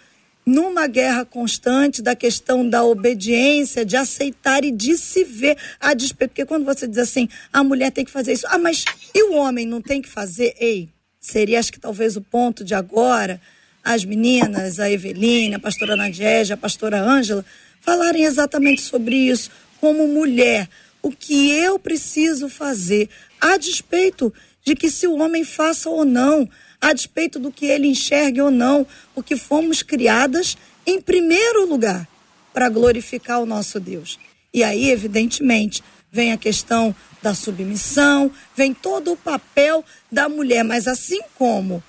numa 0.45 0.85
guerra 0.85 1.25
constante 1.25 2.03
da 2.03 2.15
questão 2.15 2.67
da 2.67 2.83
obediência, 2.83 3.83
de 3.83 3.97
aceitar 3.97 4.63
e 4.63 4.69
de 4.69 4.95
se 4.95 5.23
ver 5.23 5.57
a 5.79 5.93
despeito. 5.95 6.29
Porque 6.31 6.45
quando 6.45 6.65
você 6.65 6.87
diz 6.87 6.99
assim, 6.99 7.27
a 7.51 7.63
mulher 7.63 7.91
tem 7.91 8.05
que 8.05 8.11
fazer 8.11 8.33
isso, 8.33 8.45
ah, 8.49 8.59
mas 8.59 8.85
e 9.13 9.23
o 9.23 9.33
homem 9.33 9.65
não 9.65 9.81
tem 9.81 10.01
que 10.01 10.09
fazer? 10.09 10.55
Ei, 10.59 10.89
seria 11.19 11.57
acho 11.57 11.73
que 11.73 11.79
talvez 11.79 12.15
o 12.15 12.21
ponto 12.21 12.63
de 12.63 12.75
agora 12.75 13.41
as 13.85 14.03
meninas, 14.03 14.79
a 14.79 14.89
Eveline, 14.89 15.53
a 15.53 15.59
pastora 15.59 15.95
Nadiege, 15.95 16.51
a 16.51 16.57
pastora 16.57 16.99
Ângela, 16.99 17.45
falarem 17.79 18.23
exatamente 18.23 18.81
sobre 18.81 19.15
isso, 19.15 19.51
como 19.79 20.07
mulher, 20.07 20.67
o 21.03 21.11
que 21.11 21.51
eu 21.51 21.77
preciso 21.77 22.49
fazer, 22.49 23.07
a 23.39 23.57
despeito 23.57 24.33
de 24.63 24.75
que 24.75 24.89
se 24.89 25.05
o 25.05 25.17
homem 25.19 25.43
faça 25.43 25.87
ou 25.87 26.03
não, 26.03 26.49
a 26.81 26.91
despeito 26.93 27.37
do 27.37 27.51
que 27.51 27.67
ele 27.67 27.87
enxergue 27.87 28.41
ou 28.41 28.49
não, 28.49 28.87
porque 29.13 29.37
fomos 29.37 29.83
criadas 29.83 30.57
em 30.83 30.99
primeiro 30.99 31.69
lugar 31.69 32.07
para 32.51 32.69
glorificar 32.69 33.39
o 33.39 33.45
nosso 33.45 33.79
Deus. 33.79 34.17
E 34.51 34.63
aí, 34.63 34.89
evidentemente, 34.89 35.83
vem 36.11 36.31
a 36.31 36.37
questão 36.37 36.95
da 37.21 37.35
submissão, 37.35 38.31
vem 38.55 38.73
todo 38.73 39.11
o 39.11 39.17
papel 39.17 39.85
da 40.11 40.27
mulher, 40.27 40.63
mas 40.63 40.87
assim 40.87 41.21
como 41.35 41.83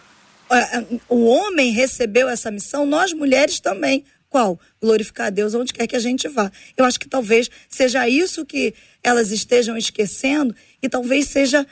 o 1.09 1.25
homem 1.25 1.73
recebeu 1.73 2.29
essa 2.29 2.51
missão, 2.51 2.87
nós 2.87 3.13
mulheres 3.13 3.61
também. 3.61 4.05
Qual? 4.29 4.59
Glorificar 4.81 5.29
a 5.29 5.31
Deus 5.31 5.55
onde 5.55 5.73
quer 5.73 5.87
que 5.87 5.97
a 5.97 6.01
gente 6.01 6.29
vá. 6.29 6.51
Eu 6.77 6.85
acho 6.85 6.99
que 6.99 7.09
talvez 7.09 7.51
seja 7.69 8.09
isso 8.09 8.45
que 8.45 8.75
elas 9.03 9.31
estejam 9.31 9.77
esquecendo 9.77 10.55
e 10.83 10.89
talvez 10.89 11.29
seja 11.29 11.67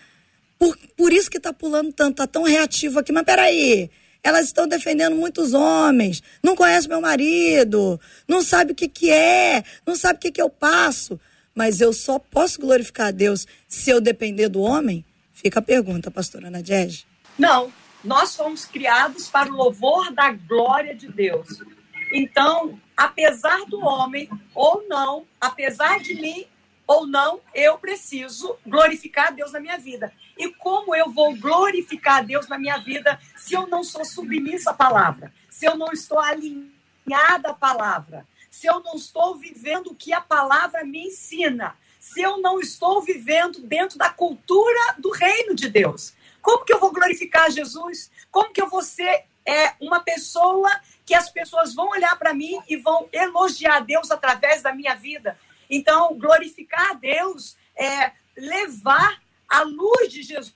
por, 0.59 0.77
por 0.97 1.13
isso 1.13 1.31
que 1.31 1.37
está 1.37 1.53
pulando 1.53 1.93
tanto, 1.93 2.13
está 2.13 2.27
tão 2.27 2.43
reativo 2.43 2.99
aqui. 2.99 3.13
Mas 3.13 3.25
peraí, 3.25 3.91
elas 4.23 4.47
estão 4.47 4.67
defendendo 4.67 5.15
muitos 5.15 5.53
homens, 5.53 6.23
não 6.43 6.57
conhece 6.57 6.89
meu 6.89 7.01
marido, 7.01 8.01
não 8.27 8.43
sabe 8.43 8.73
o 8.73 8.75
que, 8.75 8.89
que 8.89 9.11
é, 9.11 9.63
não 9.87 9.95
sabe 9.95 10.19
o 10.19 10.21
que, 10.21 10.33
que 10.33 10.43
eu 10.43 10.49
passo 10.49 11.21
mas 11.55 11.81
eu 11.81 11.93
só 11.93 12.19
posso 12.19 12.61
glorificar 12.61 13.09
a 13.09 13.13
Deus 13.13 13.47
se 13.69 13.91
eu 13.91 14.01
depender 14.01 14.49
do 14.49 14.61
homem? 14.61 15.05
Fica 15.33 15.61
a 15.61 15.63
pergunta, 15.63 16.11
pastora 16.11 16.51
Nadiege. 16.51 17.05
Não, 17.39 17.73
nós 18.05 18.37
fomos 18.37 18.65
criados 18.65 19.29
para 19.29 19.51
o 19.51 19.57
louvor 19.57 20.13
da 20.13 20.31
glória 20.31 20.95
de 20.95 21.09
Deus. 21.09 21.63
Então, 22.13 22.79
apesar 22.97 23.65
do 23.67 23.81
homem 23.81 24.29
ou 24.55 24.87
não, 24.89 25.27
apesar 25.41 25.99
de 26.01 26.15
mim 26.15 26.47
ou 26.87 27.07
não, 27.07 27.41
eu 27.55 27.79
preciso 27.79 28.57
glorificar 28.67 29.35
Deus 29.35 29.53
na 29.53 29.61
minha 29.61 29.79
vida. 29.79 30.13
E 30.37 30.51
como 30.51 30.95
eu 30.95 31.11
vou 31.11 31.35
glorificar 31.35 32.25
Deus 32.25 32.47
na 32.47 32.59
minha 32.59 32.77
vida 32.79 33.19
se 33.37 33.55
eu 33.55 33.67
não 33.67 33.83
sou 33.83 34.05
submissa 34.05 34.71
à 34.71 34.75
palavra? 34.75 35.33
Se 35.49 35.65
eu 35.65 35.77
não 35.77 35.93
estou 35.93 36.19
alinhada 36.19 37.51
à 37.51 37.55
palavra? 37.55 38.27
se 38.55 38.69
eu 38.69 38.79
não 38.85 38.95
estou 38.95 39.35
vivendo 39.35 39.89
o 39.89 39.95
que 39.97 40.13
a 40.13 40.21
palavra 40.21 40.85
me 40.85 41.09
ensina, 41.09 41.77
se 41.99 42.23
eu 42.23 42.41
não 42.41 42.61
estou 42.61 43.03
vivendo 43.03 43.59
dentro 43.59 43.99
da 43.99 44.09
cultura 44.09 44.95
do 44.97 45.11
reino 45.11 45.57
de 45.57 45.69
Deus? 45.69 46.15
Como 46.45 46.63
que 46.63 46.75
eu 46.75 46.79
vou 46.79 46.93
glorificar 46.93 47.51
Jesus? 47.51 48.11
Como 48.31 48.53
que 48.53 48.61
eu 48.61 48.69
vou 48.69 48.83
ser 48.83 49.25
é, 49.47 49.73
uma 49.81 50.01
pessoa 50.01 50.71
que 51.07 51.15
as 51.15 51.31
pessoas 51.31 51.75
vão 51.75 51.89
olhar 51.89 52.19
para 52.19 52.35
mim 52.35 52.61
e 52.69 52.77
vão 52.77 53.09
elogiar 53.11 53.81
Deus 53.81 54.11
através 54.11 54.61
da 54.61 54.75
minha 54.75 54.95
vida? 54.95 55.39
Então, 55.71 56.19
glorificar 56.19 56.91
a 56.91 56.93
Deus 56.93 57.57
é 57.75 58.13
levar 58.37 59.23
a 59.49 59.63
luz 59.63 60.13
de 60.13 60.23
Jesus 60.23 60.55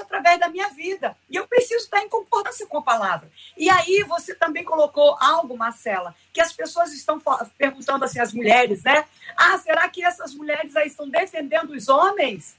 através 0.00 0.40
da 0.40 0.48
minha 0.48 0.70
vida. 0.70 1.16
E 1.30 1.36
eu 1.36 1.46
preciso 1.46 1.84
estar 1.84 2.02
em 2.02 2.08
concordância 2.08 2.66
com 2.66 2.78
a 2.78 2.82
palavra. 2.82 3.30
E 3.56 3.70
aí 3.70 4.02
você 4.08 4.34
também 4.34 4.64
colocou 4.64 5.16
algo, 5.20 5.56
Marcela, 5.56 6.16
que 6.32 6.40
as 6.40 6.52
pessoas 6.52 6.92
estão 6.92 7.22
perguntando 7.56 8.04
assim, 8.04 8.18
as 8.18 8.32
mulheres, 8.32 8.82
né? 8.82 9.04
Ah, 9.36 9.56
será 9.58 9.88
que 9.88 10.04
essas 10.04 10.34
mulheres 10.34 10.74
aí 10.74 10.88
estão 10.88 11.08
defendendo 11.08 11.70
os 11.70 11.88
homens? 11.88 12.56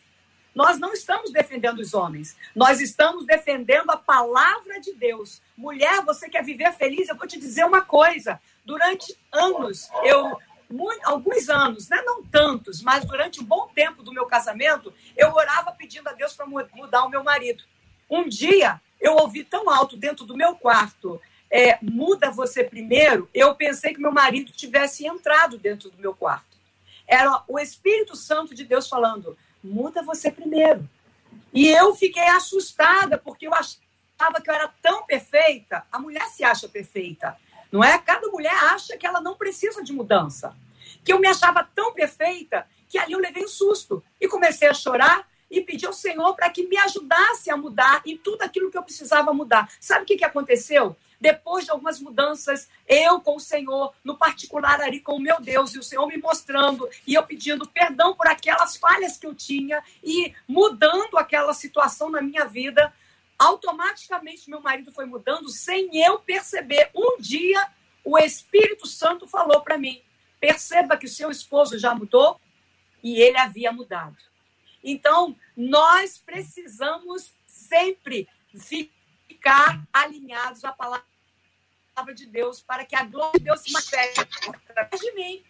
Nós 0.58 0.80
não 0.80 0.92
estamos 0.92 1.32
defendendo 1.32 1.78
os 1.78 1.94
homens, 1.94 2.36
nós 2.56 2.82
estamos 2.82 3.28
defendendo 3.28 3.92
a 3.92 3.96
palavra 3.96 4.82
de 4.82 4.92
Deus. 4.92 5.40
Mulher, 5.56 6.04
você 6.04 6.28
quer 6.28 6.44
viver 6.44 6.74
feliz? 6.74 7.08
Eu 7.08 7.16
vou 7.16 7.28
te 7.28 7.40
dizer 7.40 7.64
uma 7.64 7.84
coisa. 7.84 8.42
Durante 8.66 9.16
anos, 9.32 9.88
eu 10.04 10.36
muito, 10.68 11.00
alguns 11.06 11.48
anos, 11.48 11.88
né? 11.90 12.02
não 12.04 12.24
tantos, 12.24 12.82
mas 12.82 13.06
durante 13.06 13.40
um 13.40 13.44
bom 13.44 13.68
tempo 13.68 14.02
do 14.02 14.12
meu 14.12 14.26
casamento, 14.26 14.92
eu 15.16 15.32
orava 15.32 15.72
pedindo 15.74 16.10
a 16.10 16.14
Deus 16.14 16.34
para 16.34 16.48
mudar 16.48 17.06
o 17.06 17.10
meu 17.10 17.24
marido. 17.24 17.64
Um 18.10 18.28
dia, 18.28 18.82
eu 19.00 19.14
ouvi 19.14 19.44
tão 19.44 19.70
alto 19.70 19.96
dentro 19.96 20.26
do 20.26 20.36
meu 20.36 20.56
quarto, 20.56 21.22
é, 21.52 21.78
muda 21.84 22.32
você 22.32 22.64
primeiro, 22.64 23.30
eu 23.32 23.54
pensei 23.54 23.94
que 23.94 24.02
meu 24.02 24.12
marido 24.12 24.52
tivesse 24.52 25.06
entrado 25.06 25.60
dentro 25.60 25.92
do 25.92 26.00
meu 26.00 26.16
quarto. 26.16 26.58
Era 27.08 27.44
o 27.48 27.60
Espírito 27.60 28.16
Santo 28.16 28.56
de 28.56 28.66
Deus 28.66 28.90
falando, 28.90 29.38
muda 29.64 30.02
você 30.02 30.32
primeiro. 30.32 30.88
E 31.54 31.68
eu 31.70 31.96
fiquei 31.96 32.28
assustada, 32.28 33.18
porque 33.18 33.48
eu 33.48 33.54
achava 33.54 34.42
que 34.42 34.50
eu 34.50 34.54
era 34.54 34.68
tão 34.82 35.06
perfeita. 35.06 35.84
A 35.92 36.00
mulher 36.00 36.26
se 36.28 36.44
acha 36.44 36.68
perfeita. 36.68 37.36
Não 37.72 37.84
é? 37.84 37.98
Cada 37.98 38.28
mulher 38.28 38.54
acha 38.54 38.98
que 38.98 39.06
ela 39.06 39.22
não 39.22 39.36
precisa 39.36 39.84
de 39.84 39.94
mudança. 39.94 40.56
Que 41.04 41.12
eu 41.12 41.20
me 41.20 41.28
achava 41.28 41.64
tão 41.64 41.94
perfeita 41.94 42.68
que 42.88 42.98
ali 42.98 43.14
eu 43.14 43.20
levei 43.20 43.44
um 43.44 43.48
susto 43.48 44.04
e 44.20 44.28
comecei 44.28 44.68
a 44.68 44.74
chorar 44.74 45.28
e 45.50 45.62
pedi 45.62 45.86
ao 45.86 45.94
Senhor 45.94 46.36
para 46.36 46.50
que 46.50 46.68
me 46.68 46.78
ajudasse 46.78 47.50
a 47.50 47.58
mudar 47.58 48.02
em 48.06 48.18
tudo 48.18 48.42
aquilo 48.42 48.70
que 48.70 48.78
eu 48.78 48.84
precisava 48.84 49.34
mudar. 49.34 49.70
Sabe 49.80 50.04
o 50.04 50.06
que, 50.06 50.18
que 50.18 50.26
aconteceu? 50.26 50.96
Depois 51.20 51.66
de 51.66 51.72
algumas 51.72 52.00
mudanças, 52.00 52.70
eu 52.88 53.20
com 53.20 53.36
o 53.36 53.40
Senhor, 53.40 53.94
no 54.04 54.18
particular 54.18 54.80
ali 54.82 55.00
com 55.00 55.16
o 55.16 55.20
meu 55.20 55.42
Deus, 55.42 55.74
e 55.74 55.80
o 55.80 55.84
Senhor 55.84 56.06
me 56.08 56.18
mostrando, 56.18 56.88
e 57.06 57.16
eu 57.16 57.24
pedindo 57.24 57.68
perdão 57.68 58.16
por 58.16 58.28
aquelas 58.28 58.78
falhas 58.78 59.18
que 59.18 59.26
eu 59.26 59.34
tinha, 59.34 59.84
e 60.04 60.34
mudando 60.48 61.18
aquela 61.18 61.54
situação 61.54 62.10
na 62.10 62.22
minha 62.22 62.46
vida, 62.46 62.94
automaticamente 63.38 64.50
meu 64.50 64.62
marido 64.62 64.92
foi 64.92 65.06
mudando 65.06 65.50
sem 65.50 65.90
eu 66.04 66.20
perceber. 66.20 66.90
Um 66.96 67.20
dia 67.20 67.68
o 68.04 68.18
Espírito 68.18 68.88
Santo 68.88 69.28
falou 69.28 69.62
para 69.62 69.78
mim: 69.78 70.02
perceba 70.40 70.98
que 70.98 71.06
o 71.06 71.10
seu 71.10 71.30
esposo 71.30 71.78
já 71.78 71.94
mudou 71.94 72.40
e 73.04 73.20
ele 73.22 73.38
havia 73.38 73.72
mudado. 73.72 74.18
Então, 74.84 75.36
nós 75.56 76.18
precisamos 76.18 77.34
sempre 77.46 78.28
ficar 78.56 78.97
alinhados 79.94 80.64
à 80.64 80.72
palavra 80.72 81.04
de 82.14 82.26
Deus 82.26 82.62
para 82.62 82.86
que 82.86 82.96
a 82.96 83.04
glória 83.04 83.40
de 83.40 83.46
Deus 83.46 83.62
se 83.62 83.72
manifeste 83.72 84.22
através 84.70 85.02
de 85.02 85.12
mim 85.14 85.44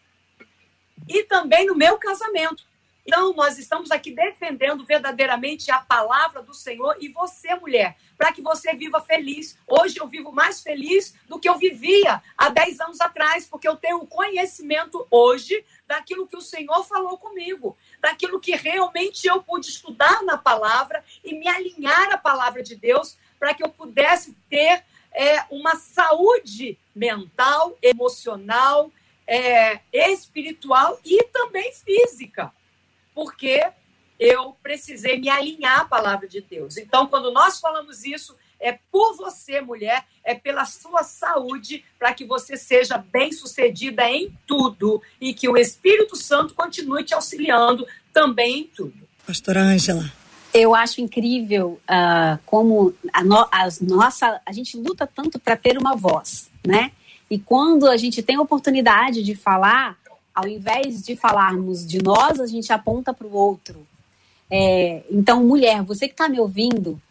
e 1.08 1.24
também 1.24 1.66
no 1.66 1.76
meu 1.76 1.98
casamento. 1.98 2.66
Então, 3.08 3.34
nós 3.34 3.58
estamos 3.58 3.90
aqui 3.90 4.12
defendendo 4.12 4.86
verdadeiramente 4.86 5.72
a 5.72 5.80
palavra 5.80 6.44
do 6.44 6.54
Senhor 6.54 6.98
e 7.00 7.08
você, 7.08 7.56
mulher, 7.56 7.96
para 8.18 8.34
que 8.34 8.42
você 8.42 8.74
viva 8.76 9.00
feliz. 9.00 9.58
Hoje 9.66 9.98
eu 9.98 10.08
vivo 10.08 10.34
mais 10.34 10.62
feliz 10.62 11.16
do 11.26 11.40
que 11.40 11.48
eu 11.48 11.58
vivia 11.58 12.22
há 12.38 12.50
10 12.50 12.82
anos 12.82 13.00
atrás, 13.00 13.46
porque 13.46 13.66
eu 13.66 13.78
tenho 13.78 14.06
conhecimento 14.06 15.08
hoje 15.10 15.64
daquilo 15.88 16.28
que 16.28 16.36
o 16.36 16.42
Senhor 16.42 16.84
falou 16.84 17.18
comigo, 17.18 17.78
daquilo 18.02 18.42
que 18.42 18.58
realmente 18.58 19.26
eu 19.26 19.42
pude 19.42 19.70
estudar 19.70 20.22
na 20.24 20.38
palavra 20.38 21.02
e 21.24 21.34
me 21.34 21.48
alinhar 21.48 22.12
à 22.12 22.18
palavra 22.18 22.62
de 22.62 22.76
Deus 22.76 23.18
para 23.40 23.54
que 23.54 23.64
eu 23.64 23.70
pudesse 23.70 24.36
ter 24.50 24.84
é, 25.14 25.44
uma 25.50 25.76
saúde 25.76 26.78
mental, 26.96 27.78
emocional, 27.82 28.92
é, 29.26 29.80
espiritual 29.92 31.00
e 31.04 31.24
também 31.26 31.74
física, 31.74 32.52
porque 33.14 33.66
eu 34.20 34.56
precisei 34.64 35.20
me 35.20 35.30
alinhar 35.30 35.82
à 35.82 35.86
palavra 35.86 36.28
de 36.28 36.42
Deus. 36.42 36.78
Então, 36.78 37.08
quando 37.08 37.32
nós 37.32 37.60
falamos 37.60 38.04
isso, 38.04 38.36
é 38.60 38.80
por 38.92 39.16
você, 39.16 39.62
mulher, 39.62 40.06
é 40.24 40.34
pela 40.34 40.66
sua 40.66 41.04
saúde, 41.04 41.84
para 42.00 42.14
que 42.14 42.26
você 42.26 42.58
seja 42.58 42.98
bem-sucedida 42.98 44.10
em 44.10 44.36
tudo 44.48 45.02
e 45.22 45.34
que 45.34 45.48
o 45.48 45.58
Espírito 45.58 46.16
Santo 46.16 46.56
continue 46.56 47.04
te 47.04 47.14
auxiliando 47.14 47.88
também 48.12 48.62
em 48.62 48.64
tudo. 48.64 49.08
Pastora 49.26 49.62
Ângela. 49.62 50.12
Eu 50.54 50.74
acho 50.74 51.02
incrível 51.02 51.80
uh, 51.84 52.40
como 52.46 52.94
a, 53.14 53.24
no, 53.24 53.38
a, 53.52 53.68
nossa, 53.82 54.42
a 54.46 54.52
gente 54.52 54.78
luta 54.78 55.06
tanto 55.06 55.40
para 55.40 55.56
ter 55.56 55.78
uma 55.78 55.96
voz, 55.96 56.50
né? 56.66 56.92
E 57.30 57.38
quando 57.38 57.88
a 57.88 57.98
gente 57.98 58.24
tem 58.24 58.38
a 58.38 58.42
oportunidade 58.42 59.22
de 59.22 59.36
falar, 59.36 59.98
ao 60.34 60.48
invés 60.48 61.04
de 61.04 61.16
falarmos 61.16 61.86
de 61.86 62.02
nós, 62.02 62.40
a 62.40 62.48
gente 62.48 62.72
aponta 62.72 63.14
para 63.14 63.28
o 63.28 63.34
outro. 63.34 63.86
É, 64.50 65.04
então, 65.12 65.44
mulher, 65.44 65.84
você 65.84 66.08
que 66.08 66.14
está 66.14 66.30
me 66.30 66.40
ouvindo, 66.40 67.02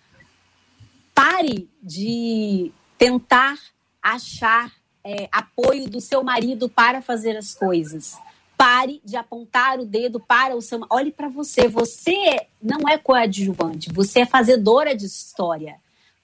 pare 1.14 1.68
de 1.82 2.72
tentar 2.97 3.59
achar 4.03 4.72
é, 5.05 5.28
apoio 5.30 5.89
do 5.89 6.01
seu 6.01 6.22
marido 6.24 6.68
para 6.68 7.03
fazer 7.03 7.37
as 7.37 7.55
coisas. 7.55 8.16
Pare 8.57 9.00
de 9.04 9.16
apontar 9.16 9.78
o 9.78 9.84
dedo 9.84 10.18
para 10.18 10.57
o 10.57 10.62
seu. 10.62 10.80
Olhe 10.90 11.11
para 11.11 11.28
você. 11.28 11.68
Você 11.68 12.46
não 12.62 12.88
é 12.88 12.96
coadjuvante, 12.96 13.92
você 13.92 14.20
é 14.20 14.26
fazedora 14.26 14.94
de 14.94 15.07
história. 15.07 15.76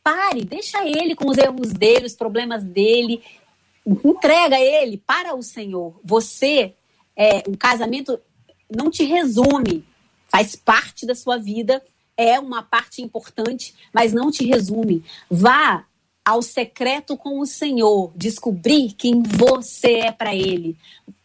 Pare, 0.02 0.44
deixa 0.44 0.84
ele 0.84 1.14
com 1.14 1.30
os 1.30 1.38
erros 1.38 1.72
dele, 1.72 2.06
os 2.06 2.14
problemas 2.14 2.64
dele. 2.64 3.22
Entrega 3.86 4.58
ele 4.58 4.96
para 4.96 5.34
o 5.34 5.42
Senhor. 5.42 6.00
Você, 6.04 6.74
é, 7.16 7.42
o 7.46 7.56
casamento 7.56 8.18
não 8.68 8.90
te 8.90 9.04
resume, 9.04 9.84
faz 10.28 10.56
parte 10.56 11.06
da 11.06 11.14
sua 11.14 11.36
vida, 11.36 11.82
é 12.16 12.38
uma 12.40 12.62
parte 12.62 13.02
importante, 13.02 13.74
mas 13.92 14.12
não 14.12 14.30
te 14.30 14.44
resume. 14.44 15.04
Vá 15.30 15.84
ao 16.24 16.42
secreto 16.42 17.16
com 17.16 17.40
o 17.40 17.46
Senhor, 17.46 18.12
descobrir 18.14 18.92
quem 18.92 19.22
você 19.22 20.00
é 20.00 20.12
para 20.12 20.34
Ele. 20.34 20.76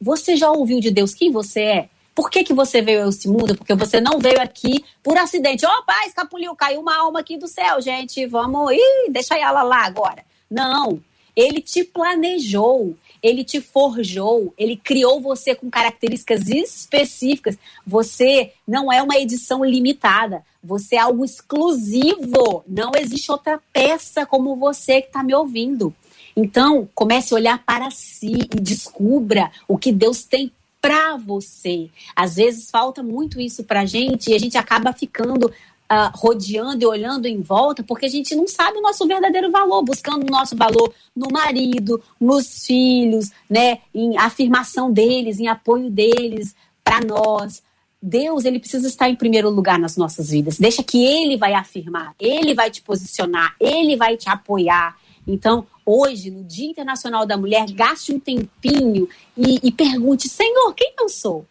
Você 0.01 0.35
já 0.35 0.51
ouviu 0.51 0.79
de 0.79 0.91
Deus 0.91 1.13
quem 1.13 1.31
você 1.31 1.61
é? 1.61 1.89
Por 2.15 2.31
que, 2.31 2.43
que 2.43 2.53
você 2.53 2.81
veio 2.81 3.05
a 3.05 3.09
esse 3.09 3.27
mundo? 3.27 3.55
Porque 3.55 3.75
você 3.75 4.01
não 4.01 4.17
veio 4.17 4.41
aqui 4.41 4.83
por 5.03 5.15
acidente. 5.17 5.65
Opa, 5.67 5.93
escapuliu, 6.07 6.55
caiu 6.55 6.81
uma 6.81 6.97
alma 6.97 7.19
aqui 7.19 7.37
do 7.37 7.47
céu, 7.47 7.79
gente. 7.79 8.25
Vamos. 8.25 8.71
Ih, 8.71 9.11
deixa 9.11 9.37
ela 9.37 9.61
lá 9.61 9.85
agora. 9.85 10.25
Não. 10.49 10.99
Ele 11.37 11.61
te 11.61 11.83
planejou, 11.83 12.97
ele 13.21 13.43
te 13.43 13.61
forjou, 13.61 14.51
ele 14.57 14.75
criou 14.75 15.21
você 15.21 15.53
com 15.53 15.69
características 15.69 16.49
específicas. 16.49 17.59
Você 17.85 18.53
não 18.67 18.91
é 18.91 19.03
uma 19.03 19.17
edição 19.17 19.63
limitada, 19.63 20.43
você 20.63 20.95
é 20.95 20.99
algo 20.99 21.23
exclusivo. 21.23 22.63
Não 22.67 22.91
existe 22.97 23.31
outra 23.31 23.61
peça 23.71 24.25
como 24.25 24.55
você 24.55 24.99
que 24.99 25.09
está 25.09 25.21
me 25.21 25.35
ouvindo. 25.35 25.93
Então, 26.35 26.89
comece 26.95 27.33
a 27.33 27.37
olhar 27.37 27.63
para 27.63 27.91
si 27.91 28.33
e 28.55 28.59
descubra 28.59 29.51
o 29.67 29.77
que 29.77 29.91
Deus 29.91 30.23
tem 30.23 30.51
para 30.81 31.17
você. 31.17 31.89
Às 32.15 32.35
vezes 32.37 32.71
falta 32.71 33.03
muito 33.03 33.39
isso 33.39 33.63
para 33.63 33.85
gente 33.85 34.31
e 34.31 34.33
a 34.33 34.39
gente 34.39 34.57
acaba 34.57 34.91
ficando 34.91 35.51
uh, 35.91 36.11
rodeando 36.15 36.83
e 36.83 36.85
olhando 36.85 37.25
em 37.25 37.41
volta, 37.41 37.83
porque 37.83 38.05
a 38.05 38.09
gente 38.09 38.35
não 38.35 38.47
sabe 38.47 38.77
o 38.77 38.81
nosso 38.81 39.07
verdadeiro 39.07 39.51
valor, 39.51 39.83
buscando 39.83 40.23
o 40.27 40.31
nosso 40.31 40.55
valor 40.55 40.93
no 41.15 41.27
marido, 41.31 42.01
nos 42.19 42.65
filhos, 42.65 43.31
né, 43.49 43.79
em 43.93 44.17
afirmação 44.17 44.91
deles, 44.91 45.39
em 45.39 45.47
apoio 45.47 45.89
deles 45.89 46.55
para 46.83 46.99
nós. 47.01 47.63
Deus, 48.01 48.45
ele 48.45 48.59
precisa 48.59 48.87
estar 48.87 49.09
em 49.09 49.15
primeiro 49.15 49.49
lugar 49.49 49.79
nas 49.79 49.97
nossas 49.97 50.29
vidas. 50.29 50.59
Deixa 50.59 50.83
que 50.83 51.03
ele 51.03 51.35
vai 51.35 51.53
afirmar, 51.53 52.13
ele 52.19 52.53
vai 52.53 52.69
te 52.69 52.81
posicionar, 52.81 53.55
ele 53.59 53.95
vai 53.95 54.15
te 54.15 54.29
apoiar. 54.29 54.95
Então, 55.27 55.65
hoje, 55.85 56.29
no 56.29 56.43
Dia 56.43 56.69
Internacional 56.69 57.25
da 57.25 57.35
Mulher, 57.35 57.69
gaste 57.71 58.13
um 58.13 58.19
tempinho 58.19 59.09
e, 59.35 59.59
e 59.63 59.71
pergunte: 59.71 60.29
Senhor, 60.29 60.73
quem 60.73 60.93
eu 60.99 61.09
sou? 61.09 61.45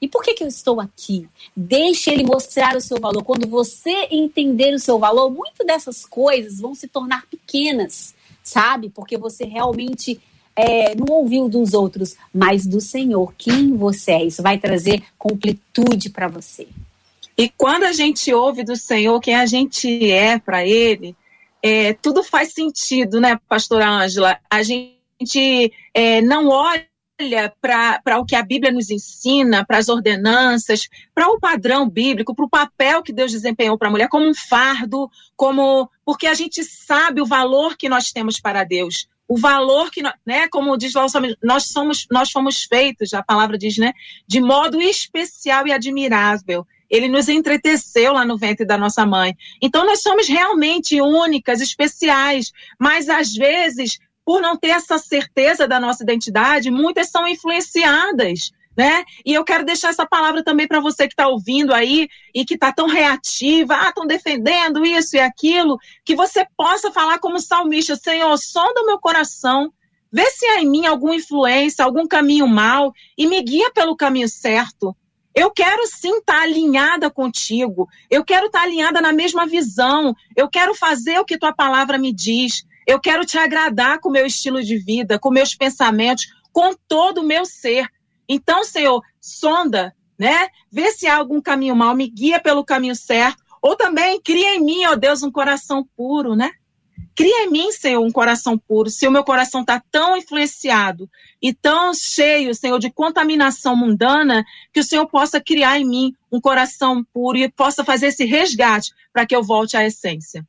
E 0.00 0.06
por 0.06 0.22
que, 0.22 0.34
que 0.34 0.44
eu 0.44 0.48
estou 0.48 0.80
aqui? 0.80 1.28
Deixe 1.56 2.10
ele 2.10 2.22
mostrar 2.22 2.76
o 2.76 2.80
seu 2.80 3.00
valor. 3.00 3.24
Quando 3.24 3.48
você 3.48 4.08
entender 4.10 4.74
o 4.74 4.78
seu 4.78 4.98
valor, 4.98 5.30
muitas 5.30 5.66
dessas 5.66 6.04
coisas 6.04 6.60
vão 6.60 6.74
se 6.74 6.86
tornar 6.86 7.26
pequenas, 7.26 8.14
sabe? 8.42 8.90
Porque 8.90 9.16
você 9.16 9.44
realmente 9.44 10.20
é, 10.54 10.94
não 10.94 11.14
ouviu 11.14 11.48
dos 11.48 11.74
outros, 11.74 12.16
mas 12.32 12.66
do 12.66 12.80
Senhor, 12.80 13.32
quem 13.38 13.76
você 13.76 14.12
é. 14.12 14.24
Isso 14.24 14.42
vai 14.42 14.58
trazer 14.58 15.02
completude 15.18 16.10
para 16.10 16.28
você. 16.28 16.68
E 17.36 17.48
quando 17.50 17.84
a 17.84 17.92
gente 17.92 18.32
ouve 18.32 18.64
do 18.64 18.76
Senhor 18.76 19.20
quem 19.20 19.34
a 19.34 19.44
gente 19.44 20.10
é 20.10 20.38
para 20.38 20.66
Ele, 20.66 21.14
é, 21.62 21.92
tudo 21.94 22.22
faz 22.22 22.52
sentido, 22.52 23.20
né, 23.20 23.38
pastora 23.48 23.88
Ângela? 23.88 24.38
A 24.50 24.62
gente 24.62 25.72
é, 25.92 26.22
não 26.22 26.48
olha 26.48 26.86
olha 27.20 27.52
para 27.60 28.18
o 28.18 28.24
que 28.24 28.36
a 28.36 28.42
Bíblia 28.42 28.70
nos 28.70 28.90
ensina, 28.90 29.64
para 29.64 29.78
as 29.78 29.88
ordenanças, 29.88 30.88
para 31.14 31.28
o 31.28 31.40
padrão 31.40 31.88
bíblico, 31.88 32.34
para 32.34 32.44
o 32.44 32.50
papel 32.50 33.02
que 33.02 33.12
Deus 33.12 33.32
desempenhou 33.32 33.78
para 33.78 33.88
a 33.88 33.90
mulher 33.90 34.08
como 34.08 34.28
um 34.28 34.34
fardo, 34.34 35.10
como 35.34 35.90
porque 36.04 36.26
a 36.26 36.34
gente 36.34 36.62
sabe 36.62 37.20
o 37.20 37.26
valor 37.26 37.76
que 37.76 37.88
nós 37.88 38.12
temos 38.12 38.38
para 38.38 38.64
Deus, 38.64 39.08
o 39.26 39.38
valor 39.38 39.90
que, 39.90 40.02
né, 40.24 40.46
como 40.48 40.76
diz 40.76 40.92
lá, 40.94 41.06
nós 41.42 41.64
somos, 41.68 42.06
nós 42.10 42.30
fomos 42.30 42.64
feitos, 42.64 43.14
a 43.14 43.22
palavra 43.22 43.58
diz, 43.58 43.76
né, 43.78 43.92
de 44.26 44.40
modo 44.40 44.80
especial 44.80 45.66
e 45.66 45.72
admirável. 45.72 46.66
Ele 46.88 47.08
nos 47.08 47.28
entreteceu 47.28 48.12
lá 48.12 48.24
no 48.24 48.38
ventre 48.38 48.64
da 48.64 48.78
nossa 48.78 49.04
mãe. 49.04 49.36
Então 49.60 49.84
nós 49.84 50.02
somos 50.02 50.28
realmente 50.28 51.00
únicas, 51.00 51.60
especiais, 51.60 52.52
mas 52.78 53.08
às 53.08 53.34
vezes 53.34 53.98
por 54.26 54.42
não 54.42 54.56
ter 54.56 54.70
essa 54.70 54.98
certeza 54.98 55.68
da 55.68 55.78
nossa 55.78 56.02
identidade, 56.02 56.68
muitas 56.68 57.08
são 57.10 57.28
influenciadas. 57.28 58.50
Né? 58.76 59.04
E 59.24 59.32
eu 59.32 59.42
quero 59.42 59.64
deixar 59.64 59.88
essa 59.88 60.04
palavra 60.04 60.42
também 60.42 60.66
para 60.66 60.80
você 60.80 61.06
que 61.06 61.14
está 61.14 61.28
ouvindo 61.28 61.72
aí 61.72 62.08
e 62.34 62.44
que 62.44 62.54
está 62.54 62.70
tão 62.70 62.88
reativa, 62.88 63.74
ah, 63.74 63.88
estão 63.88 64.04
defendendo 64.04 64.84
isso 64.84 65.16
e 65.16 65.20
aquilo, 65.20 65.78
que 66.04 66.14
você 66.14 66.44
possa 66.54 66.92
falar 66.92 67.18
como 67.20 67.40
salmista, 67.40 67.96
Senhor, 67.96 68.36
sonda 68.36 68.82
o 68.82 68.86
meu 68.86 68.98
coração, 68.98 69.72
vê 70.12 70.28
se 70.28 70.44
há 70.44 70.60
em 70.60 70.68
mim 70.68 70.84
alguma 70.84 71.14
influência, 71.14 71.82
algum 71.82 72.06
caminho 72.06 72.46
mal 72.46 72.92
e 73.16 73.26
me 73.26 73.40
guia 73.40 73.70
pelo 73.70 73.96
caminho 73.96 74.28
certo. 74.28 74.94
Eu 75.34 75.50
quero 75.50 75.86
sim 75.86 76.18
estar 76.18 76.38
tá 76.38 76.42
alinhada 76.42 77.10
contigo, 77.10 77.88
eu 78.10 78.24
quero 78.24 78.46
estar 78.46 78.58
tá 78.58 78.64
alinhada 78.66 79.00
na 79.00 79.12
mesma 79.12 79.46
visão, 79.46 80.14
eu 80.36 80.50
quero 80.50 80.74
fazer 80.74 81.18
o 81.18 81.24
que 81.24 81.38
tua 81.38 81.54
palavra 81.54 81.96
me 81.96 82.12
diz. 82.12 82.66
Eu 82.86 83.00
quero 83.00 83.26
te 83.26 83.36
agradar 83.36 83.98
com 83.98 84.08
o 84.08 84.12
meu 84.12 84.24
estilo 84.24 84.62
de 84.62 84.78
vida, 84.78 85.18
com 85.18 85.30
meus 85.30 85.54
pensamentos, 85.54 86.26
com 86.52 86.72
todo 86.86 87.18
o 87.18 87.26
meu 87.26 87.44
ser. 87.44 87.88
Então, 88.28 88.62
Senhor, 88.62 89.02
sonda, 89.20 89.94
né? 90.18 90.48
Vê 90.70 90.92
se 90.92 91.06
há 91.06 91.16
algum 91.16 91.40
caminho 91.40 91.74
mal, 91.74 91.94
me 91.94 92.08
guia 92.08 92.40
pelo 92.40 92.64
caminho 92.64 92.94
certo. 92.94 93.42
Ou 93.60 93.74
também 93.74 94.20
cria 94.20 94.54
em 94.54 94.64
mim, 94.64 94.84
ó 94.86 94.94
Deus, 94.94 95.22
um 95.22 95.30
coração 95.32 95.84
puro, 95.96 96.36
né? 96.36 96.52
Cria 97.16 97.44
em 97.44 97.50
mim, 97.50 97.72
Senhor, 97.72 98.04
um 98.04 98.12
coração 98.12 98.58
puro. 98.58 98.90
Se 98.90 99.08
o 99.08 99.10
meu 99.10 99.24
coração 99.24 99.62
está 99.62 99.82
tão 99.90 100.16
influenciado 100.16 101.10
e 101.40 101.52
tão 101.52 101.94
cheio, 101.94 102.54
Senhor, 102.54 102.78
de 102.78 102.90
contaminação 102.90 103.74
mundana, 103.74 104.44
que 104.72 104.80
o 104.80 104.84
Senhor 104.84 105.06
possa 105.06 105.40
criar 105.40 105.80
em 105.80 105.84
mim 105.84 106.12
um 106.30 106.40
coração 106.40 107.02
puro 107.12 107.38
e 107.38 107.50
possa 107.50 107.82
fazer 107.82 108.08
esse 108.08 108.24
resgate 108.26 108.92
para 109.12 109.26
que 109.26 109.34
eu 109.34 109.42
volte 109.42 109.76
à 109.76 109.84
essência. 109.84 110.46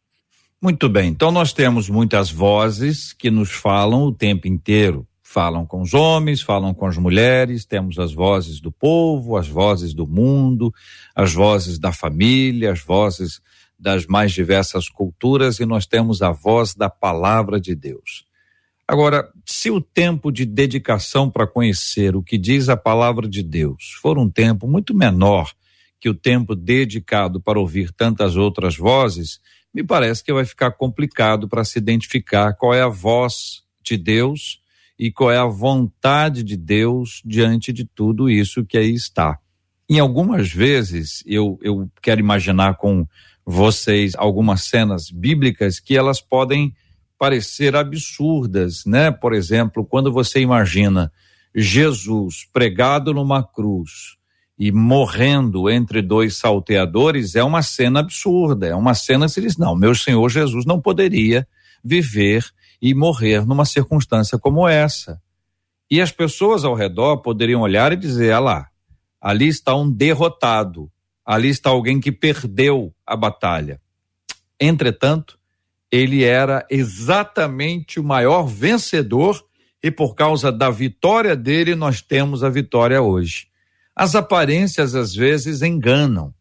Muito 0.59 0.89
bem, 0.89 1.09
então 1.09 1.31
nós 1.31 1.53
temos 1.53 1.87
muitas 1.87 2.31
vozes 2.31 3.13
que 3.13 3.29
nos 3.29 3.51
falam 3.51 4.03
o 4.03 4.11
tempo 4.11 4.47
inteiro. 4.47 5.07
Falam 5.21 5.65
com 5.67 5.81
os 5.81 5.93
homens, 5.93 6.41
falam 6.41 6.73
com 6.73 6.87
as 6.87 6.97
mulheres, 6.97 7.63
temos 7.63 7.99
as 7.99 8.11
vozes 8.11 8.59
do 8.59 8.71
povo, 8.71 9.37
as 9.37 9.47
vozes 9.47 9.93
do 9.93 10.07
mundo, 10.07 10.73
as 11.13 11.31
vozes 11.31 11.77
da 11.77 11.91
família, 11.91 12.71
as 12.71 12.81
vozes 12.81 13.39
das 13.77 14.07
mais 14.07 14.31
diversas 14.31 14.89
culturas 14.89 15.59
e 15.59 15.65
nós 15.65 15.85
temos 15.85 16.23
a 16.23 16.31
voz 16.31 16.73
da 16.73 16.89
palavra 16.89 17.59
de 17.59 17.75
Deus. 17.75 18.25
Agora, 18.87 19.29
se 19.45 19.69
o 19.69 19.79
tempo 19.79 20.31
de 20.31 20.43
dedicação 20.45 21.29
para 21.29 21.45
conhecer 21.45 22.15
o 22.15 22.23
que 22.23 22.37
diz 22.37 22.67
a 22.67 22.77
palavra 22.77 23.27
de 23.27 23.43
Deus 23.43 23.91
for 24.01 24.17
um 24.17 24.29
tempo 24.29 24.67
muito 24.67 24.95
menor 24.95 25.51
que 25.99 26.09
o 26.09 26.15
tempo 26.15 26.55
dedicado 26.55 27.41
para 27.41 27.59
ouvir 27.59 27.91
tantas 27.91 28.35
outras 28.37 28.77
vozes, 28.77 29.39
me 29.77 29.83
parece 29.83 30.23
que 30.23 30.33
vai 30.33 30.43
ficar 30.43 30.71
complicado 30.71 31.47
para 31.47 31.63
se 31.63 31.77
identificar 31.77 32.51
qual 32.53 32.73
é 32.73 32.81
a 32.81 32.87
voz 32.87 33.61
de 33.83 33.95
Deus 33.95 34.59
e 34.97 35.11
qual 35.11 35.29
é 35.29 35.37
a 35.37 35.45
vontade 35.45 36.41
de 36.43 36.57
Deus 36.57 37.21
diante 37.23 37.71
de 37.71 37.85
tudo 37.85 38.27
isso 38.27 38.65
que 38.65 38.75
aí 38.75 38.91
está. 38.91 39.37
Em 39.87 39.99
algumas 39.99 40.51
vezes, 40.51 41.23
eu, 41.27 41.59
eu 41.61 41.87
quero 42.01 42.19
imaginar 42.19 42.77
com 42.77 43.07
vocês 43.45 44.13
algumas 44.15 44.63
cenas 44.63 45.11
bíblicas 45.11 45.79
que 45.79 45.95
elas 45.95 46.19
podem 46.19 46.73
parecer 47.15 47.75
absurdas, 47.75 48.83
né? 48.83 49.11
Por 49.11 49.31
exemplo, 49.31 49.85
quando 49.85 50.11
você 50.11 50.39
imagina 50.39 51.11
Jesus 51.53 52.47
pregado 52.51 53.13
numa 53.13 53.43
cruz 53.43 54.16
e 54.57 54.71
morrendo 54.71 55.69
entre 55.69 56.01
dois 56.01 56.37
salteadores 56.37 57.35
é 57.35 57.43
uma 57.43 57.61
cena 57.61 57.99
absurda, 57.99 58.67
é 58.67 58.75
uma 58.75 58.95
cena 58.95 59.27
que 59.27 59.33
se 59.33 59.41
diz, 59.41 59.57
não, 59.57 59.75
meu 59.75 59.93
Senhor 59.93 60.27
Jesus 60.29 60.65
não 60.65 60.81
poderia 60.81 61.47
viver 61.83 62.45
e 62.81 62.93
morrer 62.93 63.45
numa 63.45 63.65
circunstância 63.65 64.37
como 64.37 64.67
essa. 64.67 65.21
E 65.89 66.01
as 66.01 66.11
pessoas 66.11 66.65
ao 66.65 66.73
redor 66.73 67.17
poderiam 67.17 67.61
olhar 67.61 67.93
e 67.93 67.95
dizer, 67.95 68.33
ah 68.33 68.39
lá, 68.39 68.67
ali 69.21 69.47
está 69.47 69.75
um 69.75 69.89
derrotado, 69.89 70.91
ali 71.25 71.49
está 71.49 71.69
alguém 71.69 71.99
que 71.99 72.11
perdeu 72.11 72.93
a 73.05 73.15
batalha. 73.15 73.79
Entretanto, 74.59 75.37
ele 75.91 76.23
era 76.23 76.65
exatamente 76.69 77.99
o 77.99 78.03
maior 78.03 78.43
vencedor 78.43 79.45
e 79.81 79.91
por 79.91 80.15
causa 80.15 80.51
da 80.51 80.69
vitória 80.69 81.35
dele 81.35 81.75
nós 81.75 82.01
temos 82.01 82.43
a 82.43 82.49
vitória 82.49 83.01
hoje. 83.01 83.47
As 83.99 84.13
aparências 84.13 84.93
às 84.93 85.15
vezes 85.15 85.63
enganam 85.63 86.31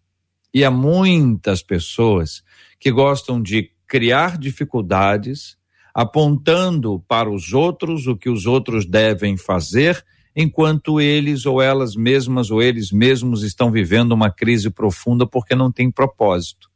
e 0.53 0.63
há 0.63 0.71
muitas 0.71 1.63
pessoas 1.63 2.43
que 2.79 2.93
gostam 2.93 3.41
de 3.41 3.71
criar 3.87 4.37
dificuldades, 4.37 5.57
apontando 5.95 7.03
para 7.09 7.31
os 7.31 7.55
outros 7.55 8.07
o 8.07 8.15
que 8.15 8.29
os 8.29 8.45
outros 8.45 8.85
devem 8.85 9.39
fazer, 9.39 10.05
enquanto 10.37 11.01
eles 11.01 11.47
ou 11.47 11.63
elas 11.63 11.97
mesmas 11.97 12.51
ou 12.51 12.61
eles 12.61 12.93
mesmos 12.93 13.43
estão 13.43 13.71
vivendo 13.73 14.13
uma 14.13 14.31
crise 14.31 14.69
profunda 14.69 15.27
porque 15.27 15.55
não 15.55 15.73
tem 15.73 15.91
propósito. 15.91 16.71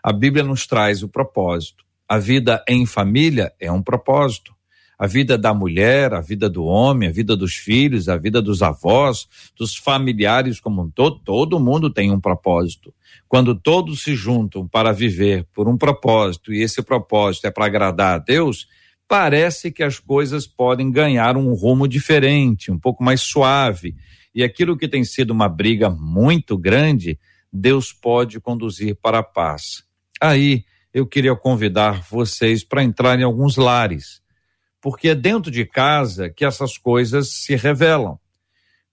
A 0.00 0.12
Bíblia 0.12 0.44
nos 0.44 0.68
traz 0.68 1.02
o 1.02 1.08
propósito. 1.08 1.84
A 2.08 2.16
vida 2.16 2.64
em 2.68 2.86
família 2.86 3.52
é 3.58 3.72
um 3.72 3.82
propósito 3.82 4.54
a 5.02 5.06
vida 5.08 5.36
da 5.36 5.52
mulher, 5.52 6.14
a 6.14 6.20
vida 6.20 6.48
do 6.48 6.62
homem, 6.62 7.08
a 7.08 7.12
vida 7.12 7.36
dos 7.36 7.56
filhos, 7.56 8.08
a 8.08 8.16
vida 8.16 8.40
dos 8.40 8.62
avós, 8.62 9.26
dos 9.58 9.74
familiares 9.74 10.60
como 10.60 10.80
um 10.80 10.88
todo, 10.88 11.18
todo 11.24 11.58
mundo 11.58 11.90
tem 11.90 12.12
um 12.12 12.20
propósito. 12.20 12.94
Quando 13.26 13.52
todos 13.52 14.04
se 14.04 14.14
juntam 14.14 14.64
para 14.68 14.92
viver 14.92 15.44
por 15.52 15.68
um 15.68 15.76
propósito 15.76 16.52
e 16.52 16.62
esse 16.62 16.80
propósito 16.82 17.48
é 17.48 17.50
para 17.50 17.66
agradar 17.66 18.14
a 18.14 18.18
Deus, 18.18 18.68
parece 19.08 19.72
que 19.72 19.82
as 19.82 19.98
coisas 19.98 20.46
podem 20.46 20.88
ganhar 20.88 21.36
um 21.36 21.52
rumo 21.52 21.88
diferente, 21.88 22.70
um 22.70 22.78
pouco 22.78 23.02
mais 23.02 23.22
suave. 23.22 23.96
E 24.32 24.44
aquilo 24.44 24.78
que 24.78 24.86
tem 24.86 25.02
sido 25.02 25.32
uma 25.32 25.48
briga 25.48 25.90
muito 25.90 26.56
grande, 26.56 27.18
Deus 27.52 27.92
pode 27.92 28.38
conduzir 28.38 28.94
para 29.02 29.18
a 29.18 29.24
paz. 29.24 29.82
Aí 30.20 30.64
eu 30.94 31.04
queria 31.08 31.34
convidar 31.34 32.06
vocês 32.08 32.62
para 32.62 32.84
entrar 32.84 33.18
em 33.18 33.24
alguns 33.24 33.56
lares 33.56 34.21
porque 34.82 35.10
é 35.10 35.14
dentro 35.14 35.48
de 35.48 35.64
casa 35.64 36.28
que 36.28 36.44
essas 36.44 36.76
coisas 36.76 37.30
se 37.30 37.54
revelam. 37.54 38.18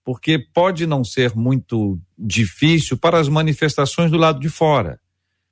Porque 0.04 0.38
pode 0.38 0.86
não 0.86 1.02
ser 1.04 1.34
muito 1.34 2.00
difícil 2.16 2.96
para 2.96 3.18
as 3.18 3.28
manifestações 3.28 4.10
do 4.10 4.16
lado 4.16 4.38
de 4.38 4.48
fora, 4.48 5.00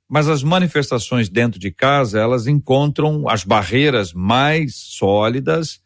mas 0.07 0.27
as 0.27 0.41
manifestações 0.41 1.29
dentro 1.29 1.59
de 1.59 1.71
casa, 1.71 2.19
elas 2.19 2.47
encontram 2.47 3.29
as 3.29 3.43
barreiras 3.43 4.13
mais 4.13 4.75
sólidas 4.75 5.81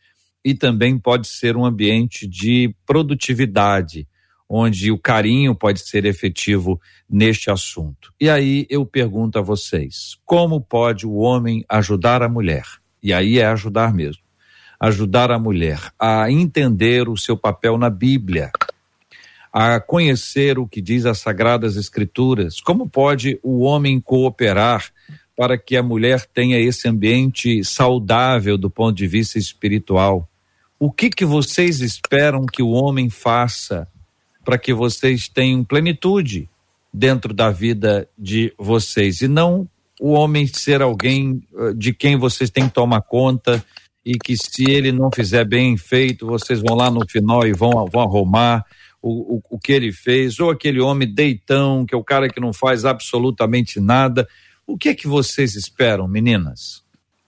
e 0.45 0.53
também 0.53 0.97
pode 0.97 1.27
ser 1.27 1.57
um 1.57 1.65
ambiente 1.65 2.27
de 2.27 2.73
produtividade, 2.85 4.07
onde 4.47 4.91
o 4.91 4.99
carinho 4.99 5.55
pode 5.55 5.79
ser 5.81 6.05
efetivo 6.05 6.79
neste 7.09 7.49
assunto. 7.49 8.13
E 8.21 8.29
aí 8.29 8.65
eu 8.69 8.85
pergunto 8.85 9.39
a 9.39 9.41
vocês: 9.41 10.17
como 10.23 10.61
pode 10.61 11.05
o 11.05 11.15
homem 11.15 11.65
ajudar 11.67 12.21
a 12.21 12.29
mulher? 12.29 12.65
E 13.01 13.11
aí 13.11 13.39
é 13.39 13.45
ajudar 13.45 13.93
mesmo 13.93 14.22
ajudar 14.83 15.31
a 15.31 15.39
mulher 15.39 15.79
a 15.97 16.29
entender 16.29 17.07
o 17.07 17.15
seu 17.15 17.37
papel 17.37 17.77
na 17.77 17.89
Bíblia, 17.89 18.51
a 19.49 19.79
conhecer 19.79 20.59
o 20.59 20.67
que 20.67 20.81
diz 20.81 21.05
as 21.05 21.19
Sagradas 21.19 21.77
Escrituras. 21.77 22.59
Como 22.59 22.89
pode 22.89 23.39
o 23.41 23.61
homem 23.61 24.01
cooperar 24.01 24.91
para 25.37 25.57
que 25.57 25.77
a 25.77 25.81
mulher 25.81 26.25
tenha 26.25 26.59
esse 26.59 26.85
ambiente 26.89 27.63
saudável 27.63 28.57
do 28.57 28.69
ponto 28.69 28.97
de 28.97 29.07
vista 29.07 29.39
espiritual? 29.39 30.27
O 30.77 30.91
que 30.91 31.09
que 31.09 31.23
vocês 31.23 31.79
esperam 31.79 32.45
que 32.45 32.61
o 32.61 32.71
homem 32.71 33.09
faça 33.09 33.87
para 34.43 34.57
que 34.57 34.73
vocês 34.73 35.29
tenham 35.29 35.63
plenitude 35.63 36.49
dentro 36.93 37.33
da 37.33 37.49
vida 37.49 38.05
de 38.17 38.53
vocês 38.59 39.21
e 39.21 39.29
não 39.29 39.65
o 40.01 40.11
homem 40.11 40.45
ser 40.45 40.81
alguém 40.81 41.41
eh, 41.55 41.73
de 41.73 41.93
quem 41.93 42.17
vocês 42.17 42.49
têm 42.49 42.67
que 42.67 42.73
tomar 42.73 43.01
conta, 43.01 43.63
e 44.05 44.17
que 44.17 44.35
se 44.35 44.69
ele 44.69 44.91
não 44.91 45.09
fizer 45.13 45.45
bem 45.45 45.77
feito, 45.77 46.25
vocês 46.25 46.61
vão 46.61 46.75
lá 46.75 46.91
no 46.91 47.07
final 47.07 47.47
e 47.47 47.53
vão, 47.53 47.85
vão 47.85 48.01
arrumar 48.01 48.65
o, 49.01 49.37
o, 49.37 49.41
o 49.51 49.59
que 49.59 49.71
ele 49.71 49.91
fez, 49.91 50.39
ou 50.39 50.49
aquele 50.49 50.79
homem 50.79 51.13
deitão, 51.13 51.85
que 51.85 51.93
é 51.93 51.97
o 51.97 52.03
cara 52.03 52.29
que 52.29 52.39
não 52.39 52.53
faz 52.53 52.85
absolutamente 52.85 53.79
nada. 53.79 54.27
O 54.65 54.77
que 54.77 54.89
é 54.89 54.95
que 54.95 55.07
vocês 55.07 55.55
esperam, 55.55 56.07
meninas? 56.07 56.83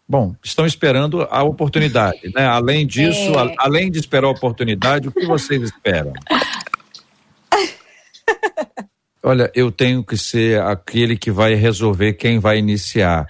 Bom, 0.07 0.35
estão 0.43 0.65
esperando 0.65 1.23
a 1.23 1.43
oportunidade, 1.43 2.31
né? 2.33 2.45
Além 2.45 2.85
disso, 2.85 3.33
é... 3.33 3.37
a, 3.37 3.53
além 3.57 3.89
de 3.89 3.99
esperar 3.99 4.27
a 4.27 4.31
oportunidade, 4.31 5.07
o 5.07 5.11
que 5.11 5.25
vocês 5.25 5.61
esperam? 5.63 6.13
Olha, 9.23 9.51
eu 9.55 9.71
tenho 9.71 10.03
que 10.03 10.15
ser 10.15 10.61
aquele 10.61 11.17
que 11.17 11.31
vai 11.31 11.55
resolver 11.55 12.13
quem 12.13 12.37
vai 12.37 12.59
iniciar 12.59 13.25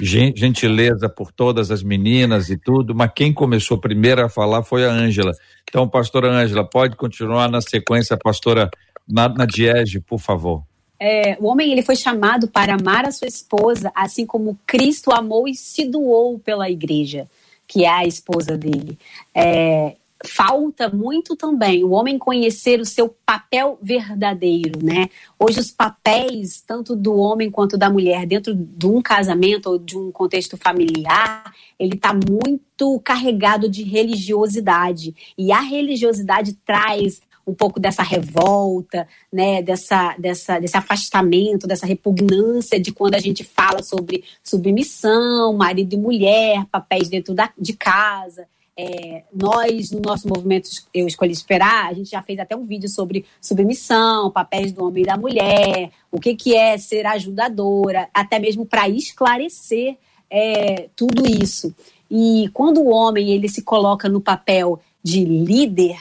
gentileza 0.00 1.08
por 1.08 1.32
todas 1.32 1.70
as 1.70 1.82
meninas 1.82 2.48
e 2.50 2.56
tudo, 2.56 2.94
mas 2.94 3.10
quem 3.14 3.32
começou 3.32 3.78
primeiro 3.78 4.24
a 4.24 4.28
falar 4.28 4.62
foi 4.62 4.86
a 4.86 4.90
Ângela. 4.90 5.32
Então, 5.68 5.88
pastora 5.88 6.30
Ângela, 6.30 6.64
pode 6.64 6.96
continuar 6.96 7.50
na 7.50 7.60
sequência, 7.60 8.16
pastora 8.16 8.70
Nadna 9.08 9.46
Diege, 9.46 10.00
por 10.00 10.18
favor. 10.18 10.62
É, 11.00 11.36
o 11.40 11.46
homem 11.46 11.70
ele 11.70 11.82
foi 11.82 11.94
chamado 11.94 12.48
para 12.48 12.74
amar 12.74 13.06
a 13.06 13.12
sua 13.12 13.28
esposa, 13.28 13.90
assim 13.94 14.26
como 14.26 14.58
Cristo 14.66 15.12
amou 15.12 15.46
e 15.46 15.54
se 15.54 15.84
doou 15.84 16.38
pela 16.38 16.68
igreja, 16.68 17.28
que 17.66 17.84
é 17.84 17.88
a 17.88 18.04
esposa 18.04 18.56
dele. 18.56 18.98
É, 19.34 19.96
falta 20.26 20.88
muito 20.88 21.36
também 21.36 21.84
o 21.84 21.90
homem 21.90 22.18
conhecer 22.18 22.80
o 22.80 22.84
seu 22.84 23.08
papel 23.24 23.78
verdadeiro, 23.80 24.84
né? 24.84 25.08
Hoje 25.38 25.60
os 25.60 25.70
papéis 25.70 26.60
tanto 26.60 26.96
do 26.96 27.14
homem 27.14 27.50
quanto 27.50 27.78
da 27.78 27.88
mulher 27.88 28.26
dentro 28.26 28.54
de 28.54 28.86
um 28.86 29.00
casamento 29.00 29.70
ou 29.70 29.78
de 29.78 29.96
um 29.96 30.10
contexto 30.10 30.56
familiar, 30.56 31.52
ele 31.78 31.94
está 31.94 32.12
muito 32.12 33.00
carregado 33.00 33.68
de 33.68 33.84
religiosidade 33.84 35.14
e 35.36 35.52
a 35.52 35.60
religiosidade 35.60 36.54
traz 36.64 37.20
um 37.46 37.54
pouco 37.54 37.80
dessa 37.80 38.02
revolta, 38.02 39.08
né, 39.32 39.62
dessa, 39.62 40.14
dessa, 40.18 40.58
desse 40.58 40.76
afastamento, 40.76 41.66
dessa 41.66 41.86
repugnância 41.86 42.78
de 42.78 42.92
quando 42.92 43.14
a 43.14 43.18
gente 43.18 43.42
fala 43.42 43.82
sobre 43.82 44.22
submissão, 44.44 45.54
marido 45.54 45.94
e 45.94 45.96
mulher, 45.96 46.66
papéis 46.70 47.08
dentro 47.08 47.32
da, 47.32 47.50
de 47.58 47.72
casa. 47.72 48.46
É, 48.80 49.24
nós, 49.34 49.90
no 49.90 50.00
nosso 50.00 50.28
movimento 50.28 50.70
Eu 50.94 51.08
Escolhi 51.08 51.32
Esperar, 51.32 51.86
a 51.86 51.92
gente 51.92 52.10
já 52.10 52.22
fez 52.22 52.38
até 52.38 52.54
um 52.54 52.62
vídeo 52.62 52.88
sobre 52.88 53.24
submissão, 53.40 54.30
papéis 54.30 54.70
do 54.70 54.84
homem 54.84 55.02
e 55.02 55.06
da 55.06 55.16
mulher, 55.16 55.90
o 56.12 56.20
que, 56.20 56.36
que 56.36 56.54
é 56.54 56.78
ser 56.78 57.04
ajudadora, 57.04 58.08
até 58.14 58.38
mesmo 58.38 58.64
para 58.64 58.88
esclarecer 58.88 59.96
é, 60.30 60.88
tudo 60.94 61.26
isso. 61.26 61.74
E 62.08 62.48
quando 62.54 62.80
o 62.80 62.88
homem 62.88 63.30
ele 63.30 63.48
se 63.48 63.62
coloca 63.62 64.08
no 64.08 64.20
papel 64.20 64.80
de 65.02 65.24
líder, 65.24 65.98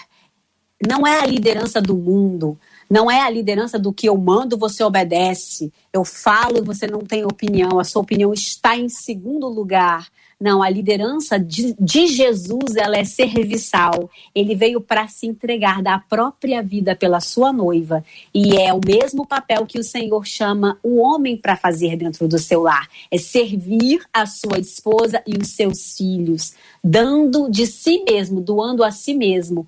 não 0.87 1.05
é 1.07 1.21
a 1.21 1.25
liderança 1.25 1.81
do 1.81 1.95
mundo, 1.95 2.59
não 2.89 3.09
é 3.11 3.21
a 3.21 3.29
liderança 3.29 3.77
do 3.77 3.91
que 3.91 4.07
eu 4.07 4.17
mando, 4.17 4.57
você 4.57 4.83
obedece, 4.83 5.71
eu 5.91 6.05
falo, 6.05 6.63
você 6.63 6.87
não 6.87 6.99
tem 6.99 7.25
opinião, 7.25 7.79
a 7.79 7.83
sua 7.83 8.01
opinião 8.01 8.33
está 8.33 8.77
em 8.77 8.89
segundo 8.89 9.47
lugar. 9.47 10.07
Não, 10.39 10.61
a 10.61 10.69
liderança 10.69 11.39
de, 11.39 11.75
de 11.79 12.05
Jesus 12.05 12.75
ela 12.75 12.95
é 12.95 13.03
serviçal. 13.03 14.07
Ele 14.35 14.53
veio 14.53 14.79
para 14.79 15.07
se 15.07 15.25
entregar 15.25 15.81
da 15.81 15.97
própria 15.97 16.61
vida 16.61 16.95
pela 16.95 17.19
sua 17.19 17.51
noiva. 17.51 18.05
E 18.31 18.55
é 18.55 18.71
o 18.71 18.79
mesmo 18.85 19.25
papel 19.25 19.65
que 19.65 19.79
o 19.79 19.83
Senhor 19.83 20.23
chama 20.27 20.77
o 20.83 20.97
homem 20.97 21.35
para 21.35 21.55
fazer 21.55 21.97
dentro 21.97 22.27
do 22.27 22.37
seu 22.37 22.61
lar: 22.61 22.87
é 23.09 23.17
servir 23.17 24.01
a 24.13 24.27
sua 24.27 24.59
esposa 24.59 25.23
e 25.25 25.35
os 25.35 25.49
seus 25.55 25.97
filhos, 25.97 26.53
dando 26.83 27.49
de 27.49 27.65
si 27.65 28.03
mesmo, 28.07 28.39
doando 28.39 28.83
a 28.83 28.91
si 28.91 29.15
mesmo. 29.15 29.65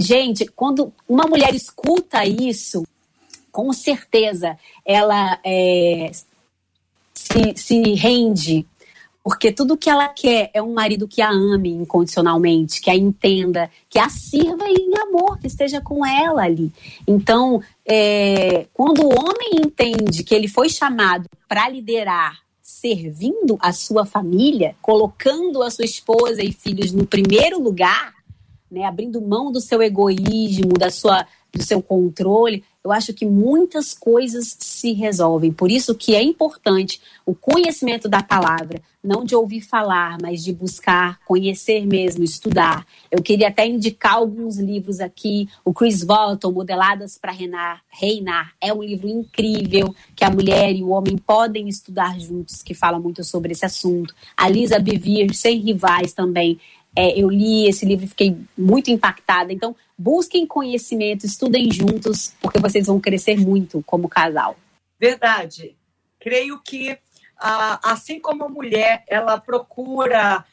Gente, 0.00 0.46
quando 0.46 0.92
uma 1.06 1.24
mulher 1.26 1.54
escuta 1.54 2.24
isso, 2.24 2.86
com 3.52 3.70
certeza 3.72 4.58
ela 4.84 5.38
é, 5.44 6.10
se, 7.14 7.54
se 7.54 7.94
rende 7.94 8.66
porque 9.22 9.52
tudo 9.52 9.76
que 9.76 9.90
ela 9.90 10.08
quer 10.08 10.50
é 10.54 10.62
um 10.62 10.72
marido 10.72 11.06
que 11.06 11.20
a 11.20 11.30
ame 11.30 11.70
incondicionalmente, 11.70 12.80
que 12.80 12.90
a 12.90 12.96
entenda, 12.96 13.70
que 13.88 13.98
a 13.98 14.08
sirva 14.08 14.64
em 14.66 14.90
amor, 14.98 15.38
que 15.38 15.46
esteja 15.46 15.80
com 15.80 16.04
ela 16.06 16.42
ali. 16.42 16.72
Então, 17.06 17.62
é, 17.86 18.66
quando 18.72 19.02
o 19.02 19.10
homem 19.10 19.60
entende 19.62 20.24
que 20.24 20.34
ele 20.34 20.48
foi 20.48 20.70
chamado 20.70 21.28
para 21.46 21.68
liderar, 21.68 22.38
servindo 22.62 23.58
a 23.60 23.72
sua 23.72 24.06
família, 24.06 24.74
colocando 24.80 25.62
a 25.62 25.70
sua 25.70 25.84
esposa 25.84 26.42
e 26.42 26.50
filhos 26.50 26.90
no 26.90 27.06
primeiro 27.06 27.60
lugar, 27.62 28.14
né, 28.70 28.84
abrindo 28.84 29.20
mão 29.20 29.50
do 29.50 29.60
seu 29.60 29.82
egoísmo, 29.82 30.74
da 30.78 30.90
sua, 30.90 31.26
do 31.52 31.62
seu 31.62 31.82
controle, 31.82 32.64
eu 32.82 32.90
acho 32.90 33.12
que 33.12 33.26
muitas 33.26 33.92
coisas 33.92 34.56
se 34.58 34.92
resolvem. 34.92 35.52
Por 35.52 35.70
isso 35.70 35.94
que 35.94 36.14
é 36.14 36.22
importante 36.22 37.00
o 37.26 37.34
conhecimento 37.34 38.08
da 38.08 38.22
palavra, 38.22 38.80
não 39.04 39.22
de 39.22 39.34
ouvir 39.34 39.60
falar, 39.60 40.16
mas 40.20 40.42
de 40.42 40.52
buscar, 40.52 41.18
conhecer 41.26 41.86
mesmo, 41.86 42.24
estudar. 42.24 42.86
Eu 43.10 43.22
queria 43.22 43.48
até 43.48 43.66
indicar 43.66 44.14
alguns 44.14 44.58
livros 44.58 45.00
aqui. 45.00 45.46
O 45.62 45.74
Chris 45.74 46.02
Walton, 46.02 46.52
Modeladas 46.52 47.18
para 47.18 47.32
Reinar, 47.32 47.82
Reinar, 47.90 48.54
é 48.60 48.72
um 48.72 48.82
livro 48.82 49.08
incrível 49.08 49.94
que 50.16 50.24
a 50.24 50.30
mulher 50.30 50.74
e 50.74 50.82
o 50.82 50.88
homem 50.88 51.18
podem 51.18 51.68
estudar 51.68 52.18
juntos, 52.18 52.62
que 52.62 52.72
fala 52.72 52.98
muito 52.98 53.22
sobre 53.24 53.52
esse 53.52 53.66
assunto. 53.66 54.14
A 54.34 54.48
Lisa 54.48 54.78
Bevere, 54.78 55.34
Sem 55.34 55.60
Rivais, 55.60 56.14
também 56.14 56.58
é, 56.94 57.18
eu 57.18 57.28
li 57.30 57.68
esse 57.68 57.84
livro 57.84 58.04
e 58.04 58.08
fiquei 58.08 58.36
muito 58.56 58.90
impactada. 58.90 59.52
Então, 59.52 59.74
busquem 59.96 60.46
conhecimento, 60.46 61.24
estudem 61.24 61.70
juntos, 61.70 62.34
porque 62.40 62.58
vocês 62.58 62.86
vão 62.86 63.00
crescer 63.00 63.38
muito 63.38 63.82
como 63.86 64.08
casal. 64.08 64.56
Verdade. 64.98 65.76
Creio 66.18 66.60
que, 66.60 66.98
assim 67.38 68.20
como 68.20 68.44
a 68.44 68.48
mulher, 68.48 69.04
ela 69.08 69.38
procura, 69.38 70.44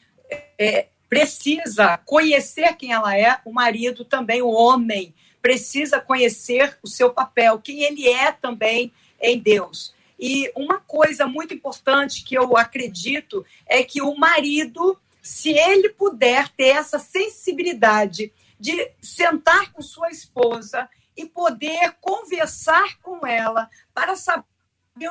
é, 0.58 0.86
precisa 1.08 1.98
conhecer 1.98 2.74
quem 2.76 2.92
ela 2.92 3.16
é, 3.16 3.38
o 3.44 3.52
marido 3.52 4.04
também, 4.04 4.40
o 4.40 4.48
homem, 4.48 5.14
precisa 5.42 6.00
conhecer 6.00 6.78
o 6.82 6.88
seu 6.88 7.10
papel, 7.10 7.58
quem 7.58 7.82
ele 7.82 8.08
é 8.08 8.32
também 8.32 8.92
em 9.20 9.38
Deus. 9.38 9.94
E 10.18 10.50
uma 10.56 10.80
coisa 10.80 11.26
muito 11.26 11.54
importante 11.54 12.24
que 12.24 12.34
eu 12.34 12.56
acredito 12.56 13.44
é 13.66 13.84
que 13.84 14.02
o 14.02 14.16
marido 14.16 14.98
se 15.28 15.50
ele 15.50 15.90
puder 15.90 16.48
ter 16.48 16.68
essa 16.68 16.98
sensibilidade 16.98 18.32
de 18.58 18.92
sentar 18.98 19.70
com 19.72 19.82
sua 19.82 20.08
esposa 20.08 20.88
e 21.14 21.26
poder 21.26 21.96
conversar 22.00 22.98
com 23.02 23.26
ela 23.26 23.68
para 23.92 24.16
saber 24.16 24.46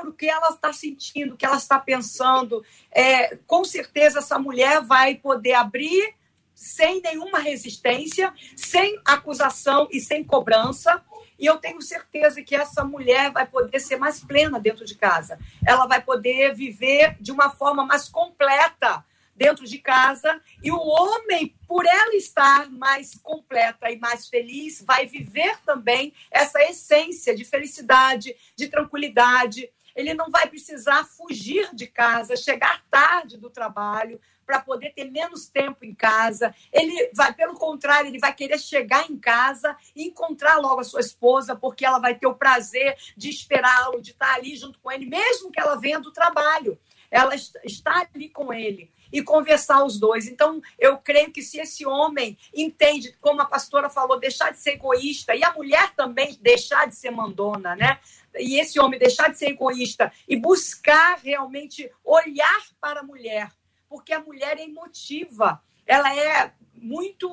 o 0.03 0.11
que 0.11 0.28
ela 0.28 0.49
está 0.49 0.74
sentindo, 0.74 1.36
o 1.36 1.38
que 1.38 1.45
ela 1.45 1.57
está 1.57 1.78
pensando, 1.78 2.65
é, 2.89 3.36
com 3.45 3.63
certeza 3.63 4.18
essa 4.18 4.39
mulher 4.39 4.82
vai 4.82 5.13
poder 5.13 5.53
abrir 5.53 6.15
sem 6.55 6.99
nenhuma 6.99 7.38
resistência, 7.38 8.34
sem 8.55 8.99
acusação 9.05 9.88
e 9.91 9.99
sem 9.99 10.24
cobrança. 10.24 10.99
E 11.38 11.45
eu 11.45 11.57
tenho 11.57 11.80
certeza 11.80 12.41
que 12.41 12.55
essa 12.55 12.84
mulher 12.84 13.32
vai 13.32 13.45
poder 13.45 13.80
ser 13.80 13.97
mais 13.97 14.20
plena 14.20 14.59
dentro 14.59 14.84
de 14.84 14.95
casa. 14.95 15.38
Ela 15.63 15.86
vai 15.86 16.01
poder 16.01 16.55
viver 16.55 17.15
de 17.22 17.32
uma 17.32 17.51
forma 17.51 17.86
mais 17.86 18.09
completa 18.09 19.05
dentro 19.38 19.65
de 19.65 19.77
casa 19.77 20.41
e 20.63 20.71
o 20.71 20.79
homem, 20.79 21.55
por 21.67 21.85
ela 21.85 22.15
estar 22.15 22.69
mais 22.71 23.15
completa 23.15 23.89
e 23.91 23.99
mais 23.99 24.27
feliz, 24.27 24.81
vai 24.81 25.05
viver 25.05 25.57
também 25.63 26.11
essa 26.31 26.61
essência 26.63 27.35
de 27.35 27.45
felicidade, 27.45 28.35
de 28.55 28.67
tranquilidade. 28.67 29.69
Ele 29.95 30.13
não 30.13 30.29
vai 30.29 30.47
precisar 30.47 31.05
fugir 31.05 31.73
de 31.73 31.88
casa, 31.88 32.35
chegar 32.35 32.83
tarde 32.89 33.38
do 33.38 33.49
trabalho 33.49 34.19
para 34.45 34.61
poder 34.61 34.91
ter 34.91 35.11
menos 35.11 35.47
tempo 35.47 35.83
em 35.83 35.93
casa. 35.93 36.55
Ele 36.71 37.11
vai, 37.13 37.33
pelo 37.33 37.55
contrário, 37.55 38.07
ele 38.07 38.19
vai 38.19 38.33
querer 38.33 38.57
chegar 38.57 39.09
em 39.09 39.17
casa 39.17 39.75
e 39.95 40.07
encontrar 40.07 40.57
logo 40.57 40.79
a 40.79 40.85
sua 40.85 41.01
esposa, 41.01 41.55
porque 41.55 41.85
ela 41.85 41.99
vai 41.99 42.15
ter 42.15 42.27
o 42.27 42.35
prazer 42.35 42.95
de 43.15 43.29
esperá-lo, 43.29 44.01
de 44.01 44.11
estar 44.11 44.35
ali 44.35 44.55
junto 44.55 44.79
com 44.79 44.91
ele, 44.91 45.05
mesmo 45.05 45.51
que 45.51 45.59
ela 45.59 45.75
venha 45.75 45.99
do 45.99 46.13
trabalho. 46.13 46.79
Ela 47.11 47.35
está 47.35 48.07
ali 48.13 48.29
com 48.29 48.53
ele 48.53 48.91
e 49.12 49.22
conversar 49.22 49.84
os 49.84 49.99
dois. 49.99 50.28
Então, 50.28 50.62
eu 50.78 50.97
creio 50.97 51.32
que 51.32 51.41
se 51.41 51.60
esse 51.60 51.86
homem 51.86 52.38
entende, 52.53 53.16
como 53.22 53.41
a 53.41 53.45
pastora 53.45 53.89
falou, 53.89 54.20
deixar 54.20 54.51
de 54.51 54.60
ser 54.60 54.72
egoísta, 54.72 55.36
e 55.36 55.43
a 55.43 55.53
mulher 55.53 55.93
também 55.95 56.38
deixar 56.41 56.88
de 56.88 56.95
ser 56.95 57.12
mandona, 57.12 57.76
né? 57.76 57.99
E 58.38 58.60
esse 58.60 58.80
homem 58.80 58.99
deixar 58.99 59.30
de 59.30 59.38
ser 59.38 59.49
egoísta 59.49 60.12
e 60.28 60.36
buscar 60.36 61.20
realmente 61.24 61.91
olhar 62.03 62.64
para 62.80 62.99
a 62.99 63.03
mulher, 63.03 63.51
porque 63.89 64.14
a 64.14 64.20
mulher 64.20 64.58
é 64.58 64.64
emotiva, 64.64 65.62
ela 65.86 66.14
é 66.16 66.51
muito. 66.74 67.30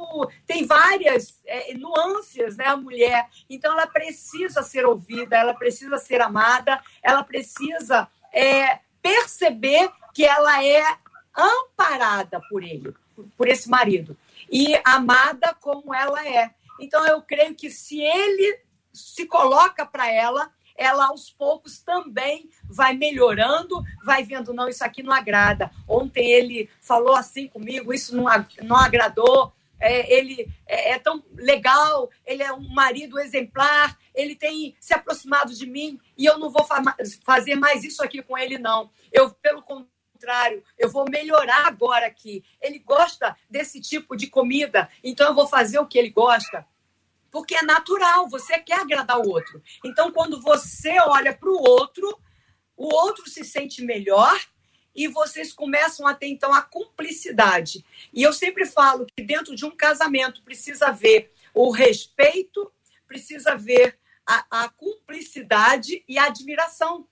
tem 0.46 0.64
várias 0.64 1.40
é, 1.44 1.74
nuances, 1.74 2.56
né, 2.56 2.66
a 2.66 2.76
mulher. 2.76 3.28
Então, 3.50 3.72
ela 3.72 3.86
precisa 3.86 4.62
ser 4.62 4.86
ouvida, 4.86 5.36
ela 5.36 5.54
precisa 5.54 5.98
ser 5.98 6.20
amada, 6.20 6.80
ela 7.02 7.22
precisa 7.22 8.08
é, 8.32 8.78
perceber 9.02 9.90
que 10.14 10.24
ela 10.24 10.64
é 10.64 10.82
amparada 11.36 12.40
por 12.48 12.62
ele, 12.62 12.94
por 13.36 13.48
esse 13.48 13.68
marido, 13.68 14.16
e 14.50 14.78
amada 14.84 15.54
como 15.54 15.94
ela 15.94 16.26
é. 16.26 16.54
Então, 16.80 17.06
eu 17.06 17.22
creio 17.22 17.54
que 17.54 17.70
se 17.70 18.00
ele 18.00 18.60
se 18.92 19.26
coloca 19.26 19.84
para 19.84 20.10
ela, 20.10 20.50
ela 20.76 21.06
aos 21.06 21.30
poucos 21.30 21.78
também 21.80 22.48
vai 22.64 22.94
melhorando, 22.94 23.82
vai 24.04 24.24
vendo, 24.24 24.52
não, 24.52 24.68
isso 24.68 24.84
aqui 24.84 25.02
não 25.02 25.12
agrada. 25.12 25.70
Ontem 25.88 26.30
ele 26.30 26.68
falou 26.80 27.14
assim 27.14 27.46
comigo, 27.46 27.92
isso 27.92 28.16
não, 28.16 28.24
não 28.62 28.76
agradou. 28.76 29.52
É, 29.80 30.14
ele 30.14 30.48
é, 30.66 30.92
é, 30.92 30.98
tão 30.98 31.22
legal, 31.34 32.08
ele 32.24 32.42
é 32.42 32.52
um 32.52 32.68
marido 32.72 33.18
exemplar, 33.18 33.98
ele 34.14 34.34
tem 34.34 34.74
se 34.80 34.94
aproximado 34.94 35.52
de 35.52 35.66
mim 35.66 36.00
e 36.16 36.24
eu 36.24 36.38
não 36.38 36.48
vou 36.48 36.64
fa 36.64 36.80
fazer 37.24 37.56
mais 37.56 37.84
isso 37.84 38.02
aqui 38.02 38.22
com 38.22 38.38
ele, 38.38 38.56
não. 38.56 38.90
Eu, 39.12 39.30
pelo 39.30 39.60
contrário, 39.62 39.93
contrário, 40.14 40.62
eu 40.78 40.88
vou 40.88 41.04
melhorar 41.10 41.66
agora 41.66 42.06
aqui. 42.06 42.44
Ele 42.60 42.78
gosta 42.78 43.36
desse 43.50 43.80
tipo 43.80 44.16
de 44.16 44.28
comida, 44.28 44.88
então 45.02 45.28
eu 45.28 45.34
vou 45.34 45.46
fazer 45.46 45.78
o 45.78 45.86
que 45.86 45.98
ele 45.98 46.10
gosta. 46.10 46.66
Porque 47.30 47.56
é 47.56 47.62
natural, 47.62 48.28
você 48.28 48.58
quer 48.60 48.80
agradar 48.80 49.18
o 49.18 49.28
outro. 49.28 49.60
Então, 49.84 50.12
quando 50.12 50.40
você 50.40 50.98
olha 51.00 51.34
para 51.34 51.50
o 51.50 51.60
outro, 51.60 52.18
o 52.76 52.86
outro 52.94 53.28
se 53.28 53.44
sente 53.44 53.82
melhor 53.82 54.40
e 54.94 55.08
vocês 55.08 55.52
começam 55.52 56.06
a 56.06 56.14
ter, 56.14 56.28
então, 56.28 56.54
a 56.54 56.62
cumplicidade. 56.62 57.84
E 58.12 58.22
eu 58.22 58.32
sempre 58.32 58.64
falo 58.64 59.06
que 59.06 59.22
dentro 59.22 59.56
de 59.56 59.64
um 59.64 59.72
casamento 59.72 60.42
precisa 60.42 60.86
haver 60.86 61.32
o 61.52 61.72
respeito, 61.72 62.72
precisa 63.04 63.52
haver 63.52 63.98
a, 64.24 64.64
a 64.64 64.68
cumplicidade 64.68 66.04
e 66.08 66.16
a 66.16 66.26
admiração. 66.26 67.06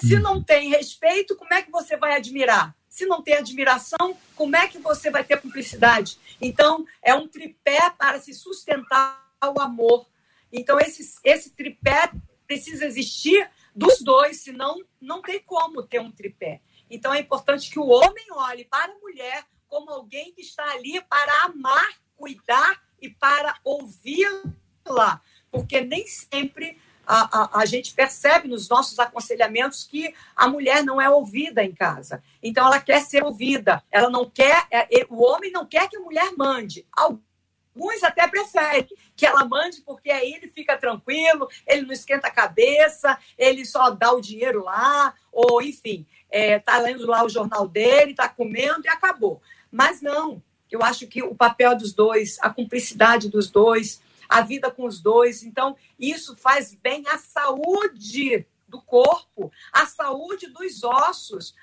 Se 0.00 0.18
não 0.18 0.42
tem 0.42 0.70
respeito, 0.70 1.34
como 1.36 1.52
é 1.52 1.62
que 1.62 1.70
você 1.70 1.96
vai 1.96 2.14
admirar? 2.16 2.74
Se 2.88 3.04
não 3.06 3.22
tem 3.22 3.34
admiração, 3.34 4.16
como 4.34 4.56
é 4.56 4.68
que 4.68 4.78
você 4.78 5.10
vai 5.10 5.24
ter 5.24 5.40
cumplicidade? 5.40 6.18
Então, 6.40 6.86
é 7.02 7.14
um 7.14 7.26
tripé 7.26 7.90
para 7.90 8.20
se 8.20 8.32
sustentar 8.32 9.28
o 9.42 9.60
amor. 9.60 10.06
Então, 10.52 10.78
esse, 10.78 11.18
esse 11.24 11.50
tripé 11.50 12.10
precisa 12.46 12.84
existir 12.86 13.50
dos 13.74 14.00
dois, 14.00 14.40
senão 14.42 14.80
não 15.00 15.20
tem 15.20 15.40
como 15.40 15.82
ter 15.82 16.00
um 16.00 16.10
tripé. 16.10 16.60
Então, 16.88 17.12
é 17.12 17.20
importante 17.20 17.70
que 17.70 17.78
o 17.78 17.88
homem 17.88 18.26
olhe 18.32 18.64
para 18.64 18.92
a 18.92 18.98
mulher 18.98 19.44
como 19.68 19.90
alguém 19.90 20.32
que 20.32 20.40
está 20.40 20.64
ali 20.72 21.00
para 21.02 21.44
amar, 21.44 22.00
cuidar 22.16 22.82
e 23.00 23.10
para 23.10 23.58
ouvi-la, 23.62 25.20
porque 25.50 25.80
nem 25.80 26.06
sempre 26.06 26.78
a, 27.08 27.42
a, 27.42 27.60
a, 27.60 27.64
gente 27.64 27.94
percebe 27.94 28.48
nos 28.48 28.68
nossos 28.68 28.98
aconselhamentos 28.98 29.82
que 29.84 30.14
a 30.36 30.46
mulher 30.46 30.84
não 30.84 31.00
é 31.00 31.08
ouvida 31.08 31.64
em 31.64 31.72
casa. 31.72 32.22
Então, 32.42 32.66
ela 32.66 32.78
quer 32.78 33.00
ser 33.00 33.24
ouvida. 33.24 33.82
Ela 33.90 34.10
não 34.10 34.28
quer, 34.28 34.66
é, 34.70 34.86
o 35.08 35.24
homem 35.24 35.50
não 35.50 35.64
quer 35.64 35.88
que 35.88 35.96
a 35.96 36.00
mulher 36.00 36.34
mande. 36.36 36.86
Alguns 36.92 38.02
até 38.02 38.28
preferem 38.28 38.86
que 39.16 39.24
ela 39.24 39.42
mande, 39.46 39.80
porque 39.80 40.10
aí 40.10 40.34
ele 40.34 40.48
fica 40.48 40.76
tranquilo, 40.76 41.48
ele 41.66 41.82
não 41.82 41.92
esquenta 41.92 42.28
a 42.28 42.32
cabeça, 42.32 43.18
ele 43.38 43.64
só 43.64 43.88
dá 43.88 44.12
o 44.12 44.20
dinheiro 44.20 44.62
lá, 44.62 45.14
ou 45.32 45.62
enfim, 45.62 46.06
está 46.30 46.76
é, 46.76 46.80
lendo 46.82 47.06
lá 47.06 47.24
o 47.24 47.30
jornal 47.30 47.66
dele, 47.66 48.10
está 48.10 48.28
comendo 48.28 48.82
e 48.84 48.88
acabou. 48.88 49.40
Mas 49.72 50.02
não, 50.02 50.42
eu 50.70 50.82
acho 50.82 51.06
que 51.06 51.22
o 51.22 51.34
papel 51.34 51.74
dos 51.74 51.94
dois, 51.94 52.36
a 52.42 52.50
cumplicidade 52.50 53.30
dos 53.30 53.50
dois, 53.50 54.02
a 54.28 54.42
vida 54.42 54.70
com 54.70 54.84
os 54.84 55.00
dois. 55.00 55.42
Então, 55.42 55.76
isso 55.98 56.36
faz 56.36 56.74
bem 56.74 57.04
à 57.08 57.18
saúde 57.18 58.46
do 58.68 58.82
corpo, 58.82 59.50
à 59.72 59.86
saúde 59.86 60.48
dos 60.48 60.84
ossos. 60.84 61.54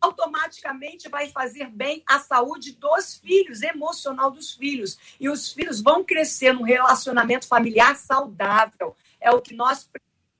Automaticamente 0.00 1.08
vai 1.08 1.28
fazer 1.28 1.68
bem 1.68 2.02
à 2.06 2.18
saúde 2.18 2.72
dos 2.72 3.16
filhos, 3.16 3.62
emocional 3.62 4.30
dos 4.30 4.52
filhos. 4.52 4.98
E 5.20 5.28
os 5.28 5.52
filhos 5.52 5.80
vão 5.80 6.02
crescer 6.02 6.52
num 6.52 6.64
relacionamento 6.64 7.46
familiar 7.46 7.94
saudável. 7.96 8.96
É 9.20 9.30
o 9.30 9.40
que 9.40 9.54
nós 9.54 9.88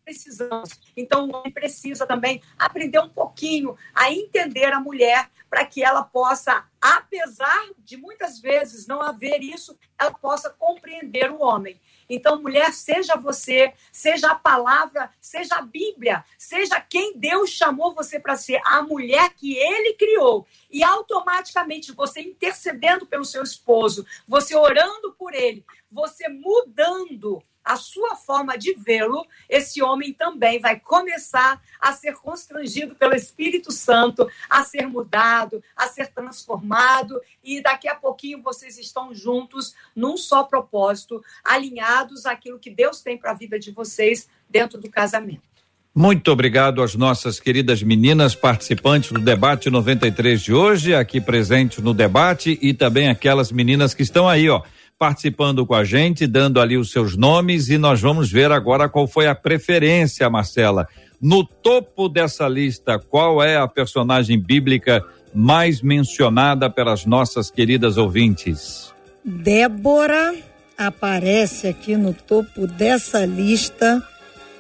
precisamos. 0.05 0.81
Então, 0.97 1.29
o 1.29 1.37
homem 1.37 1.53
precisa 1.53 2.07
também 2.07 2.43
aprender 2.59 2.99
um 2.99 3.09
pouquinho 3.09 3.77
a 3.95 4.11
entender 4.11 4.73
a 4.73 4.81
mulher 4.81 5.31
para 5.49 5.65
que 5.65 5.83
ela 5.85 6.03
possa 6.03 6.65
apesar 6.81 7.71
de 7.79 7.97
muitas 7.97 8.41
vezes 8.41 8.87
não 8.87 9.03
haver 9.03 9.43
isso, 9.43 9.79
ela 9.99 10.13
possa 10.13 10.49
compreender 10.49 11.31
o 11.31 11.43
homem. 11.43 11.81
Então, 12.09 12.41
mulher, 12.41 12.73
seja 12.73 13.17
você, 13.17 13.73
seja 13.93 14.31
a 14.31 14.35
palavra, 14.35 15.11
seja 15.21 15.57
a 15.57 15.63
Bíblia, 15.63 16.25
seja 16.39 16.81
quem 16.81 17.17
Deus 17.17 17.51
chamou 17.51 17.95
você 17.95 18.19
para 18.19 18.35
ser, 18.35 18.61
a 18.65 18.83
mulher 18.83 19.31
que 19.35 19.57
ele 19.57 19.95
criou. 19.95 20.47
E 20.71 20.83
automaticamente 20.83 21.93
você 21.93 22.21
intercedendo 22.21 23.07
pelo 23.07 23.25
seu 23.25 23.43
esposo, 23.43 24.07
você 24.27 24.57
orando 24.57 25.13
por 25.13 25.35
ele, 25.35 25.65
você 25.91 26.29
mudando 26.29 27.43
a 27.65 27.77
sua 27.77 28.17
forma 28.17 28.57
de 28.57 28.75
vê-lo, 28.75 29.27
esse 29.49 29.83
homem 29.83 30.13
também 30.13 30.59
vai 30.59 30.79
começar 30.79 31.61
a 31.81 31.93
ser 31.93 32.15
constrangido 32.15 32.95
pelo 32.95 33.15
Espírito 33.15 33.71
Santo, 33.71 34.29
a 34.49 34.63
ser 34.65 34.87
mudado, 34.87 35.63
a 35.77 35.87
ser 35.87 36.09
transformado, 36.09 37.21
e 37.43 37.63
daqui 37.63 37.89
a 37.89 37.95
pouquinho 37.95 38.43
vocês 38.43 38.79
estão 38.79 39.15
juntos 39.15 39.75
num 39.95 40.17
só 40.17 40.43
propósito, 40.43 41.23
alinhados 41.45 42.27
àquilo 42.27 42.59
que 42.59 42.71
Deus 42.71 43.01
tem 43.01 43.17
para 43.17 43.33
a 43.33 43.35
vida 43.35 43.59
de 43.59 43.71
vocês 43.71 44.29
dentro 44.49 44.81
do 44.81 44.91
casamento. 44.91 45.51
Muito 45.93 46.31
obrigado 46.31 46.83
às 46.83 46.95
nossas 46.95 47.41
queridas 47.41 47.83
meninas 47.83 48.35
participantes 48.35 49.11
do 49.11 49.21
debate 49.21 49.69
93 49.69 50.41
de 50.41 50.53
hoje, 50.53 50.95
aqui 50.95 51.21
presentes 51.21 51.79
no 51.79 51.93
debate, 51.93 52.57
e 52.63 52.73
também 52.73 53.09
aquelas 53.09 53.51
meninas 53.51 53.93
que 53.93 54.03
estão 54.03 54.29
aí, 54.29 54.49
ó 54.49 54.63
participando 55.01 55.65
com 55.65 55.75
a 55.75 55.83
gente, 55.83 56.27
dando 56.27 56.61
ali 56.61 56.77
os 56.77 56.93
seus 56.93 57.17
nomes 57.17 57.71
e 57.71 57.79
nós 57.79 58.03
vamos 58.03 58.31
ver 58.31 58.53
agora 58.53 58.87
qual 58.87 59.09
foi 59.09 59.27
a 59.27 59.35
preferência, 59.35 60.29
Marcela. 60.29 60.87
No 61.19 61.43
topo 61.43 62.07
dessa 62.07 62.47
lista, 62.47 62.99
qual 62.99 63.43
é 63.43 63.57
a 63.57 63.67
personagem 63.67 64.39
bíblica 64.39 65.03
mais 65.35 65.81
mencionada 65.81 66.69
pelas 66.69 67.07
nossas 67.07 67.51
queridas 67.51 67.97
ouvintes? 67.97 68.93
Débora 69.25 70.35
aparece 70.77 71.67
aqui 71.67 71.97
no 71.97 72.13
topo 72.13 72.67
dessa 72.67 73.25
lista. 73.25 74.07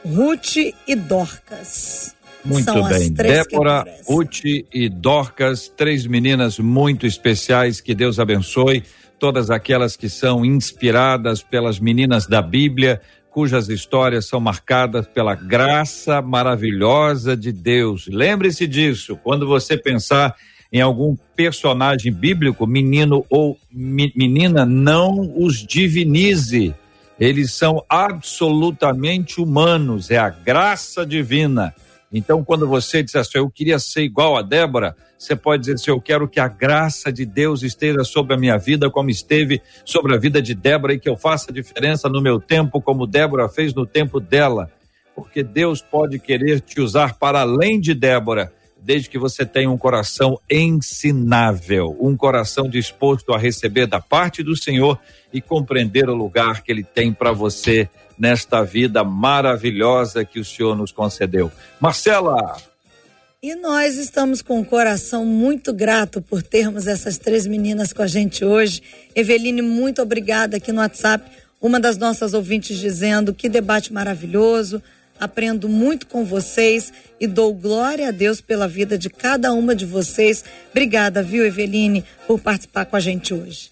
Ruth 0.03 0.57
e 0.57 0.97
Dorcas. 0.97 2.16
Muito 2.43 2.64
São 2.64 2.88
bem. 2.88 3.12
Débora, 3.12 3.84
Ruth 4.07 4.45
e 4.72 4.88
Dorcas, 4.88 5.68
três 5.68 6.07
meninas 6.07 6.59
muito 6.59 7.07
especiais. 7.07 7.82
Que 7.82 7.95
Deus 7.95 8.18
abençoe 8.18 8.82
todas 9.21 9.51
aquelas 9.51 9.97
que 9.97 10.09
são 10.09 10.45
inspiradas 10.45 11.43
pelas 11.43 11.79
meninas 11.79 12.27
da 12.27 12.41
Bíblia, 12.41 13.01
cujas 13.31 13.68
histórias 13.68 14.27
são 14.27 14.41
marcadas 14.41 15.07
pela 15.07 15.35
graça 15.35 16.23
maravilhosa 16.23 17.37
de 17.37 17.53
Deus. 17.53 18.09
Lembre-se 18.09 18.66
disso, 18.66 19.16
quando 19.23 19.47
você 19.47 19.77
pensar 19.77 20.35
em 20.73 20.81
algum 20.81 21.16
personagem 21.37 22.12
bíblico, 22.12 22.66
menino 22.66 23.25
ou 23.29 23.59
menina, 23.71 24.64
não 24.64 25.33
os 25.37 25.59
divinize. 25.59 26.75
Eles 27.18 27.53
são 27.53 27.85
absolutamente 27.89 29.41
humanos, 29.41 30.11
é 30.11 30.16
a 30.16 30.31
graça 30.31 31.05
divina. 31.05 31.75
Então, 32.13 32.43
quando 32.43 32.67
você 32.67 33.03
diz 33.03 33.15
assim, 33.15 33.39
eu 33.39 33.49
queria 33.49 33.79
ser 33.79 34.03
igual 34.03 34.37
a 34.37 34.43
Débora, 34.43 34.97
você 35.17 35.37
pode 35.37 35.61
dizer 35.61 35.75
assim: 35.75 35.91
Eu 35.91 36.01
quero 36.01 36.27
que 36.27 36.41
a 36.41 36.49
graça 36.49 37.13
de 37.13 37.25
Deus 37.25 37.63
esteja 37.63 38.03
sobre 38.03 38.35
a 38.35 38.39
minha 38.39 38.57
vida, 38.57 38.91
como 38.91 39.11
esteve 39.11 39.61
sobre 39.85 40.15
a 40.15 40.19
vida 40.19 40.41
de 40.41 40.55
Débora, 40.55 40.95
e 40.95 40.99
que 40.99 41.09
eu 41.09 41.17
faça 41.17 41.53
diferença 41.53 42.09
no 42.09 42.21
meu 42.21 42.41
tempo, 42.41 42.81
como 42.81 43.07
Débora 43.07 43.49
fez 43.49 43.75
no 43.75 43.87
tempo 43.87 44.19
dela. 44.19 44.71
Porque 45.15 45.43
Deus 45.43 45.83
pode 45.83 46.19
querer 46.19 46.61
te 46.61 46.81
usar 46.81 47.15
para 47.19 47.43
além 47.43 47.79
de 47.79 47.95
Débora, 47.95 48.51
desde 48.83 49.11
que 49.11 49.19
você 49.19 49.45
tenha 49.45 49.71
um 49.71 49.77
coração 49.77 50.41
ensinável, 50.51 51.97
um 52.01 52.17
coração 52.17 52.69
disposto 52.69 53.35
a 53.35 53.39
receber 53.39 53.87
da 53.87 54.01
parte 54.01 54.43
do 54.43 54.57
Senhor 54.57 54.99
e 55.33 55.41
compreender 55.41 56.09
o 56.09 56.15
lugar 56.15 56.63
que 56.63 56.73
Ele 56.73 56.83
tem 56.83 57.13
para 57.13 57.31
você 57.31 57.89
nesta 58.21 58.62
vida 58.62 59.03
maravilhosa 59.03 60.25
que 60.25 60.39
o 60.39 60.45
Senhor 60.45 60.77
nos 60.77 60.93
concedeu. 60.93 61.51
Marcela, 61.81 62.59
e 63.43 63.55
nós 63.55 63.97
estamos 63.97 64.43
com 64.43 64.61
o 64.61 64.64
coração 64.64 65.25
muito 65.25 65.73
grato 65.73 66.21
por 66.21 66.43
termos 66.43 66.87
essas 66.87 67.16
três 67.16 67.47
meninas 67.47 67.91
com 67.91 68.03
a 68.03 68.07
gente 68.07 68.45
hoje. 68.45 68.83
Eveline, 69.16 69.62
muito 69.62 70.03
obrigada 70.03 70.59
aqui 70.59 70.71
no 70.71 70.83
WhatsApp. 70.83 71.25
Uma 71.59 71.81
das 71.81 71.97
nossas 71.97 72.35
ouvintes 72.35 72.77
dizendo 72.79 73.33
que 73.33 73.49
debate 73.49 73.95
maravilhoso. 73.95 74.83
Aprendo 75.18 75.71
muito 75.71 76.07
com 76.07 76.23
vocês 76.23 76.93
e 77.18 77.27
dou 77.27 77.55
glória 77.55 78.09
a 78.09 78.11
Deus 78.11 78.43
pela 78.43 78.68
vida 78.68 78.99
de 78.99 79.09
cada 79.09 79.55
uma 79.55 79.75
de 79.75 79.87
vocês. 79.87 80.45
Obrigada, 80.71 81.23
viu, 81.23 81.47
Eveline, 81.47 82.05
por 82.27 82.39
participar 82.39 82.85
com 82.85 82.97
a 82.97 83.01
gente 83.01 83.33
hoje. 83.33 83.70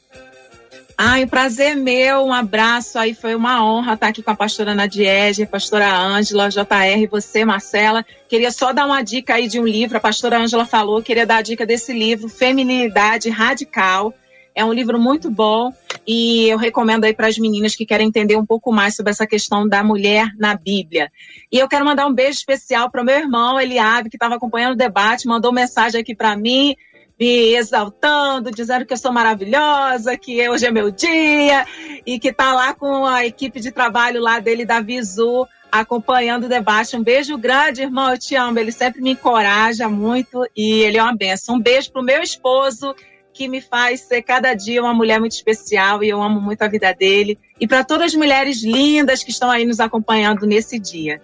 Ai, 1.00 1.22
o 1.22 1.28
prazer 1.28 1.68
é 1.68 1.74
meu, 1.76 2.24
um 2.24 2.32
abraço 2.32 2.98
aí, 2.98 3.14
foi 3.14 3.32
uma 3.36 3.64
honra 3.64 3.94
estar 3.94 4.08
aqui 4.08 4.20
com 4.20 4.32
a 4.32 4.34
pastora 4.34 4.74
Nadiege, 4.74 5.46
pastora 5.46 5.96
Ângela, 5.96 6.48
JR, 6.48 7.06
você, 7.08 7.44
Marcela. 7.44 8.04
Queria 8.28 8.50
só 8.50 8.72
dar 8.72 8.84
uma 8.84 9.00
dica 9.00 9.34
aí 9.34 9.46
de 9.46 9.60
um 9.60 9.64
livro, 9.64 9.96
a 9.96 10.00
pastora 10.00 10.40
Ângela 10.40 10.66
falou, 10.66 11.00
queria 11.00 11.24
dar 11.24 11.36
a 11.36 11.42
dica 11.42 11.64
desse 11.64 11.92
livro, 11.92 12.28
Feminilidade 12.28 13.30
Radical. 13.30 14.12
É 14.56 14.64
um 14.64 14.72
livro 14.72 14.98
muito 14.98 15.30
bom 15.30 15.72
e 16.04 16.48
eu 16.48 16.58
recomendo 16.58 17.04
aí 17.04 17.14
para 17.14 17.28
as 17.28 17.38
meninas 17.38 17.76
que 17.76 17.86
querem 17.86 18.08
entender 18.08 18.34
um 18.34 18.44
pouco 18.44 18.72
mais 18.72 18.96
sobre 18.96 19.12
essa 19.12 19.24
questão 19.24 19.68
da 19.68 19.84
mulher 19.84 20.32
na 20.36 20.56
Bíblia. 20.56 21.12
E 21.52 21.60
eu 21.60 21.68
quero 21.68 21.84
mandar 21.84 22.08
um 22.08 22.12
beijo 22.12 22.38
especial 22.38 22.90
para 22.90 23.02
o 23.02 23.04
meu 23.04 23.14
irmão 23.14 23.60
Eliabe, 23.60 24.10
que 24.10 24.16
estava 24.16 24.34
acompanhando 24.34 24.72
o 24.72 24.76
debate, 24.76 25.28
mandou 25.28 25.52
mensagem 25.52 26.00
aqui 26.00 26.12
para 26.12 26.36
mim 26.36 26.74
me 27.18 27.54
exaltando, 27.54 28.50
dizendo 28.50 28.86
que 28.86 28.92
eu 28.92 28.96
sou 28.96 29.12
maravilhosa, 29.12 30.16
que 30.16 30.48
hoje 30.48 30.66
é 30.66 30.70
meu 30.70 30.90
dia, 30.90 31.66
e 32.06 32.18
que 32.18 32.28
está 32.28 32.54
lá 32.54 32.72
com 32.72 33.04
a 33.04 33.26
equipe 33.26 33.60
de 33.60 33.72
trabalho 33.72 34.20
lá 34.20 34.38
dele 34.38 34.64
da 34.64 34.80
Visu, 34.80 35.46
acompanhando 35.70 36.44
o 36.44 36.48
debate. 36.48 36.96
Um 36.96 37.02
beijo 37.02 37.36
grande, 37.36 37.82
irmão, 37.82 38.10
eu 38.10 38.18
te 38.18 38.36
amo. 38.36 38.58
Ele 38.58 38.72
sempre 38.72 39.02
me 39.02 39.10
encoraja 39.10 39.88
muito 39.88 40.44
e 40.56 40.82
ele 40.82 40.96
é 40.96 41.02
uma 41.02 41.16
benção. 41.16 41.56
Um 41.56 41.60
beijo 41.60 41.90
pro 41.92 42.02
meu 42.02 42.22
esposo, 42.22 42.94
que 43.32 43.48
me 43.48 43.60
faz 43.60 44.00
ser 44.00 44.22
cada 44.22 44.54
dia 44.54 44.82
uma 44.82 44.94
mulher 44.94 45.20
muito 45.20 45.32
especial 45.32 46.02
e 46.02 46.08
eu 46.08 46.22
amo 46.22 46.40
muito 46.40 46.62
a 46.62 46.68
vida 46.68 46.92
dele. 46.92 47.38
E 47.60 47.66
para 47.66 47.84
todas 47.84 48.06
as 48.06 48.14
mulheres 48.14 48.62
lindas 48.62 49.22
que 49.22 49.30
estão 49.30 49.50
aí 49.50 49.64
nos 49.64 49.80
acompanhando 49.80 50.46
nesse 50.46 50.78
dia. 50.78 51.20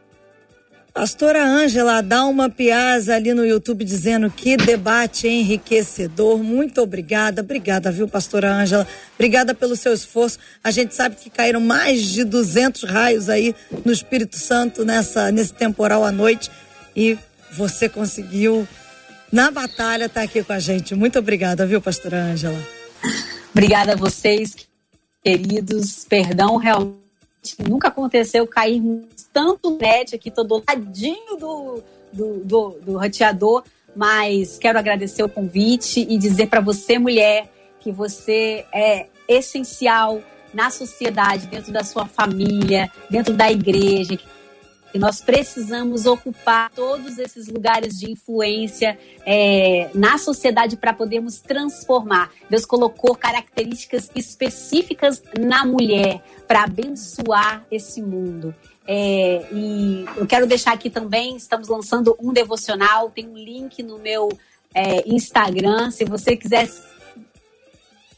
Pastora 0.94 1.44
Ângela 1.44 2.00
dá 2.00 2.24
uma 2.24 2.48
piada 2.48 3.16
ali 3.16 3.34
no 3.34 3.44
YouTube 3.44 3.84
dizendo 3.84 4.30
que 4.30 4.56
debate 4.56 5.26
enriquecedor. 5.26 6.38
Muito 6.38 6.80
obrigada. 6.80 7.42
Obrigada, 7.42 7.90
viu, 7.90 8.06
pastora 8.06 8.52
Ângela? 8.52 8.86
Obrigada 9.16 9.52
pelo 9.56 9.74
seu 9.74 9.92
esforço. 9.92 10.38
A 10.62 10.70
gente 10.70 10.94
sabe 10.94 11.16
que 11.16 11.28
caíram 11.28 11.60
mais 11.60 12.00
de 12.00 12.22
200 12.22 12.84
raios 12.84 13.28
aí 13.28 13.56
no 13.84 13.90
Espírito 13.90 14.38
Santo 14.38 14.84
nessa 14.84 15.32
nesse 15.32 15.52
temporal 15.52 16.04
à 16.04 16.12
noite 16.12 16.48
e 16.94 17.18
você 17.50 17.88
conseguiu 17.88 18.66
na 19.32 19.50
batalha 19.50 20.04
estar 20.04 20.20
tá 20.20 20.24
aqui 20.24 20.44
com 20.44 20.52
a 20.52 20.60
gente. 20.60 20.94
Muito 20.94 21.18
obrigada, 21.18 21.66
viu, 21.66 21.80
pastora 21.80 22.22
Ângela? 22.22 22.62
Obrigada 23.50 23.94
a 23.94 23.96
vocês, 23.96 24.54
queridos. 25.24 26.06
Perdão 26.08 26.56
realmente 26.56 27.03
nunca 27.68 27.88
aconteceu 27.88 28.46
cair 28.46 28.82
tanto 29.32 29.76
net 29.76 30.14
aqui, 30.14 30.30
todo 30.30 30.62
ladinho 30.66 31.36
do, 31.36 31.82
do, 32.12 32.44
do, 32.44 32.70
do 32.84 32.96
rateador, 32.96 33.64
mas 33.94 34.58
quero 34.58 34.78
agradecer 34.78 35.22
o 35.22 35.28
convite 35.28 36.06
e 36.08 36.16
dizer 36.16 36.48
para 36.48 36.60
você, 36.60 36.98
mulher, 36.98 37.50
que 37.80 37.92
você 37.92 38.64
é 38.72 39.06
essencial 39.28 40.20
na 40.52 40.70
sociedade, 40.70 41.46
dentro 41.48 41.72
da 41.72 41.82
sua 41.82 42.06
família, 42.06 42.90
dentro 43.10 43.34
da 43.34 43.50
igreja, 43.50 44.18
e 44.94 44.98
nós 44.98 45.20
precisamos 45.20 46.06
ocupar 46.06 46.70
todos 46.70 47.18
esses 47.18 47.48
lugares 47.48 47.98
de 47.98 48.12
influência 48.12 48.96
é, 49.26 49.90
na 49.92 50.16
sociedade 50.16 50.76
para 50.76 50.94
podermos 50.94 51.40
transformar. 51.40 52.30
Deus 52.48 52.64
colocou 52.64 53.16
características 53.16 54.08
específicas 54.14 55.20
na 55.36 55.66
mulher 55.66 56.22
para 56.46 56.62
abençoar 56.62 57.66
esse 57.72 58.00
mundo. 58.00 58.54
É, 58.86 59.44
e 59.52 60.04
eu 60.16 60.26
quero 60.26 60.46
deixar 60.46 60.72
aqui 60.72 60.88
também, 60.88 61.36
estamos 61.36 61.68
lançando 61.68 62.16
um 62.20 62.32
devocional, 62.32 63.10
tem 63.10 63.26
um 63.26 63.36
link 63.36 63.82
no 63.82 63.98
meu 63.98 64.28
é, 64.72 65.08
Instagram, 65.08 65.90
se 65.90 66.04
você 66.04 66.36
quiser 66.36 66.68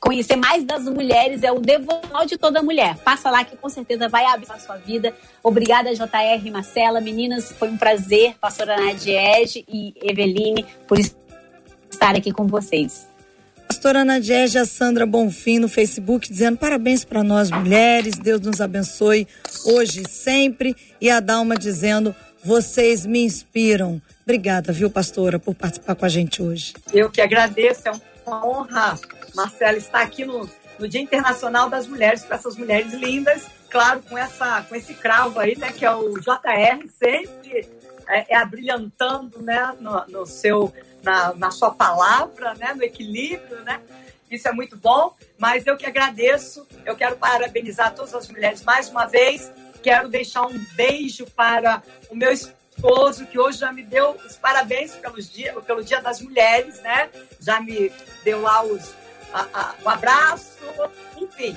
conhecer 0.01 0.37
mais 0.37 0.65
das 0.65 0.85
mulheres, 0.85 1.43
é 1.43 1.51
o 1.53 1.59
Devocional 1.59 2.27
de 2.27 2.37
Toda 2.37 2.63
Mulher. 2.63 2.97
Passa 2.99 3.31
lá 3.31 3.45
que 3.45 3.57
com 3.57 3.69
certeza 3.69 4.09
vai 4.09 4.25
abrir 4.27 4.51
a 4.51 4.59
sua 4.59 4.77
vida. 4.77 5.15
Obrigada, 5.43 5.95
JR 5.95 6.51
Marcela. 6.51 7.01
Meninas, 7.01 7.53
foi 7.53 7.69
um 7.69 7.77
prazer, 7.77 8.35
pastora 8.41 8.77
Nadiege 8.77 9.65
e 9.69 9.95
Eveline, 10.03 10.67
por 10.87 10.99
estar 10.99 12.15
aqui 12.15 12.33
com 12.33 12.47
vocês. 12.47 13.07
Pastora 13.67 14.05
Nadiege, 14.05 14.59
a 14.59 14.65
Sandra 14.65 15.05
Bonfim 15.05 15.59
no 15.59 15.69
Facebook 15.69 16.29
dizendo 16.29 16.57
parabéns 16.57 17.05
para 17.05 17.25
nós 17.25 17.51
mulheres, 17.51 18.17
Deus 18.17 18.41
nos 18.41 18.61
abençoe 18.61 19.27
hoje 19.65 20.03
e 20.07 20.09
sempre. 20.09 20.77
E 21.01 21.11
a 21.11 21.19
Dalma 21.19 21.57
dizendo 21.57 22.15
vocês 22.45 23.05
me 23.05 23.25
inspiram. 23.25 24.01
Obrigada, 24.23 24.73
viu, 24.73 24.89
pastora, 24.89 25.39
por 25.39 25.55
participar 25.55 25.97
com 25.97 26.05
a 26.05 26.09
gente 26.09 26.41
hoje. 26.41 26.75
Eu 26.93 27.11
que 27.11 27.21
agradeço, 27.21 27.89
é 27.89 27.91
um 27.91 28.01
uma 28.27 28.45
honra, 28.45 28.99
Marcela, 29.37 29.77
estar 29.77 30.01
aqui 30.01 30.25
no, 30.25 30.49
no 30.79 30.89
Dia 30.89 31.01
Internacional 31.01 31.69
das 31.69 31.87
Mulheres, 31.87 32.25
para 32.25 32.37
essas 32.37 32.57
mulheres 32.57 32.93
lindas, 32.93 33.47
claro, 33.71 34.03
com, 34.03 34.17
essa, 34.17 34.63
com 34.63 34.75
esse 34.75 34.95
cravo 34.95 35.39
aí, 35.39 35.57
né, 35.57 35.73
que 35.73 35.85
é 35.85 35.95
o 35.95 36.19
JR, 36.19 36.89
sempre 36.89 37.69
é, 38.09 38.35
é 38.35 38.37
abrilhantando, 38.37 39.43
né, 39.43 39.75
no, 39.79 40.05
no 40.07 40.27
seu, 40.27 40.73
na, 41.03 41.35
na 41.35 41.51
sua 41.51 41.71
palavra, 41.71 42.55
né, 42.55 42.73
no 42.75 42.83
equilíbrio, 42.83 43.63
né, 43.63 43.81
isso 44.31 44.49
é 44.49 44.53
muito 44.53 44.77
bom, 44.77 45.15
mas 45.39 45.67
eu 45.67 45.77
que 45.77 45.87
agradeço, 45.87 46.67
eu 46.85 46.97
quero 46.97 47.17
parabenizar 47.17 47.95
todas 47.95 48.15
as 48.15 48.29
mulheres 48.29 48.63
mais 48.65 48.89
uma 48.89 49.07
vez, 49.07 49.53
quero 49.83 50.09
deixar 50.09 50.47
um 50.47 50.59
beijo 50.75 51.27
para 51.27 51.83
o 52.11 52.17
meu 52.17 52.33
esposo, 52.33 53.25
que 53.27 53.39
hoje 53.39 53.59
já 53.59 53.73
me 53.73 53.83
deu 53.83 54.11
os 54.27 54.37
parabéns 54.37 54.95
pelos 54.97 55.31
dia, 55.31 55.53
pelo 55.61 55.85
Dia 55.85 56.01
das 56.01 56.21
Mulheres, 56.21 56.81
né? 56.81 57.09
Já 57.41 57.61
me 57.61 57.93
deu 58.25 58.43
lá 58.43 58.65
os, 58.65 58.93
um 59.85 59.89
abraço, 59.89 60.59
enfim. 61.17 61.57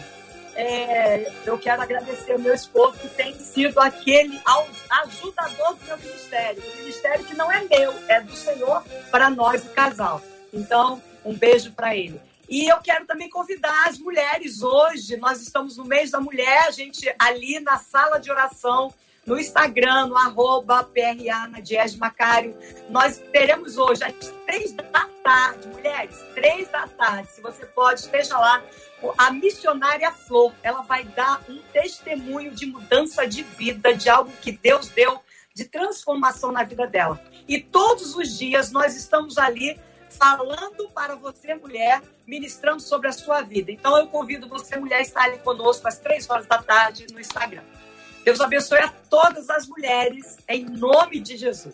É, 0.56 1.32
eu 1.46 1.58
quero 1.58 1.82
agradecer 1.82 2.34
ao 2.34 2.40
meu 2.40 2.54
esposo, 2.54 2.98
que 2.98 3.08
tem 3.08 3.34
sido 3.40 3.80
aquele 3.80 4.42
ajudador 4.90 5.76
do 5.76 5.86
meu 5.86 5.98
ministério. 5.98 6.62
O 6.62 6.78
ministério 6.78 7.26
que 7.26 7.34
não 7.34 7.52
é 7.52 7.64
meu, 7.64 7.94
é 8.08 8.20
do 8.20 8.36
Senhor 8.36 8.84
para 9.10 9.30
nós, 9.30 9.64
o 9.64 9.70
casal. 9.70 10.22
Então, 10.52 11.02
um 11.24 11.34
beijo 11.34 11.72
para 11.72 11.96
ele. 11.96 12.20
E 12.50 12.68
eu 12.68 12.78
quero 12.80 13.06
também 13.06 13.30
convidar 13.30 13.88
as 13.88 14.00
mulheres 14.00 14.62
hoje. 14.64 15.16
Nós 15.18 15.40
estamos 15.42 15.78
no 15.78 15.86
mês 15.86 16.12
da 16.12 16.20
mulher, 16.20 16.66
a 16.68 16.72
gente 16.72 17.14
ali 17.20 17.60
na 17.60 17.78
sala 17.78 18.20
de 18.20 18.32
oração, 18.32 18.92
no 19.30 19.38
Instagram, 19.38 20.08
no 20.08 20.18
arroba 20.18 20.84
PRA 20.84 21.48
Nadiege 21.48 21.98
Macário. 22.00 22.58
Nós 22.90 23.20
teremos 23.32 23.78
hoje 23.78 24.04
às 24.04 24.34
três 24.44 24.74
da 24.74 25.08
tarde, 25.24 25.68
mulheres, 25.68 26.26
três 26.34 26.68
da 26.70 26.88
tarde. 26.88 27.30
Se 27.30 27.40
você 27.40 27.64
pode, 27.68 28.00
esteja 28.00 28.36
lá. 28.40 28.64
A 29.20 29.32
missionária 29.32 30.12
Flor, 30.12 30.52
ela 30.64 30.82
vai 30.82 31.04
dar 31.04 31.44
um 31.48 31.62
testemunho 31.72 32.50
de 32.50 32.66
mudança 32.66 33.28
de 33.28 33.44
vida, 33.44 33.94
de 33.94 34.10
algo 34.10 34.32
que 34.42 34.52
Deus 34.52 34.90
deu, 34.90 35.22
de 35.54 35.66
transformação 35.66 36.52
na 36.52 36.64
vida 36.64 36.88
dela. 36.88 37.22
E 37.48 37.62
todos 37.62 38.16
os 38.16 38.36
dias 38.36 38.72
nós 38.72 38.96
estamos 38.96 39.38
ali 39.38 39.80
falando 40.10 40.90
para 40.90 41.16
você, 41.16 41.54
mulher, 41.54 42.02
ministrando 42.26 42.82
sobre 42.82 43.08
a 43.08 43.12
sua 43.12 43.42
vida. 43.42 43.72
Então 43.72 43.96
eu 43.96 44.08
convido 44.08 44.50
você, 44.50 44.76
mulher, 44.76 44.98
a 44.98 45.02
estar 45.02 45.22
ali 45.22 45.38
conosco 45.38 45.88
às 45.88 46.00
três 46.00 46.28
horas 46.28 46.48
da 46.48 46.58
tarde 46.58 47.06
no 47.14 47.20
Instagram. 47.20 47.62
Deus 48.24 48.42
abençoe 48.42 48.80
a 48.80 48.90
todas 49.10 49.50
as 49.50 49.68
mulheres, 49.68 50.38
em 50.48 50.66
nome 50.66 51.20
de 51.20 51.38
Jesus. 51.38 51.74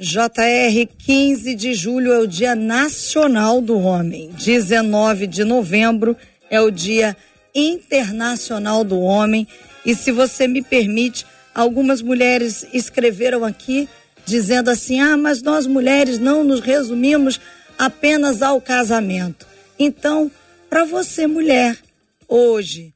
JR, 0.00 0.86
15 0.96 1.54
de 1.54 1.74
julho 1.74 2.12
é 2.12 2.18
o 2.18 2.26
Dia 2.26 2.54
Nacional 2.54 3.60
do 3.60 3.78
Homem. 3.78 4.30
19 4.30 5.26
de 5.26 5.44
novembro 5.44 6.16
é 6.48 6.60
o 6.60 6.70
Dia 6.70 7.16
Internacional 7.54 8.84
do 8.84 9.00
Homem. 9.00 9.46
E 9.84 9.94
se 9.94 10.12
você 10.12 10.46
me 10.46 10.62
permite, 10.62 11.26
algumas 11.54 12.00
mulheres 12.00 12.64
escreveram 12.72 13.44
aqui 13.44 13.88
dizendo 14.24 14.70
assim: 14.70 15.00
ah, 15.00 15.16
mas 15.16 15.42
nós 15.42 15.66
mulheres 15.66 16.18
não 16.18 16.44
nos 16.44 16.60
resumimos 16.60 17.40
apenas 17.76 18.40
ao 18.42 18.60
casamento. 18.60 19.46
Então, 19.78 20.30
para 20.68 20.84
você, 20.84 21.26
mulher, 21.26 21.76
hoje, 22.28 22.94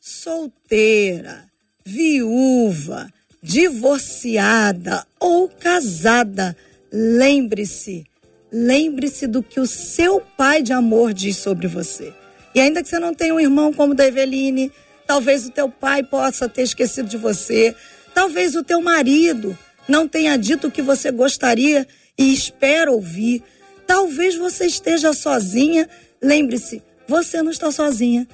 solteira, 0.00 1.44
viúva, 1.84 3.12
divorciada 3.42 5.06
ou 5.18 5.48
casada, 5.48 6.56
lembre-se, 6.92 8.04
lembre-se 8.52 9.26
do 9.26 9.42
que 9.42 9.60
o 9.60 9.66
seu 9.66 10.20
pai 10.36 10.62
de 10.62 10.72
amor 10.72 11.12
diz 11.12 11.36
sobre 11.36 11.66
você. 11.66 12.12
E 12.54 12.60
ainda 12.60 12.82
que 12.82 12.88
você 12.88 12.98
não 12.98 13.14
tenha 13.14 13.34
um 13.34 13.40
irmão 13.40 13.72
como 13.72 13.92
o 13.92 13.96
da 13.96 14.06
Eveline, 14.06 14.70
talvez 15.06 15.46
o 15.46 15.50
teu 15.50 15.68
pai 15.68 16.02
possa 16.02 16.48
ter 16.48 16.62
esquecido 16.62 17.08
de 17.08 17.16
você, 17.16 17.74
talvez 18.14 18.54
o 18.54 18.62
teu 18.62 18.80
marido 18.80 19.56
não 19.88 20.06
tenha 20.06 20.36
dito 20.36 20.68
o 20.68 20.70
que 20.70 20.82
você 20.82 21.10
gostaria 21.10 21.86
e 22.16 22.32
espera 22.32 22.92
ouvir. 22.92 23.42
Talvez 23.86 24.36
você 24.36 24.66
esteja 24.66 25.12
sozinha. 25.12 25.88
Lembre-se, 26.22 26.82
você 27.08 27.42
não 27.42 27.50
está 27.50 27.70
sozinha. 27.72 28.28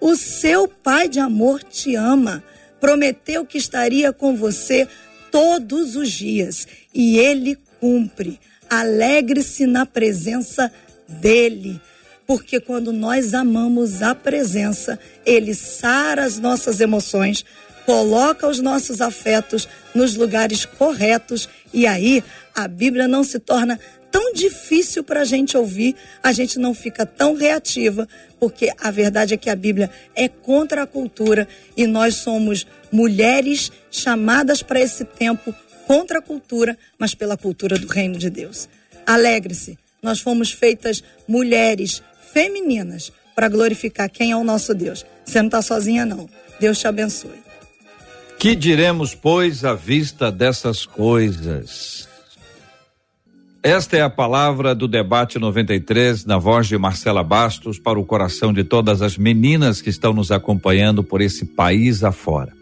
O 0.00 0.16
seu 0.16 0.66
pai 0.66 1.08
de 1.08 1.20
amor 1.20 1.62
te 1.62 1.94
ama. 1.94 2.42
Prometeu 2.84 3.46
que 3.46 3.56
estaria 3.56 4.12
com 4.12 4.36
você 4.36 4.86
todos 5.32 5.96
os 5.96 6.12
dias 6.12 6.68
e 6.92 7.18
ele 7.18 7.56
cumpre. 7.80 8.38
Alegre-se 8.68 9.64
na 9.64 9.86
presença 9.86 10.70
dele. 11.08 11.80
Porque 12.26 12.60
quando 12.60 12.92
nós 12.92 13.32
amamos 13.32 14.02
a 14.02 14.14
presença, 14.14 15.00
ele 15.24 15.54
sara 15.54 16.26
as 16.26 16.38
nossas 16.38 16.78
emoções, 16.78 17.42
coloca 17.86 18.46
os 18.46 18.60
nossos 18.60 19.00
afetos 19.00 19.66
nos 19.94 20.14
lugares 20.14 20.66
corretos 20.66 21.48
e 21.72 21.86
aí 21.86 22.22
a 22.54 22.68
Bíblia 22.68 23.08
não 23.08 23.24
se 23.24 23.38
torna 23.38 23.80
tão 24.14 24.32
difícil 24.32 25.02
para 25.02 25.22
a 25.22 25.24
gente 25.24 25.56
ouvir, 25.56 25.96
a 26.22 26.30
gente 26.30 26.56
não 26.56 26.72
fica 26.72 27.04
tão 27.04 27.34
reativa, 27.34 28.06
porque 28.38 28.70
a 28.78 28.88
verdade 28.88 29.34
é 29.34 29.36
que 29.36 29.50
a 29.50 29.56
Bíblia 29.56 29.90
é 30.14 30.28
contra 30.28 30.84
a 30.84 30.86
cultura 30.86 31.48
e 31.76 31.84
nós 31.84 32.14
somos 32.14 32.64
mulheres 32.92 33.72
chamadas 33.90 34.62
para 34.62 34.80
esse 34.80 35.04
tempo 35.04 35.52
contra 35.88 36.20
a 36.20 36.22
cultura, 36.22 36.78
mas 36.96 37.12
pela 37.12 37.36
cultura 37.36 37.76
do 37.76 37.88
reino 37.88 38.16
de 38.16 38.30
Deus. 38.30 38.68
Alegre-se, 39.04 39.76
nós 40.00 40.20
fomos 40.20 40.52
feitas 40.52 41.02
mulheres 41.26 42.00
femininas 42.32 43.12
para 43.34 43.48
glorificar 43.48 44.08
quem 44.08 44.30
é 44.30 44.36
o 44.36 44.44
nosso 44.44 44.72
Deus. 44.74 45.04
Você 45.24 45.40
não 45.40 45.48
está 45.48 45.60
sozinha, 45.60 46.06
não. 46.06 46.28
Deus 46.60 46.78
te 46.78 46.86
abençoe. 46.86 47.42
Que 48.38 48.54
diremos, 48.54 49.12
pois, 49.12 49.64
à 49.64 49.74
vista 49.74 50.30
dessas 50.30 50.86
coisas? 50.86 52.13
Esta 53.64 53.96
é 53.96 54.02
a 54.02 54.10
palavra 54.10 54.74
do 54.74 54.86
debate 54.86 55.38
93, 55.38 56.26
na 56.26 56.36
voz 56.36 56.66
de 56.66 56.76
Marcela 56.76 57.24
Bastos, 57.24 57.78
para 57.78 57.98
o 57.98 58.04
coração 58.04 58.52
de 58.52 58.62
todas 58.62 59.00
as 59.00 59.16
meninas 59.16 59.80
que 59.80 59.88
estão 59.88 60.12
nos 60.12 60.30
acompanhando 60.30 61.02
por 61.02 61.22
esse 61.22 61.46
país 61.46 62.04
afora. 62.04 62.52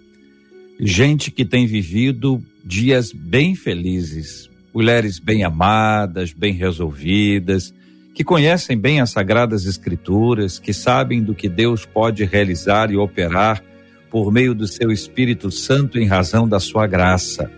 Gente 0.79 1.33
que 1.33 1.45
tem 1.45 1.67
vivido 1.67 2.41
dias 2.65 3.11
bem 3.13 3.57
felizes, 3.57 4.49
mulheres 4.73 5.19
bem 5.19 5.43
amadas, 5.43 6.33
bem 6.33 6.53
resolvidas, 6.53 7.75
que 8.15 8.23
conhecem 8.23 8.79
bem 8.79 9.01
as 9.01 9.11
sagradas 9.11 9.65
escrituras, 9.67 10.61
que 10.61 10.73
sabem 10.73 11.21
do 11.21 11.35
que 11.35 11.49
Deus 11.49 11.85
pode 11.85 12.23
realizar 12.25 12.93
e 12.93 12.97
operar 12.97 13.61
por 14.09 14.31
meio 14.31 14.55
do 14.55 14.69
seu 14.69 14.93
Espírito 14.93 15.51
Santo 15.51 15.99
em 15.99 16.07
razão 16.07 16.47
da 16.47 16.61
sua 16.61 16.87
graça. 16.87 17.51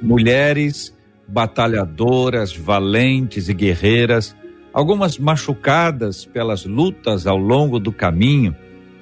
Mulheres 0.00 0.96
batalhadoras, 1.28 2.56
valentes 2.56 3.48
e 3.48 3.54
guerreiras, 3.54 4.34
algumas 4.72 5.18
machucadas 5.18 6.24
pelas 6.24 6.64
lutas 6.64 7.26
ao 7.26 7.36
longo 7.36 7.78
do 7.78 7.92
caminho, 7.92 8.56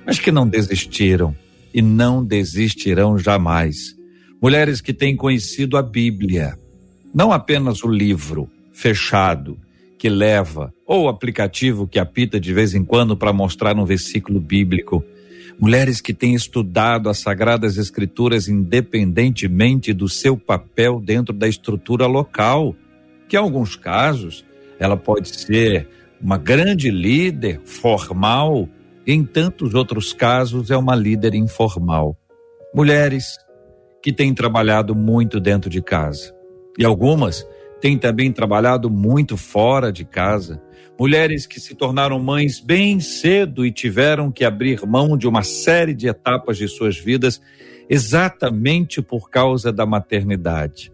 mas 0.05 0.19
que 0.19 0.33
não 0.33 0.47
desistiram 0.49 1.35
e 1.73 1.81
não 1.81 2.25
desistirão 2.25 3.17
jamais. 3.17 3.95
Mulheres 4.43 4.81
que 4.81 4.93
têm 4.93 5.17
conhecido 5.17 5.77
a 5.77 5.83
Bíblia, 5.83 6.59
não 7.15 7.33
apenas 7.33 7.83
o 7.83 7.89
livro 7.89 8.51
fechado 8.73 9.59
que 9.99 10.09
leva 10.09 10.73
ou 10.87 11.05
o 11.05 11.09
aplicativo 11.09 11.87
que 11.87 11.99
apita 11.99 12.39
de 12.39 12.53
vez 12.53 12.75
em 12.75 12.85
quando 12.85 13.17
para 13.17 13.33
mostrar 13.33 13.77
um 13.77 13.85
versículo 13.85 14.39
bíblico, 14.39 15.03
mulheres 15.59 16.01
que 16.01 16.13
têm 16.13 16.35
estudado 16.35 17.09
as 17.09 17.19
Sagradas 17.19 17.79
Escrituras 17.79 18.49
independentemente 18.49 19.93
do 19.93 20.09
seu 20.09 20.37
papel 20.37 21.01
dentro 21.01 21.35
da 21.35 21.49
estrutura 21.49 22.07
local, 22.07 22.75
que 23.29 23.37
em 23.37 23.39
alguns 23.39 23.77
casos 23.77 24.45
ela 24.79 24.97
pode 24.97 25.29
ser 25.29 25.89
uma 26.21 26.39
grande 26.39 26.91
líder 26.91 27.61
formal, 27.65 28.69
em 29.07 29.25
tantos 29.25 29.75
outros 29.75 30.13
casos 30.13 30.71
é 30.71 30.77
uma 30.77 30.95
líder 30.95 31.35
informal. 31.35 32.17
Mulheres 32.75 33.39
que 34.03 34.13
têm 34.13 34.35
trabalhado 34.35 34.95
muito 34.95 35.41
dentro 35.41 35.71
de 35.71 35.81
casa 35.81 36.35
e 36.79 36.85
algumas 36.85 37.47
têm 37.81 37.99
também 37.99 38.33
trabalhado 38.33 38.91
muito 38.91 39.37
fora 39.37 39.93
de 39.93 40.05
casa. 40.05 40.63
Mulheres 40.99 41.47
que 41.47 41.61
se 41.61 41.75
tornaram 41.75 42.19
mães 42.19 42.59
bem 42.59 43.01
cedo 43.01 43.67
e 43.67 43.71
tiveram 43.71 44.33
que 44.33 44.45
abrir 44.45 44.87
mão 44.87 45.17
de 45.17 45.29
uma 45.29 45.43
série 45.43 45.95
de 45.95 46.09
etapas 46.09 46.57
de 46.57 46.67
suas 46.69 46.97
vidas 46.97 47.41
exatamente 47.89 49.03
por 49.03 49.31
causa 49.31 49.73
da 49.73 49.85
maternidade. 49.85 50.93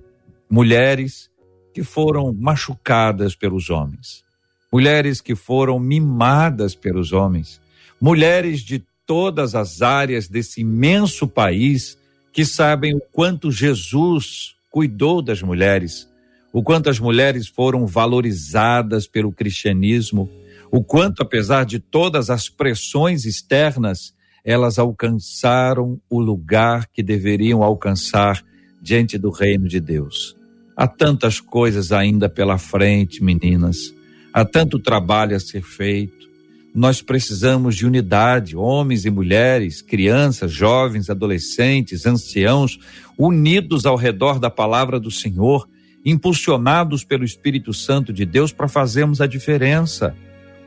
Mulheres 0.50 1.30
que 1.72 1.82
foram 1.82 2.32
machucadas 2.32 3.34
pelos 3.34 3.70
homens, 3.70 4.24
mulheres 4.70 5.20
que 5.20 5.34
foram 5.34 5.78
mimadas 5.78 6.74
pelos 6.74 7.12
homens, 7.12 7.60
mulheres 8.00 8.60
de 8.60 8.82
todas 9.06 9.54
as 9.54 9.82
áreas 9.82 10.28
desse 10.28 10.60
imenso 10.60 11.26
país 11.26 11.96
que 12.32 12.44
sabem 12.44 12.94
o 12.94 13.00
quanto 13.12 13.50
Jesus 13.50 14.54
cuidou 14.70 15.22
das 15.22 15.42
mulheres 15.42 16.11
o 16.52 16.62
quanto 16.62 16.90
as 16.90 17.00
mulheres 17.00 17.48
foram 17.48 17.86
valorizadas 17.86 19.06
pelo 19.06 19.32
cristianismo, 19.32 20.28
O 20.74 20.82
quanto, 20.82 21.22
apesar 21.22 21.66
de 21.66 21.78
todas 21.78 22.30
as 22.30 22.48
pressões 22.48 23.26
externas, 23.26 24.14
elas 24.42 24.78
alcançaram 24.78 26.00
o 26.08 26.18
lugar 26.18 26.88
que 26.90 27.02
deveriam 27.02 27.62
alcançar 27.62 28.42
diante 28.80 29.18
do 29.18 29.28
reino 29.28 29.68
de 29.68 29.78
Deus. 29.78 30.34
Há 30.74 30.88
tantas 30.88 31.38
coisas 31.38 31.92
ainda 31.92 32.26
pela 32.26 32.56
frente, 32.56 33.22
meninas. 33.22 33.94
Há 34.32 34.46
tanto 34.46 34.78
trabalho 34.78 35.36
a 35.36 35.40
ser 35.40 35.62
feito. 35.62 36.26
Nós 36.74 37.02
precisamos 37.02 37.76
de 37.76 37.84
unidade, 37.86 38.56
homens 38.56 39.04
e 39.04 39.10
mulheres, 39.10 39.82
crianças, 39.82 40.50
jovens, 40.50 41.10
adolescentes, 41.10 42.06
anciãos, 42.06 42.78
unidos 43.18 43.84
ao 43.84 43.94
redor 43.94 44.38
da 44.38 44.48
palavra 44.48 44.98
do 44.98 45.10
Senhor, 45.10 45.68
impulsionados 46.04 47.04
pelo 47.04 47.24
Espírito 47.24 47.72
Santo 47.72 48.12
de 48.12 48.24
Deus 48.24 48.52
para 48.52 48.68
fazermos 48.68 49.20
a 49.20 49.26
diferença. 49.26 50.14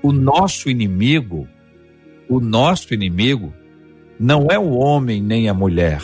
O 0.01 0.11
nosso 0.11 0.69
inimigo, 0.69 1.47
o 2.29 2.39
nosso 2.39 2.93
inimigo 2.93 3.53
não 4.19 4.47
é 4.49 4.57
o 4.57 4.71
homem 4.71 5.21
nem 5.21 5.49
a 5.49 5.53
mulher. 5.53 6.01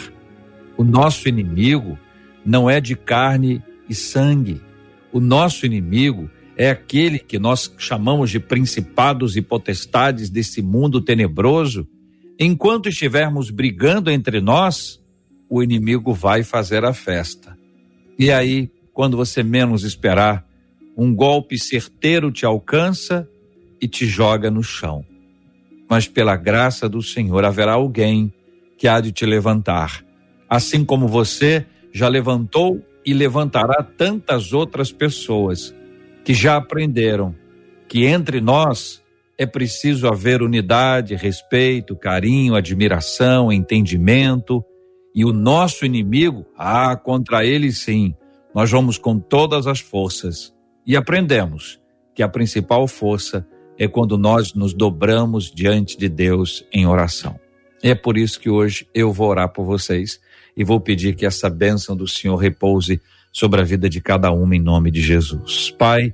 O 0.78 0.84
nosso 0.84 1.30
inimigo 1.30 1.98
não 2.46 2.70
é 2.70 2.82
de 2.82 2.96
carne 2.96 3.64
e 3.88 3.96
sangue. 3.96 4.62
O 5.12 5.20
nosso 5.20 5.66
inimigo 5.66 6.30
é 6.56 6.70
aquele 6.70 7.20
que 7.20 7.40
nós 7.40 7.74
chamamos 7.78 8.30
de 8.30 8.40
principados 8.40 9.36
e 9.36 9.42
potestades 9.42 10.30
desse 10.30 10.62
mundo 10.62 11.02
tenebroso, 11.02 11.88
enquanto 12.40 12.90
estivermos 12.90 13.50
brigando 13.50 14.12
entre 14.12 14.42
nós, 14.42 15.00
o 15.50 15.64
inimigo 15.64 16.14
vai 16.14 16.44
fazer 16.44 16.86
a 16.86 16.94
festa. 16.94 17.58
E 18.18 18.32
aí, 18.32 18.70
quando 18.94 19.18
você 19.18 19.44
menos 19.44 19.84
esperar, 19.84 20.46
um 20.98 21.14
golpe 21.16 21.58
certeiro 21.58 22.32
te 22.32 22.46
alcança 22.46 23.28
e 23.82 23.88
te 23.88 24.06
joga 24.06 24.52
no 24.52 24.64
chão. 24.64 25.06
Mas 25.90 26.08
pela 26.08 26.36
graça 26.36 26.88
do 26.88 27.02
Senhor 27.02 27.44
haverá 27.44 27.74
alguém 27.74 28.34
que 28.78 28.88
há 28.88 29.00
de 29.00 29.12
te 29.12 29.26
levantar, 29.26 30.04
assim 30.50 30.84
como 30.84 31.08
você 31.08 31.66
já 31.94 32.08
levantou 32.08 32.82
e 33.06 33.14
levantará 33.14 33.84
tantas 33.84 34.54
outras 34.54 34.92
pessoas 34.92 35.74
que 36.24 36.34
já 36.34 36.56
aprenderam 36.56 37.36
que 37.92 38.06
entre 38.06 38.40
nós 38.40 39.02
é 39.38 39.46
preciso 39.46 40.08
haver 40.08 40.42
unidade, 40.42 41.14
respeito, 41.14 41.94
carinho, 41.94 42.56
admiração, 42.56 43.52
entendimento. 43.52 44.64
E 45.14 45.26
o 45.26 45.34
nosso 45.34 45.86
inimigo, 45.86 46.46
ah, 46.58 46.96
contra 46.96 47.44
ele 47.44 47.74
sim, 47.74 48.16
nós 48.54 48.70
vamos 48.70 48.98
com 48.98 49.20
todas 49.20 49.68
as 49.68 49.80
forças. 49.80 50.54
E 50.86 50.96
aprendemos 50.96 51.80
que 52.14 52.24
a 52.24 52.28
principal 52.28 52.88
força 52.88 53.46
é 53.78 53.88
quando 53.88 54.18
nós 54.18 54.54
nos 54.54 54.74
dobramos 54.74 55.52
diante 55.52 55.98
de 55.98 56.10
Deus 56.10 56.66
em 56.72 56.86
oração. 56.86 57.40
É 57.82 57.96
por 57.96 58.18
isso 58.18 58.40
que 58.40 58.50
hoje 58.50 58.88
eu 58.94 59.12
vou 59.12 59.30
orar 59.30 59.50
por 59.50 59.66
vocês 59.66 60.20
e 60.56 60.64
vou 60.64 60.80
pedir 60.80 61.16
que 61.16 61.26
essa 61.26 61.50
bênção 61.50 61.96
do 61.96 62.08
Senhor 62.08 62.36
repouse 62.36 63.02
sobre 63.32 63.62
a 63.62 63.64
vida 63.64 63.90
de 63.90 64.02
cada 64.02 64.32
uma 64.32 64.56
em 64.56 64.62
nome 64.62 64.92
de 64.92 65.02
Jesus. 65.02 65.72
Pai, 65.72 66.14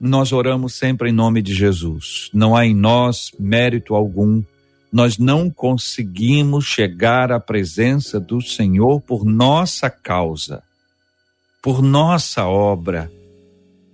nós 0.00 0.32
oramos 0.32 0.74
sempre 0.74 1.10
em 1.10 1.12
nome 1.12 1.42
de 1.42 1.52
Jesus. 1.54 2.30
Não 2.32 2.54
há 2.54 2.64
em 2.64 2.74
nós 2.74 3.32
mérito 3.38 3.94
algum. 3.94 4.42
Nós 4.92 5.18
não 5.18 5.50
conseguimos 5.50 6.66
chegar 6.66 7.32
à 7.32 7.40
presença 7.40 8.20
do 8.20 8.40
Senhor 8.40 9.00
por 9.00 9.24
nossa 9.24 9.90
causa, 9.90 10.62
por 11.62 11.82
nossa 11.82 12.46
obra, 12.46 13.10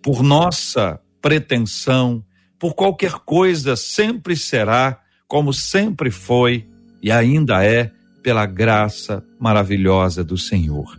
por 0.02 0.22
nossa 0.22 1.00
pretensão, 1.20 2.24
por 2.58 2.74
qualquer 2.74 3.12
coisa, 3.24 3.76
sempre 3.76 4.36
será, 4.36 5.00
como 5.26 5.52
sempre 5.52 6.10
foi 6.10 6.66
e 7.02 7.10
ainda 7.10 7.64
é, 7.64 7.90
pela 8.22 8.46
graça 8.46 9.24
maravilhosa 9.38 10.22
do 10.22 10.36
Senhor. 10.38 10.98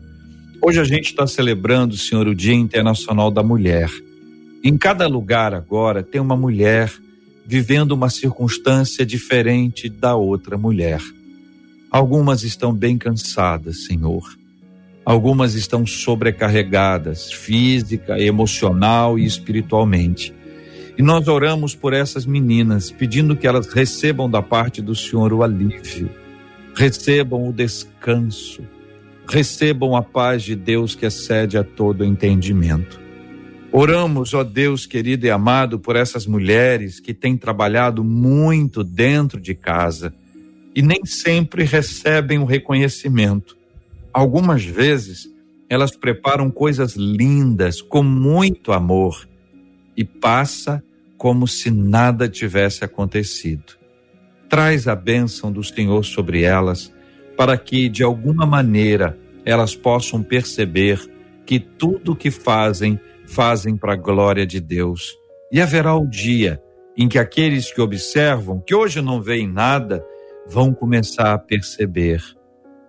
Hoje 0.61 0.79
a 0.79 0.83
gente 0.83 1.05
está 1.05 1.27
celebrando, 1.27 1.95
Senhor, 1.95 2.27
o 2.27 2.35
Dia 2.35 2.53
Internacional 2.53 3.29
da 3.29 3.43
Mulher. 3.43 3.89
Em 4.63 4.77
cada 4.77 5.07
lugar 5.07 5.53
agora 5.53 6.01
tem 6.01 6.19
uma 6.19 6.35
mulher 6.35 6.91
vivendo 7.45 7.91
uma 7.91 8.09
circunstância 8.09 9.05
diferente 9.05 9.87
da 9.87 10.15
outra 10.15 10.57
mulher. 10.57 10.99
Algumas 11.91 12.43
estão 12.43 12.73
bem 12.73 12.97
cansadas, 12.97 13.85
Senhor. 13.85 14.23
Algumas 15.05 15.53
estão 15.53 15.85
sobrecarregadas, 15.85 17.31
física, 17.31 18.19
emocional 18.19 19.19
e 19.19 19.25
espiritualmente. 19.25 20.33
E 20.97 21.03
nós 21.03 21.27
oramos 21.27 21.75
por 21.75 21.93
essas 21.93 22.25
meninas, 22.25 22.89
pedindo 22.89 23.35
que 23.35 23.45
elas 23.45 23.67
recebam 23.67 24.29
da 24.29 24.41
parte 24.41 24.81
do 24.81 24.95
Senhor 24.95 25.31
o 25.31 25.43
alívio, 25.43 26.09
recebam 26.75 27.47
o 27.47 27.53
descanso, 27.53 28.63
recebam 29.27 29.95
a 29.95 30.01
paz 30.01 30.41
de 30.41 30.55
Deus 30.55 30.95
que 30.95 31.05
excede 31.05 31.57
a 31.57 31.63
todo 31.63 32.03
entendimento. 32.03 32.99
Oramos, 33.71 34.33
ó 34.33 34.43
Deus 34.43 34.85
querido 34.85 35.25
e 35.25 35.29
amado, 35.29 35.77
por 35.77 35.97
essas 35.97 36.25
mulheres 36.25 36.99
que 37.01 37.13
têm 37.13 37.35
trabalhado 37.35 38.03
muito 38.03 38.83
dentro 38.83 39.39
de 39.39 39.53
casa 39.53 40.13
e 40.73 40.81
nem 40.81 41.05
sempre 41.05 41.63
recebem 41.63 42.39
o 42.39 42.45
reconhecimento. 42.45 43.57
Algumas 44.15 44.63
vezes 44.63 45.27
elas 45.69 45.93
preparam 45.93 46.49
coisas 46.49 46.95
lindas 46.95 47.81
com 47.81 48.01
muito 48.01 48.71
amor 48.71 49.27
e 49.97 50.05
passa 50.05 50.81
como 51.17 51.45
se 51.45 51.69
nada 51.69 52.29
tivesse 52.29 52.85
acontecido. 52.85 53.73
Traz 54.47 54.87
a 54.87 54.95
bênção 54.95 55.51
do 55.51 55.61
Senhor 55.61 56.05
sobre 56.05 56.43
elas 56.43 56.93
para 57.35 57.57
que, 57.57 57.89
de 57.89 58.03
alguma 58.03 58.45
maneira, 58.45 59.19
elas 59.43 59.75
possam 59.75 60.23
perceber 60.23 60.97
que 61.45 61.59
tudo 61.59 62.13
o 62.13 62.15
que 62.15 62.31
fazem, 62.31 62.97
fazem 63.25 63.75
para 63.75 63.91
a 63.91 63.97
glória 63.97 64.47
de 64.47 64.61
Deus. 64.61 65.13
E 65.51 65.59
haverá 65.59 65.93
o 65.93 66.07
dia 66.07 66.63
em 66.95 67.09
que 67.09 67.19
aqueles 67.19 67.69
que 67.69 67.81
observam, 67.81 68.61
que 68.61 68.73
hoje 68.73 69.01
não 69.01 69.21
veem 69.21 69.45
nada, 69.45 70.05
vão 70.47 70.73
começar 70.73 71.33
a 71.33 71.37
perceber. 71.37 72.23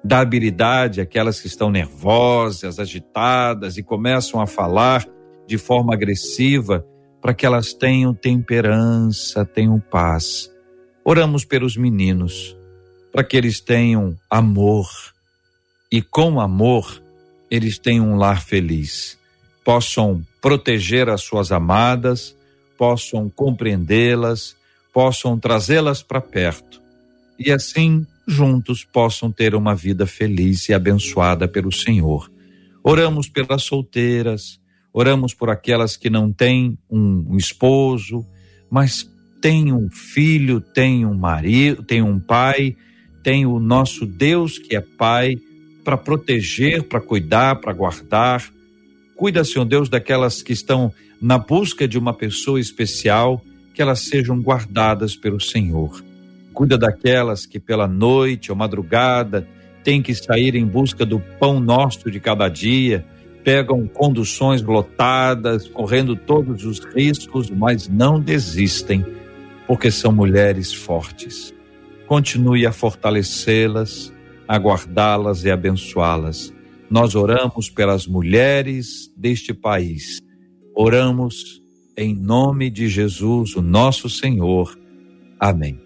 Dá 0.06 0.20
habilidade 0.20 1.00
àquelas 1.00 1.40
que 1.40 1.48
estão 1.48 1.68
nervosas, 1.68 2.78
agitadas 2.78 3.76
e 3.76 3.82
começam 3.82 4.40
a 4.40 4.46
falar 4.46 5.04
de 5.48 5.58
forma 5.58 5.92
agressiva, 5.92 6.86
para 7.20 7.34
que 7.34 7.44
elas 7.44 7.72
tenham 7.72 8.14
temperança, 8.14 9.44
tenham 9.44 9.80
paz. 9.80 10.48
Oramos 11.04 11.44
pelos 11.44 11.76
meninos, 11.76 12.56
para 13.10 13.24
que 13.24 13.36
eles 13.36 13.58
tenham 13.58 14.16
amor. 14.30 14.88
E 15.90 16.00
com 16.00 16.40
amor 16.40 17.02
eles 17.50 17.76
tenham 17.76 18.12
um 18.12 18.16
lar 18.16 18.40
feliz, 18.44 19.18
possam 19.64 20.24
proteger 20.40 21.08
as 21.08 21.22
suas 21.22 21.50
amadas, 21.50 22.36
possam 22.78 23.28
compreendê-las, 23.28 24.54
possam 24.92 25.36
trazê-las 25.36 26.00
para 26.00 26.20
perto. 26.20 26.80
E 27.36 27.50
assim 27.50 28.06
juntos 28.26 28.84
possam 28.84 29.30
ter 29.30 29.54
uma 29.54 29.74
vida 29.74 30.06
feliz 30.06 30.68
e 30.68 30.74
abençoada 30.74 31.46
pelo 31.46 31.70
Senhor. 31.70 32.30
Oramos 32.82 33.28
pelas 33.28 33.62
solteiras, 33.62 34.60
oramos 34.92 35.34
por 35.34 35.50
aquelas 35.50 35.96
que 35.96 36.10
não 36.10 36.32
têm 36.32 36.78
um, 36.90 37.26
um 37.30 37.36
esposo, 37.36 38.26
mas 38.70 39.08
têm 39.40 39.72
um 39.72 39.88
filho, 39.90 40.60
têm 40.60 41.06
um 41.06 41.14
marido, 41.14 41.82
têm 41.82 42.02
um 42.02 42.18
pai 42.18 42.76
tem 43.26 43.44
o 43.44 43.58
nosso 43.58 44.06
Deus 44.06 44.56
que 44.56 44.76
é 44.76 44.80
Pai 44.80 45.36
para 45.82 45.96
proteger, 45.96 46.84
para 46.84 47.00
cuidar, 47.00 47.56
para 47.56 47.72
guardar. 47.72 48.48
Cuida, 49.16 49.42
Senhor 49.42 49.64
Deus, 49.64 49.88
daquelas 49.88 50.44
que 50.44 50.52
estão 50.52 50.94
na 51.20 51.36
busca 51.36 51.88
de 51.88 51.98
uma 51.98 52.14
pessoa 52.14 52.60
especial, 52.60 53.42
que 53.74 53.82
elas 53.82 54.04
sejam 54.04 54.40
guardadas 54.40 55.16
pelo 55.16 55.40
Senhor. 55.40 56.04
Cuida 56.56 56.76
daquelas 56.76 57.46
que 57.46 57.60
pela 57.60 57.86
noite 57.86 58.50
ou 58.50 58.56
madrugada 58.56 59.46
têm 59.84 60.02
que 60.02 60.14
sair 60.14 60.56
em 60.56 60.66
busca 60.66 61.06
do 61.06 61.20
pão 61.38 61.60
nosso 61.60 62.10
de 62.10 62.18
cada 62.18 62.48
dia, 62.48 63.04
pegam 63.44 63.86
conduções 63.86 64.60
lotadas, 64.60 65.68
correndo 65.68 66.16
todos 66.16 66.64
os 66.64 66.80
riscos, 66.80 67.48
mas 67.50 67.88
não 67.88 68.18
desistem, 68.18 69.06
porque 69.68 69.90
são 69.90 70.10
mulheres 70.10 70.72
fortes 70.72 71.54
continue 72.06 72.66
a 72.66 72.72
fortalecê-las, 72.72 74.12
a 74.48 74.56
guardá-las 74.56 75.44
e 75.44 75.50
abençoá-las. 75.50 76.54
Nós 76.88 77.14
oramos 77.14 77.68
pelas 77.68 78.06
mulheres 78.06 79.12
deste 79.16 79.52
país. 79.52 80.20
Oramos 80.74 81.60
em 81.96 82.14
nome 82.14 82.70
de 82.70 82.88
Jesus, 82.88 83.56
o 83.56 83.62
nosso 83.62 84.08
Senhor. 84.08 84.78
Amém. 85.40 85.85